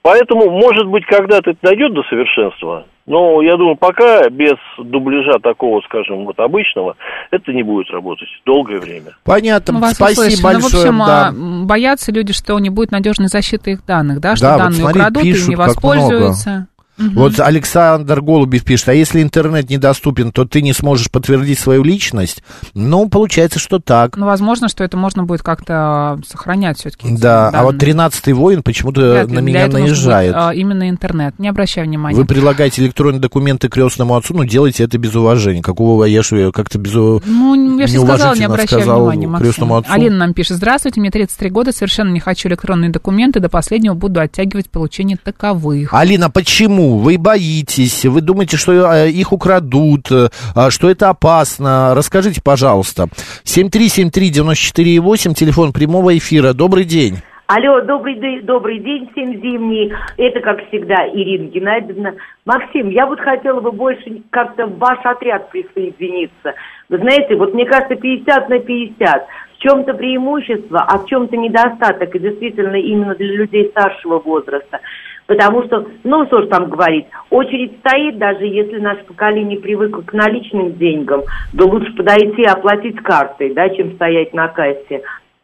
Поэтому, 0.04 0.50
может 0.52 0.86
быть, 0.88 1.06
когда-то 1.06 1.52
это 1.52 1.60
дойдет 1.64 1.94
до 1.94 2.04
совершенства, 2.04 2.86
но 3.06 3.42
я 3.42 3.56
думаю, 3.56 3.78
пока 3.78 4.30
без 4.30 4.56
дубляжа 4.78 5.40
такого, 5.42 5.80
скажем, 5.82 6.26
вот 6.26 6.38
обычного, 6.40 6.98
это 7.32 7.54
не 7.54 7.64
будет 7.64 7.90
работать 7.90 8.28
долгое 8.46 8.80
время. 8.80 9.16
Понятно, 9.24 9.76
Мы 9.76 9.80
вас 9.80 9.94
спасибо 9.96 10.26
услышали. 10.26 10.44
большое. 10.44 10.62
Ну, 10.62 10.70
в 10.70 10.76
общем, 10.76 10.98
да. 11.08 11.28
а, 11.28 11.30
м, 11.30 11.68
боятся 11.68 12.12
люди, 12.12 12.34
что 12.34 12.60
не 12.60 12.70
будет 12.70 12.92
надежной 12.92 13.30
защиты 13.30 13.72
их 13.72 13.86
данных, 13.86 14.20
да, 14.20 14.36
что 14.36 14.46
Да, 14.46 14.52
вот 14.54 14.58
данные 14.64 14.80
смотри, 14.82 15.00
украдут 15.00 15.24
пишут, 15.24 15.48
и 15.48 15.50
не 15.52 15.56
как 15.56 15.66
воспользуются. 16.98 17.44
Вот 17.44 17.48
Александр 17.48 18.22
Голубев 18.22 18.64
пишет, 18.64 18.90
а 18.90 18.94
если 18.94 19.22
интернет 19.22 19.70
недоступен, 19.70 20.32
то 20.32 20.46
ты 20.46 20.62
не 20.62 20.74
сможешь 20.74 21.10
подтвердить 21.10 21.60
свою 21.60 21.84
личность? 21.84 22.44
Ну, 22.74 23.10
получается, 23.10 23.60
что 23.60 23.80
так. 23.80 24.18
Ну, 24.18 24.26
возможно, 24.26 24.68
что 24.68 24.84
это 24.84 24.98
можно 24.98 25.24
будет 25.24 25.42
как-то 25.42 26.20
сохранять 26.28 26.80
все-таки. 26.80 27.16
Да, 27.16 27.50
а 27.50 27.64
вот 27.64 27.76
13-й 27.76 28.34
воин 28.34 28.64
почему-то 28.64 29.26
на 29.28 29.40
меня 29.40 29.68
наезжает. 29.68 30.34
а, 30.36 30.54
именно 30.54 30.90
интернет. 30.90 31.40
Не 31.40 31.50
обращай 31.50 31.84
внимания. 31.84 32.18
Вы 32.18 32.26
предлагаете 32.26 32.82
электронные 32.82 33.20
документы 33.20 33.70
крестному 33.70 34.16
отцу, 34.16 34.34
ну, 34.34 34.46
делайте 34.46 34.84
это 34.84 34.98
без 34.98 35.16
уважения. 35.16 35.62
Какого 35.62 36.06
я 36.06 36.22
же 36.24 36.52
как-то 36.52 36.78
без... 36.78 36.94
Ну, 36.94 37.80
я 37.80 37.88
же 37.88 38.00
сказала, 38.00 38.36
не 38.36 38.46
обращай 38.46 38.80
сказал 38.80 39.02
внимания, 39.02 39.28
Максим. 39.28 39.46
крестному 39.46 39.76
отцу. 39.78 39.92
Алина 39.92 40.18
нам 40.18 40.34
пишет. 40.34 40.58
Здравствуйте, 40.58 41.00
мне 41.00 41.12
33 41.12 41.50
года, 41.50 41.72
совершенно 41.72 42.12
не 42.12 42.20
хочу 42.20 42.50
электронные 42.50 42.90
документы, 42.90 43.40
до 43.40 43.50
последнего 43.50 43.94
буду 43.94 44.20
оттягивать 44.20 44.70
получение 44.70 45.18
таковых. 45.22 45.94
Алина, 45.94 46.30
почему? 46.30 46.83
Вы 46.90 47.18
боитесь, 47.18 48.06
вы 48.06 48.22
думаете, 48.22 48.58
что 48.58 48.72
э, 48.74 49.10
их 49.10 49.32
украдут, 49.32 50.12
э, 50.12 50.30
а, 50.56 50.70
что 50.70 50.90
это 50.90 51.10
опасно? 51.10 51.94
Расскажите, 51.96 52.42
пожалуйста. 52.44 53.08
7373948, 53.46 55.34
телефон 55.34 55.74
прямого 55.74 56.18
эфира. 56.18 56.54
Добрый 56.54 56.84
день. 56.84 57.18
Алло, 57.48 57.82
добрый, 57.82 58.16
день, 58.16 58.42
добрый 58.44 58.80
день 58.80 59.10
всем 59.12 59.34
зимний. 59.42 59.94
Это, 60.18 60.40
как 60.40 60.66
всегда, 60.70 61.08
Ирина 61.10 61.50
Геннадьевна. 61.50 62.14
Максим, 62.46 62.90
я 62.90 63.06
вот 63.06 63.20
хотела 63.20 63.60
бы 63.60 63.72
больше 63.72 64.24
как-то 64.30 64.66
в 64.66 64.78
ваш 64.80 65.00
отряд 65.04 65.50
присоединиться. 65.50 66.54
Вы 66.90 66.98
знаете, 67.00 67.36
вот 67.36 67.54
мне 67.54 67.66
кажется, 67.66 67.96
50 67.96 68.50
на 68.50 68.60
50. 68.60 69.28
В 69.58 69.62
чем-то 69.62 69.94
преимущество, 69.94 70.86
а 70.88 70.98
в 70.98 71.06
чем-то 71.06 71.36
недостаток. 71.36 72.16
И 72.16 72.20
действительно 72.20 72.76
именно 72.76 73.14
для 73.14 73.36
людей 73.36 73.70
старшего 73.70 74.20
возраста. 74.20 74.80
Потому 75.26 75.64
что, 75.64 75.86
ну, 76.04 76.26
что 76.26 76.42
ж 76.42 76.48
там 76.48 76.70
говорить, 76.70 77.06
очередь 77.30 77.78
стоит, 77.80 78.18
даже 78.18 78.46
если 78.46 78.80
наше 78.80 79.04
поколение 79.06 79.60
привыкло 79.60 80.02
к 80.02 80.12
наличным 80.14 80.74
деньгам, 80.78 81.22
да 81.54 81.66
лучше 81.66 81.94
подойти 81.94 82.42
и 82.42 82.46
оплатить 82.46 82.98
картой, 82.98 83.54
да, 83.54 83.70
чем 83.70 83.94
стоять 83.96 84.34
на 84.34 84.50
кассе. 84.50 85.02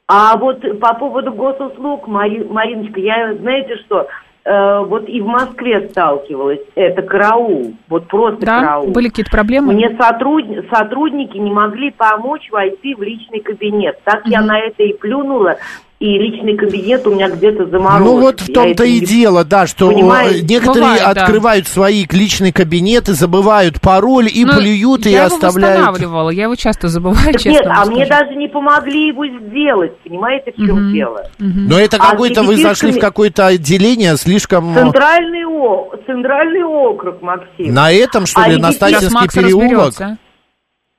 А 0.08 0.36
вот 0.38 0.62
по 0.80 0.96
поводу 0.96 1.32
госуслуг, 1.32 2.08
Мари, 2.08 2.44
Мариночка, 2.44 3.00
я, 3.00 3.34
знаете 3.36 3.78
что, 3.86 4.08
э, 4.44 4.80
вот 4.86 5.08
и 5.08 5.22
в 5.22 5.28
Москве 5.28 5.88
сталкивалась, 5.90 6.62
это 6.76 7.02
караул, 7.04 7.74
вот 7.88 8.08
просто 8.08 8.46
Да? 8.46 8.60
караул. 8.62 8.92
Были 8.92 9.10
какие-то 9.10 9.32
проблемы? 9.32 9.74
Мне 9.74 9.90
сотруд- 9.92 10.66
сотрудники 10.74 11.38
не 11.38 11.52
могли 11.52 11.92
помочь 11.92 12.50
войти 12.52 12.96
в 12.96 13.02
личный 13.04 13.40
кабинет. 13.40 14.00
Так 14.04 14.24
я 14.26 14.42
на 14.42 14.60
это 14.60 14.84
и 14.84 14.94
плюнула. 14.94 15.58
И 16.00 16.18
личный 16.18 16.56
кабинет 16.56 17.06
у 17.08 17.14
меня 17.14 17.28
где-то 17.30 17.66
заморожен. 17.66 18.06
Ну 18.06 18.20
вот 18.22 18.39
в 18.39 18.47
Я 18.47 18.54
том-то 18.56 18.86
и 18.86 19.02
не- 19.02 19.06
дело, 19.06 19.43
да, 19.43 19.68
что 19.68 19.89
Понимаете? 19.89 20.45
некоторые 20.45 20.82
Бывает, 20.84 21.02
да. 21.04 21.10
открывают 21.24 21.68
свои 21.68 22.06
личные 22.10 22.54
кабинеты, 22.54 23.14
забывают 23.14 23.82
пароль 23.82 24.30
и 24.34 24.45
Ну, 24.45 24.54
плюют 24.54 25.06
и 25.06 25.10
я 25.10 25.26
его 25.26 25.36
оставляют. 25.36 25.80
восстанавливала, 25.80 26.30
я 26.30 26.43
его 26.43 26.56
часто 26.56 26.88
забываю, 26.88 27.34
Так 27.34 27.41
честно 27.41 27.50
нет, 27.52 27.64
а 27.68 27.86
мне 27.86 28.06
скажу. 28.06 28.24
даже 28.26 28.36
не 28.38 28.47
помогли 28.47 29.08
его 29.10 29.28
сделать, 29.28 29.97
понимаете, 30.00 30.54
в 30.56 30.66
чем 30.66 30.93
дело? 30.93 31.22
Но 31.38 31.78
это 31.78 31.97
А 31.97 32.12
какой-то, 32.12 32.43
вы 32.43 32.56
зашли 32.56 32.93
в 32.93 33.00
какое-то 33.00 33.47
отделение 33.47 34.16
слишком... 34.16 34.72
э, 34.78 34.82
Центральный, 34.82 35.45
о... 35.45 35.91
Центральный 36.06 36.64
округ, 36.64 37.22
Максим. 37.22 37.74
На 37.74 37.91
этом, 37.91 38.26
что 38.26 38.41
А 38.41 38.47
ли, 38.47 38.56
ребятишки- 38.56 39.04
на 39.14 39.20
Макс 39.20 39.36
переулок? 39.36 39.72
разберется. 39.88 40.18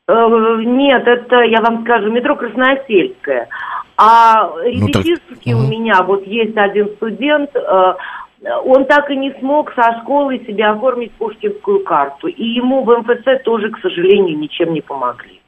Нет, 0.08 1.02
это, 1.06 1.36
я 1.44 1.60
вам 1.62 1.82
скажу, 1.84 2.10
метро 2.10 2.34
Красносельская. 2.36 3.48
А 4.02 4.48
Ну, 4.72 4.88
так- 4.88 5.04
у 5.04 5.66
меня, 5.68 6.02
вот 6.02 6.26
есть 6.26 6.56
один 6.56 6.88
студент, 6.96 7.50
э, 7.54 7.94
он 8.64 8.86
так 8.86 9.10
и 9.10 9.16
не 9.16 9.30
смог 9.40 9.70
со 9.74 10.00
школы 10.00 10.38
себе 10.46 10.64
оформить 10.64 11.12
пушкинскую 11.12 11.84
карту. 11.84 12.28
И 12.28 12.42
ему 12.42 12.82
в 12.82 12.88
МФЦ 12.88 13.42
тоже, 13.44 13.70
к 13.70 13.78
сожалению, 13.82 14.38
ничем 14.38 14.72
не 14.72 14.80
помогли. 14.80 15.40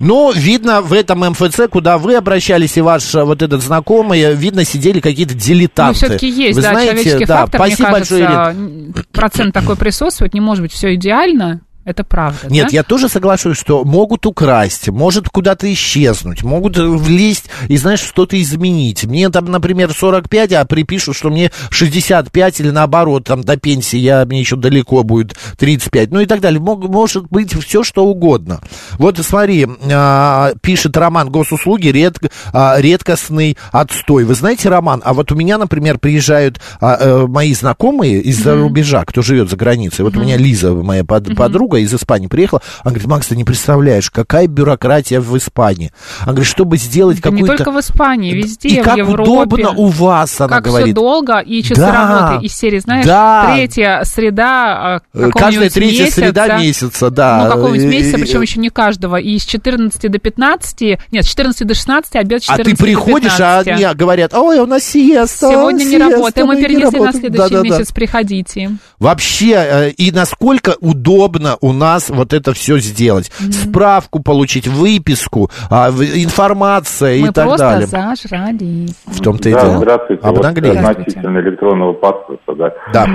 Ну, 0.00 0.32
видно, 0.32 0.82
в 0.82 0.92
этом 0.92 1.20
МФЦ, 1.20 1.68
куда 1.70 1.96
вы 1.96 2.16
обращались, 2.16 2.76
и 2.76 2.80
ваш 2.80 3.14
э, 3.14 3.22
вот 3.22 3.40
этот 3.40 3.62
знакомый, 3.62 4.20
э, 4.20 4.34
видно, 4.34 4.64
сидели 4.64 5.00
какие-то 5.00 5.34
Ну, 5.34 5.40
дилетанты. 5.40 5.94
все-таки 5.94 6.28
есть, 6.28 6.56
Вы 6.56 6.62
да, 6.62 6.70
знаете, 6.72 6.90
человеческий 6.90 7.24
да, 7.24 7.36
фактор, 7.38 7.60
спасибо 7.60 7.88
мне 7.88 7.92
кажется, 7.94 8.14
большое, 8.18 8.92
процент 9.12 9.54
такой 9.54 9.76
присутствует, 9.76 10.34
не 10.34 10.40
может 10.40 10.62
быть 10.62 10.72
все 10.72 10.94
идеально, 10.94 11.60
это 11.86 12.02
правда, 12.02 12.48
Нет, 12.50 12.66
да? 12.66 12.74
я 12.74 12.82
тоже 12.82 13.08
соглашусь, 13.08 13.56
что 13.56 13.84
могут 13.84 14.26
украсть, 14.26 14.88
может 14.88 15.28
куда-то 15.28 15.72
исчезнуть, 15.72 16.42
могут 16.42 16.76
влезть 16.76 17.44
и, 17.68 17.76
знаешь, 17.76 18.00
что-то 18.00 18.40
изменить. 18.42 19.04
Мне 19.04 19.30
там, 19.30 19.44
например, 19.46 19.92
45, 19.92 20.52
а 20.54 20.64
припишут, 20.64 21.14
что 21.16 21.30
мне 21.30 21.52
65 21.70 22.60
или 22.60 22.70
наоборот, 22.70 23.24
там 23.24 23.42
до 23.42 23.56
пенсии 23.56 23.98
я, 23.98 24.24
мне 24.26 24.40
еще 24.40 24.56
далеко 24.56 25.04
будет 25.04 25.36
35, 25.58 26.10
ну 26.10 26.20
и 26.20 26.26
так 26.26 26.40
далее. 26.40 26.60
Мог- 26.60 26.88
может 26.88 27.28
быть 27.30 27.52
все, 27.64 27.84
что 27.84 28.04
угодно. 28.04 28.60
Вот 28.98 29.18
смотри, 29.18 29.68
а, 29.92 30.54
пишет 30.60 30.96
Роман, 30.96 31.30
госуслуги 31.30 31.86
ред, 31.88 32.18
а, 32.52 32.76
редкостный 32.80 33.56
отстой. 33.70 34.24
Вы 34.24 34.34
знаете, 34.34 34.68
Роман, 34.68 35.02
а 35.04 35.14
вот 35.14 35.30
у 35.30 35.36
меня, 35.36 35.56
например, 35.56 35.98
приезжают 35.98 36.60
а, 36.80 36.96
э, 36.98 37.26
мои 37.28 37.54
знакомые 37.54 38.20
из-за 38.22 38.56
рубежа, 38.56 39.04
кто 39.04 39.22
живет 39.22 39.50
за 39.50 39.56
границей. 39.56 40.04
Вот 40.04 40.16
у 40.16 40.20
меня 40.20 40.36
Лиза, 40.36 40.72
моя 40.74 41.04
под- 41.04 41.36
подруга 41.36 41.75
из 41.82 41.92
Испании, 41.94 42.26
приехала. 42.26 42.62
Она 42.82 42.92
говорит, 42.92 43.08
Макс, 43.08 43.26
ты 43.28 43.36
не 43.36 43.44
представляешь, 43.44 44.10
какая 44.10 44.46
бюрократия 44.46 45.20
в 45.20 45.36
Испании. 45.36 45.92
Она 46.22 46.32
говорит, 46.32 46.48
чтобы 46.48 46.76
сделать 46.76 47.20
Да 47.20 47.30
не 47.30 47.40
какую-то... 47.42 47.64
только 47.64 47.72
в 47.76 47.80
Испании, 47.80 48.32
везде, 48.32 48.68
И 48.68 48.80
в 48.80 48.84
как 48.84 48.96
Европе. 48.96 49.22
удобно 49.30 49.70
у 49.72 49.86
вас, 49.86 50.40
она 50.40 50.56
как 50.56 50.64
говорит. 50.64 50.88
все 50.88 50.94
долго, 50.94 51.38
и 51.38 51.62
часы 51.62 51.80
Да, 51.80 52.28
работы 52.28 52.46
из 52.46 52.52
серии, 52.54 52.78
знаешь, 52.78 53.06
да. 53.06 53.52
третья 53.54 54.02
среда 54.04 55.00
э, 55.14 55.26
Э, 55.26 55.30
Каждая 55.30 55.70
третья 55.70 56.04
месяца, 56.04 56.20
среда 56.20 56.58
месяца, 56.58 57.10
да. 57.10 57.44
Ну, 57.44 57.50
какого-нибудь 57.52 57.90
месяца, 57.90 58.18
причем 58.18 58.42
еще 58.42 58.60
не 58.60 58.68
каждого. 58.70 59.16
И 59.16 59.38
с 59.38 59.44
14 59.44 60.10
до 60.10 60.18
15, 60.18 60.80
нет, 61.10 61.24
с 61.24 61.28
14 61.28 61.66
до 61.66 61.74
16, 61.74 62.16
обед 62.16 62.42
с 62.44 62.48
А 62.48 62.52
14 62.56 62.76
ты 62.78 62.82
приходишь, 62.84 63.40
а 63.40 63.62
15. 63.64 63.68
они 63.68 63.94
говорят, 63.98 64.34
ой, 64.34 64.58
у 64.58 64.66
нас 64.66 64.82
сиеста. 64.84 65.50
Сегодня 65.50 65.84
не 65.84 65.90
сиеста, 65.90 66.10
работаем, 66.10 66.46
мы 66.48 66.56
не 66.56 66.62
перенесли 66.62 66.84
на 66.84 66.90
работаем». 66.90 67.20
следующий 67.20 67.54
Да-да-да. 67.54 67.76
месяц, 67.78 67.92
приходите. 67.92 68.70
Вообще, 68.98 69.52
э, 69.54 69.90
и 69.90 70.10
насколько 70.10 70.76
удобно 70.80 71.56
у 71.66 71.72
нас 71.72 72.10
вот 72.10 72.32
это 72.32 72.52
все 72.52 72.78
сделать. 72.78 73.26
Справку 73.50 74.22
получить, 74.22 74.68
выписку, 74.68 75.50
а, 75.70 75.88
информация 75.90 77.20
Мы 77.20 77.28
и 77.28 77.32
так 77.32 77.44
просто 77.46 77.66
далее. 77.70 77.86
зажрались. 77.86 78.94
В 79.06 79.20
том-то 79.22 79.48
и 79.48 79.52
Да, 79.52 79.60
дело. 79.62 79.78
здравствуйте. 79.78 80.22
Вот 80.22 80.36
Обнаглели. 80.38 80.76
относительно 80.78 81.38
электронного 81.40 81.92
паспорта, 81.92 82.54
да. 82.54 82.74
Да. 82.92 83.06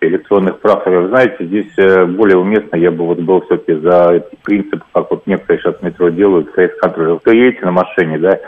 электронных 0.00 0.60
прав. 0.60 0.86
Вы 0.86 1.08
знаете, 1.08 1.44
здесь 1.44 1.72
э, 1.76 2.04
более 2.04 2.38
уместно, 2.38 2.76
я 2.76 2.92
бы 2.92 3.04
вот 3.04 3.18
был 3.18 3.40
все-таки 3.42 3.74
за 3.80 4.12
эти 4.14 4.36
принципы, 4.44 4.82
как 4.94 5.10
вот 5.10 5.26
некоторые 5.26 5.60
сейчас 5.60 5.74
в 5.74 5.82
метро 5.82 6.08
делают, 6.10 6.50
фейс-контроль. 6.54 7.14
Вот 7.14 7.22
вы 7.26 7.34
едете 7.34 7.64
на 7.64 7.72
машине, 7.72 8.18
да, 8.18 8.38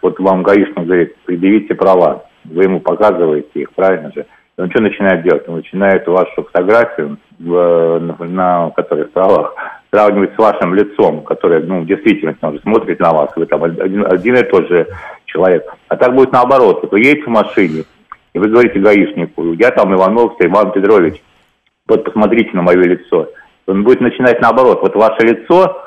вот 0.00 0.18
вам 0.18 0.42
гаишник 0.42 0.78
говорит, 0.86 1.14
предъявите 1.26 1.74
права, 1.74 2.24
вы 2.44 2.62
ему 2.64 2.80
показываете 2.80 3.48
их, 3.54 3.72
правильно 3.74 4.10
же? 4.14 4.24
И 4.56 4.60
он 4.62 4.70
что 4.70 4.80
начинает 4.80 5.22
делать? 5.24 5.46
Он 5.48 5.56
начинает 5.56 6.06
вашу 6.06 6.42
фотографию, 6.44 7.18
на, 7.38 8.72
в 8.76 9.04
правах, 9.12 9.54
сравнивать 9.90 10.34
с 10.34 10.38
вашим 10.38 10.74
лицом, 10.74 11.22
которое, 11.22 11.60
ну, 11.60 11.80
в 11.80 11.86
действительности, 11.86 12.44
он 12.44 12.54
же 12.54 12.60
смотрит 12.60 12.98
на 13.00 13.12
вас, 13.12 13.30
вы 13.36 13.46
там 13.46 13.62
один, 13.64 14.06
один 14.06 14.36
и 14.36 14.42
тот 14.42 14.68
же 14.68 14.86
человек. 15.26 15.64
А 15.88 15.96
так 15.96 16.14
будет 16.14 16.32
наоборот. 16.32 16.88
Вы 16.90 17.00
едете 17.00 17.24
в 17.24 17.28
машине, 17.28 17.84
и 18.32 18.38
вы 18.38 18.48
говорите 18.48 18.78
гаишнику, 18.78 19.52
я 19.52 19.70
там 19.70 19.94
Иванов 19.94 20.34
Иван 20.40 20.72
Петрович, 20.72 21.22
вот 21.86 22.04
посмотрите 22.04 22.50
на 22.54 22.62
мое 22.62 22.78
лицо. 22.78 23.28
Он 23.66 23.84
будет 23.84 24.00
начинать 24.00 24.40
наоборот. 24.40 24.80
Вот 24.82 24.94
ваше 24.94 25.26
лицо 25.26 25.80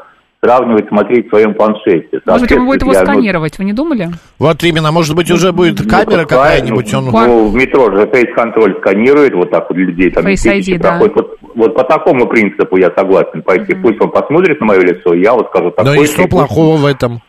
сравнивать, 0.47 0.87
смотреть 0.87 1.27
в 1.27 1.29
своем 1.29 1.53
планшете. 1.53 2.21
Может 2.25 2.47
быть, 2.47 2.57
он 2.57 2.65
будет 2.65 2.81
его 2.81 2.93
Я, 2.93 2.99
ну, 3.01 3.05
сканировать, 3.05 3.57
вы 3.57 3.65
не 3.65 3.73
думали? 3.73 4.09
Вот 4.39 4.63
именно, 4.63 4.91
может 4.91 5.15
быть, 5.15 5.29
уже 5.29 5.51
будет 5.51 5.83
ну, 5.83 5.89
камера 5.89 6.19
вот 6.19 6.29
какая-нибудь. 6.29 6.93
Он... 6.93 7.05
Ну, 7.05 7.47
в 7.49 7.55
метро 7.55 7.91
же 7.91 8.07
фейс-контроль 8.07 8.77
сканирует 8.79 9.33
вот 9.33 9.51
так 9.51 9.69
вот 9.69 9.77
людей, 9.77 10.09
там 10.09 10.25
Face 10.25 10.45
ID, 10.45 10.77
да. 10.79 10.97
Вот, 10.99 11.39
вот 11.55 11.75
по 11.75 11.83
такому 11.83 12.27
принципу 12.27 12.77
я 12.77 12.91
согласен 12.95 13.41
пойти. 13.41 13.73
Пусть 13.75 13.99
он 14.01 14.09
посмотрит 14.09 14.59
на 14.59 14.67
мое 14.67 14.79
лицо, 14.81 15.13
и 15.13 15.21
я 15.21 15.33
вот 15.33 15.47
скажу 15.49 15.73
Да 15.75 15.83
такой. 15.83 16.03
и 16.03 16.07
что 16.07 16.27
плохого 16.27 16.77
в 16.77 16.85
этом? 16.85 17.21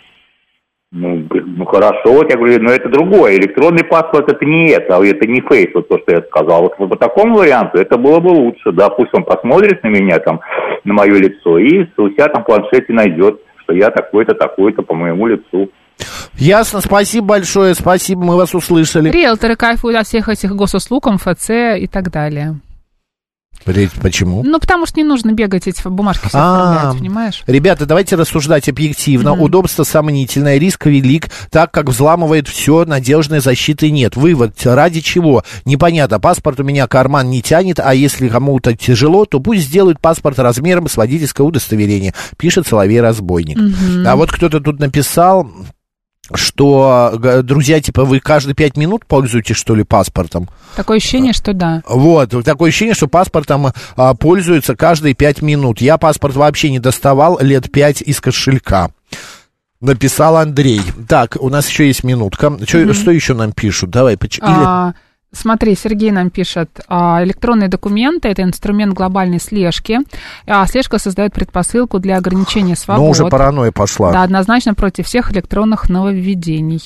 Ну, 0.91 1.29
ну 1.31 1.67
хорошо, 1.67 2.15
вот 2.15 2.31
я 2.31 2.37
говорю, 2.37 2.63
но 2.63 2.71
это 2.71 2.89
другое. 2.89 3.37
Электронный 3.37 3.85
паспорт 3.85 4.33
это 4.33 4.43
не 4.47 4.71
это, 4.71 4.97
а 4.97 5.05
это 5.05 5.27
не 5.29 5.43
фейс, 5.43 5.69
вот 5.75 5.87
то, 5.89 5.99
что 5.99 6.13
я 6.13 6.23
сказал. 6.23 6.63
Вот, 6.63 6.75
вот 6.79 6.89
по 6.91 6.97
такому 6.97 7.37
варианту 7.37 7.79
это 7.79 7.99
было 7.99 8.21
бы 8.21 8.29
лучше, 8.29 8.73
да, 8.73 8.89
пусть 8.89 9.13
он 9.13 9.25
посмотрит 9.25 9.83
на 9.83 9.89
меня 9.89 10.19
там, 10.19 10.41
на 10.85 10.95
мое 10.95 11.19
лицо, 11.19 11.59
и 11.59 11.87
у 11.99 12.09
себя 12.11 12.29
там 12.29 12.43
в 12.43 12.47
планшете 12.47 12.93
найдет, 12.95 13.39
что 13.63 13.75
я 13.75 13.91
такой-то, 13.91 14.35
такой-то 14.35 14.83
по 14.83 14.95
моему 14.95 15.27
лицу. 15.27 15.71
Ясно, 16.39 16.81
спасибо 16.81 17.27
большое, 17.27 17.75
спасибо, 17.75 18.23
мы 18.23 18.37
вас 18.37 18.55
услышали. 18.55 19.11
Риэлторы 19.11 19.57
кайфуют 19.57 19.99
от 19.99 20.07
всех 20.07 20.31
этих 20.31 20.55
госуслуг, 20.57 21.07
МФЦ 21.07 21.51
и 21.79 21.87
так 21.87 22.11
далее. 22.11 22.55
Почему? 23.65 24.43
Ну, 24.45 24.59
потому 24.59 24.87
что 24.87 24.99
не 24.99 25.05
нужно 25.05 25.33
бегать 25.33 25.67
эти 25.67 25.87
бумажки 25.87 26.29
все 26.29 26.39
А, 26.39 26.95
понимаешь? 26.99 27.43
Ребята, 27.47 27.87
давайте 27.87 28.17
рассуждать 28.17 28.69
объективно. 28.69 29.35
Удобство 29.35 29.85
сомнительное, 29.85 30.59
риск 30.59 30.87
велик, 30.87 31.29
так 31.51 31.71
как 31.71 31.89
взламывает 31.89 32.49
все, 32.49 32.85
надежной 32.85 33.41
защиты 33.41 33.91
нет. 33.91 34.17
Вывод, 34.17 34.55
ради 34.65 35.01
чего? 35.01 35.45
Непонятно. 35.65 36.19
Паспорт 36.19 36.61
у 36.61 36.65
меня 36.65 36.87
карман 36.87 37.31
не 37.31 37.43
тянет, 37.43 37.81
а 37.81 37.95
если 37.95 38.29
кому-то 38.29 38.75
тяжело, 38.77 39.25
то 39.25 39.41
пусть 39.41 39.63
сделают 39.63 40.01
паспорт 40.01 40.39
размером 40.39 40.89
с 40.89 40.97
водительское 40.97 41.47
удостоверение, 41.47 42.15
пишет 42.37 42.67
Соловей-разбойник. 42.67 43.59
А 44.07 44.17
вот 44.17 44.33
кто-то 44.33 44.61
тут 44.61 44.79
написал, 44.81 45.51
что, 46.35 47.13
г- 47.17 47.43
друзья, 47.43 47.81
типа, 47.81 48.05
вы 48.05 48.21
каждые 48.21 48.55
пять 48.55 48.77
минут 48.77 49.07
пользуетесь, 49.07 49.57
что 49.57 49.75
ли, 49.75 49.85
паспортом? 49.85 50.49
Такое 50.77 50.99
ощущение, 50.99 51.33
что 51.33 51.53
да. 51.53 51.83
Вот, 51.87 52.31
такое 52.45 52.69
ощущение, 52.69 52.95
что 52.95 53.09
паспортом 53.09 53.69
а, 53.97 54.15
пользуются 54.15 54.77
каждые 54.77 55.15
пять 55.15 55.43
минут. 55.43 55.81
Я 55.81 55.97
паспорт 55.99 56.37
вообще 56.37 56.71
не 56.71 56.79
доставал 56.79 57.39
лет 57.41 57.71
пять 57.73 58.03
из 58.03 58.21
кошелька. 58.21 58.91
Написал 59.81 60.37
Андрей. 60.37 60.83
Так, 61.09 61.37
у 61.41 61.49
нас 61.51 61.69
еще 61.69 61.87
есть 61.87 62.03
минутка. 62.03 62.57
Чё- 62.67 62.93
Что 62.93 63.11
еще 63.13 63.35
нам 63.35 63.53
пишут? 63.53 63.91
Давай, 63.91 64.17
поч- 64.17 64.39
или- 64.39 64.45
А, 64.47 64.95
смотри, 65.33 65.75
Сергей 65.75 66.11
нам 66.11 66.31
пишет, 66.31 66.81
а, 66.89 67.23
электронные 67.25 67.69
документы– 67.69 68.29
это 68.31 68.43
инструмент 68.43 68.95
глобальной 68.95 69.41
слежки. 69.41 69.99
А 70.47 70.67
слежка 70.67 70.99
создает 70.99 71.33
предпосылку 71.33 71.99
для 71.99 72.17
ограничения 72.17 72.77
свобод. 72.77 73.05
Ну, 73.05 73.11
уже 73.11 73.27
паранойя 73.27 73.73
пошла. 73.73 74.13
Да, 74.13 74.23
однозначно 74.23 74.75
против 74.75 75.07
всех 75.07 75.33
электронных 75.33 75.89
нововведений. 75.89 76.83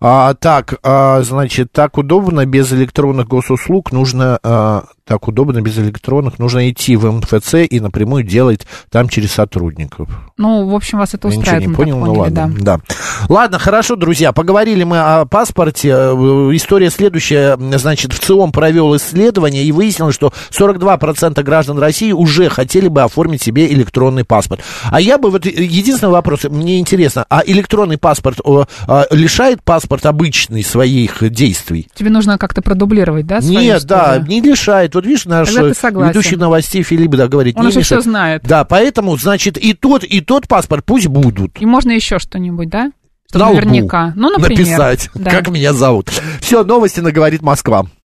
А, 0.00 0.34
так, 0.34 0.78
а, 0.82 1.22
значит, 1.22 1.72
так 1.72 1.98
удобно 1.98 2.44
без 2.46 2.72
электронных 2.72 3.28
госуслуг 3.28 3.92
нужно, 3.92 4.38
а, 4.42 4.84
так 5.06 5.26
удобно 5.28 5.60
без 5.60 5.78
электронных 5.78 6.38
нужно 6.38 6.68
идти 6.70 6.96
в 6.96 7.10
МФЦ 7.10 7.54
и 7.70 7.80
напрямую 7.80 8.24
делать 8.24 8.66
там 8.90 9.08
через 9.08 9.32
сотрудников. 9.32 10.08
Ну, 10.36 10.68
в 10.68 10.74
общем, 10.74 10.98
вас 10.98 11.14
это 11.14 11.28
Я 11.28 11.36
ничего 11.36 11.42
устраивает, 11.42 11.68
не 11.68 11.74
понял, 11.74 11.98
ну 11.98 12.06
поняли, 12.06 12.18
ладно. 12.20 12.54
да. 12.58 12.76
Да. 12.78 12.80
Ладно, 13.28 13.58
хорошо, 13.58 13.96
друзья, 13.96 14.32
поговорили 14.32 14.84
мы 14.84 14.98
о 14.98 15.24
паспорте. 15.24 15.90
Э, 15.90 16.12
История 16.52 16.90
следующая. 16.90 17.56
Значит, 17.78 18.12
в 18.12 18.18
ЦИОМ 18.18 18.52
провел 18.52 18.96
исследование 18.96 19.64
и 19.64 19.72
выяснилось, 19.72 20.14
что 20.14 20.32
42% 20.50 21.42
граждан 21.42 21.78
России 21.78 22.12
уже 22.12 22.48
хотели 22.48 22.88
бы 22.88 23.02
оформить 23.02 23.42
себе 23.42 23.72
электронный 23.72 24.24
паспорт. 24.24 24.62
А 24.90 25.00
я 25.00 25.18
бы, 25.18 25.30
вот 25.30 25.46
э, 25.46 25.50
единственный 25.50 26.10
вопрос, 26.10 26.44
мне 26.44 26.78
интересно, 26.80 27.24
а 27.30 27.42
электронный 27.46 27.98
паспорт 27.98 28.40
о, 28.44 28.66
а, 28.86 29.06
лишает 29.10 29.62
паспорт 29.86 30.06
обычный 30.06 30.64
своих 30.64 31.30
действий? 31.30 31.86
Тебе 31.94 32.10
нужно 32.10 32.38
как-то 32.38 32.60
продублировать, 32.60 33.24
да, 33.26 33.40
свою 33.40 33.60
Нет, 33.60 33.84
да, 33.84 34.18
не 34.26 34.40
лишает. 34.40 34.94
Вот 34.96 35.06
видишь, 35.06 35.26
наш 35.26 35.54
ведущий 35.54 36.34
новостей 36.36 36.82
Филипп, 36.82 37.12
да, 37.12 37.28
говорит, 37.28 37.56
Он 37.56 37.62
не 37.62 37.68
уже 37.68 37.80
лишает. 37.80 38.02
знает. 38.02 38.42
Да, 38.44 38.64
поэтому, 38.64 39.16
значит, 39.16 39.56
и 39.56 39.74
тот, 39.74 40.02
и 40.02 40.20
тот 40.20 40.48
паспорт 40.48 40.84
пусть 40.84 41.06
будут. 41.06 41.60
И 41.60 41.66
можно 41.66 41.92
еще 41.92 42.18
что-нибудь, 42.18 42.68
да? 42.68 42.90
что 43.28 43.38
На 43.40 43.48
лбу 43.50 43.56
наверняка. 43.56 44.12
Ну, 44.16 44.30
например. 44.30 44.58
написать, 44.60 45.10
Да. 45.14 45.30
как 45.30 45.48
меня 45.48 45.72
зовут. 45.72 46.10
Все, 46.40 46.62
новости 46.64 47.00
на 47.00 47.10
«Говорит 47.12 47.42
Москва». 47.42 47.86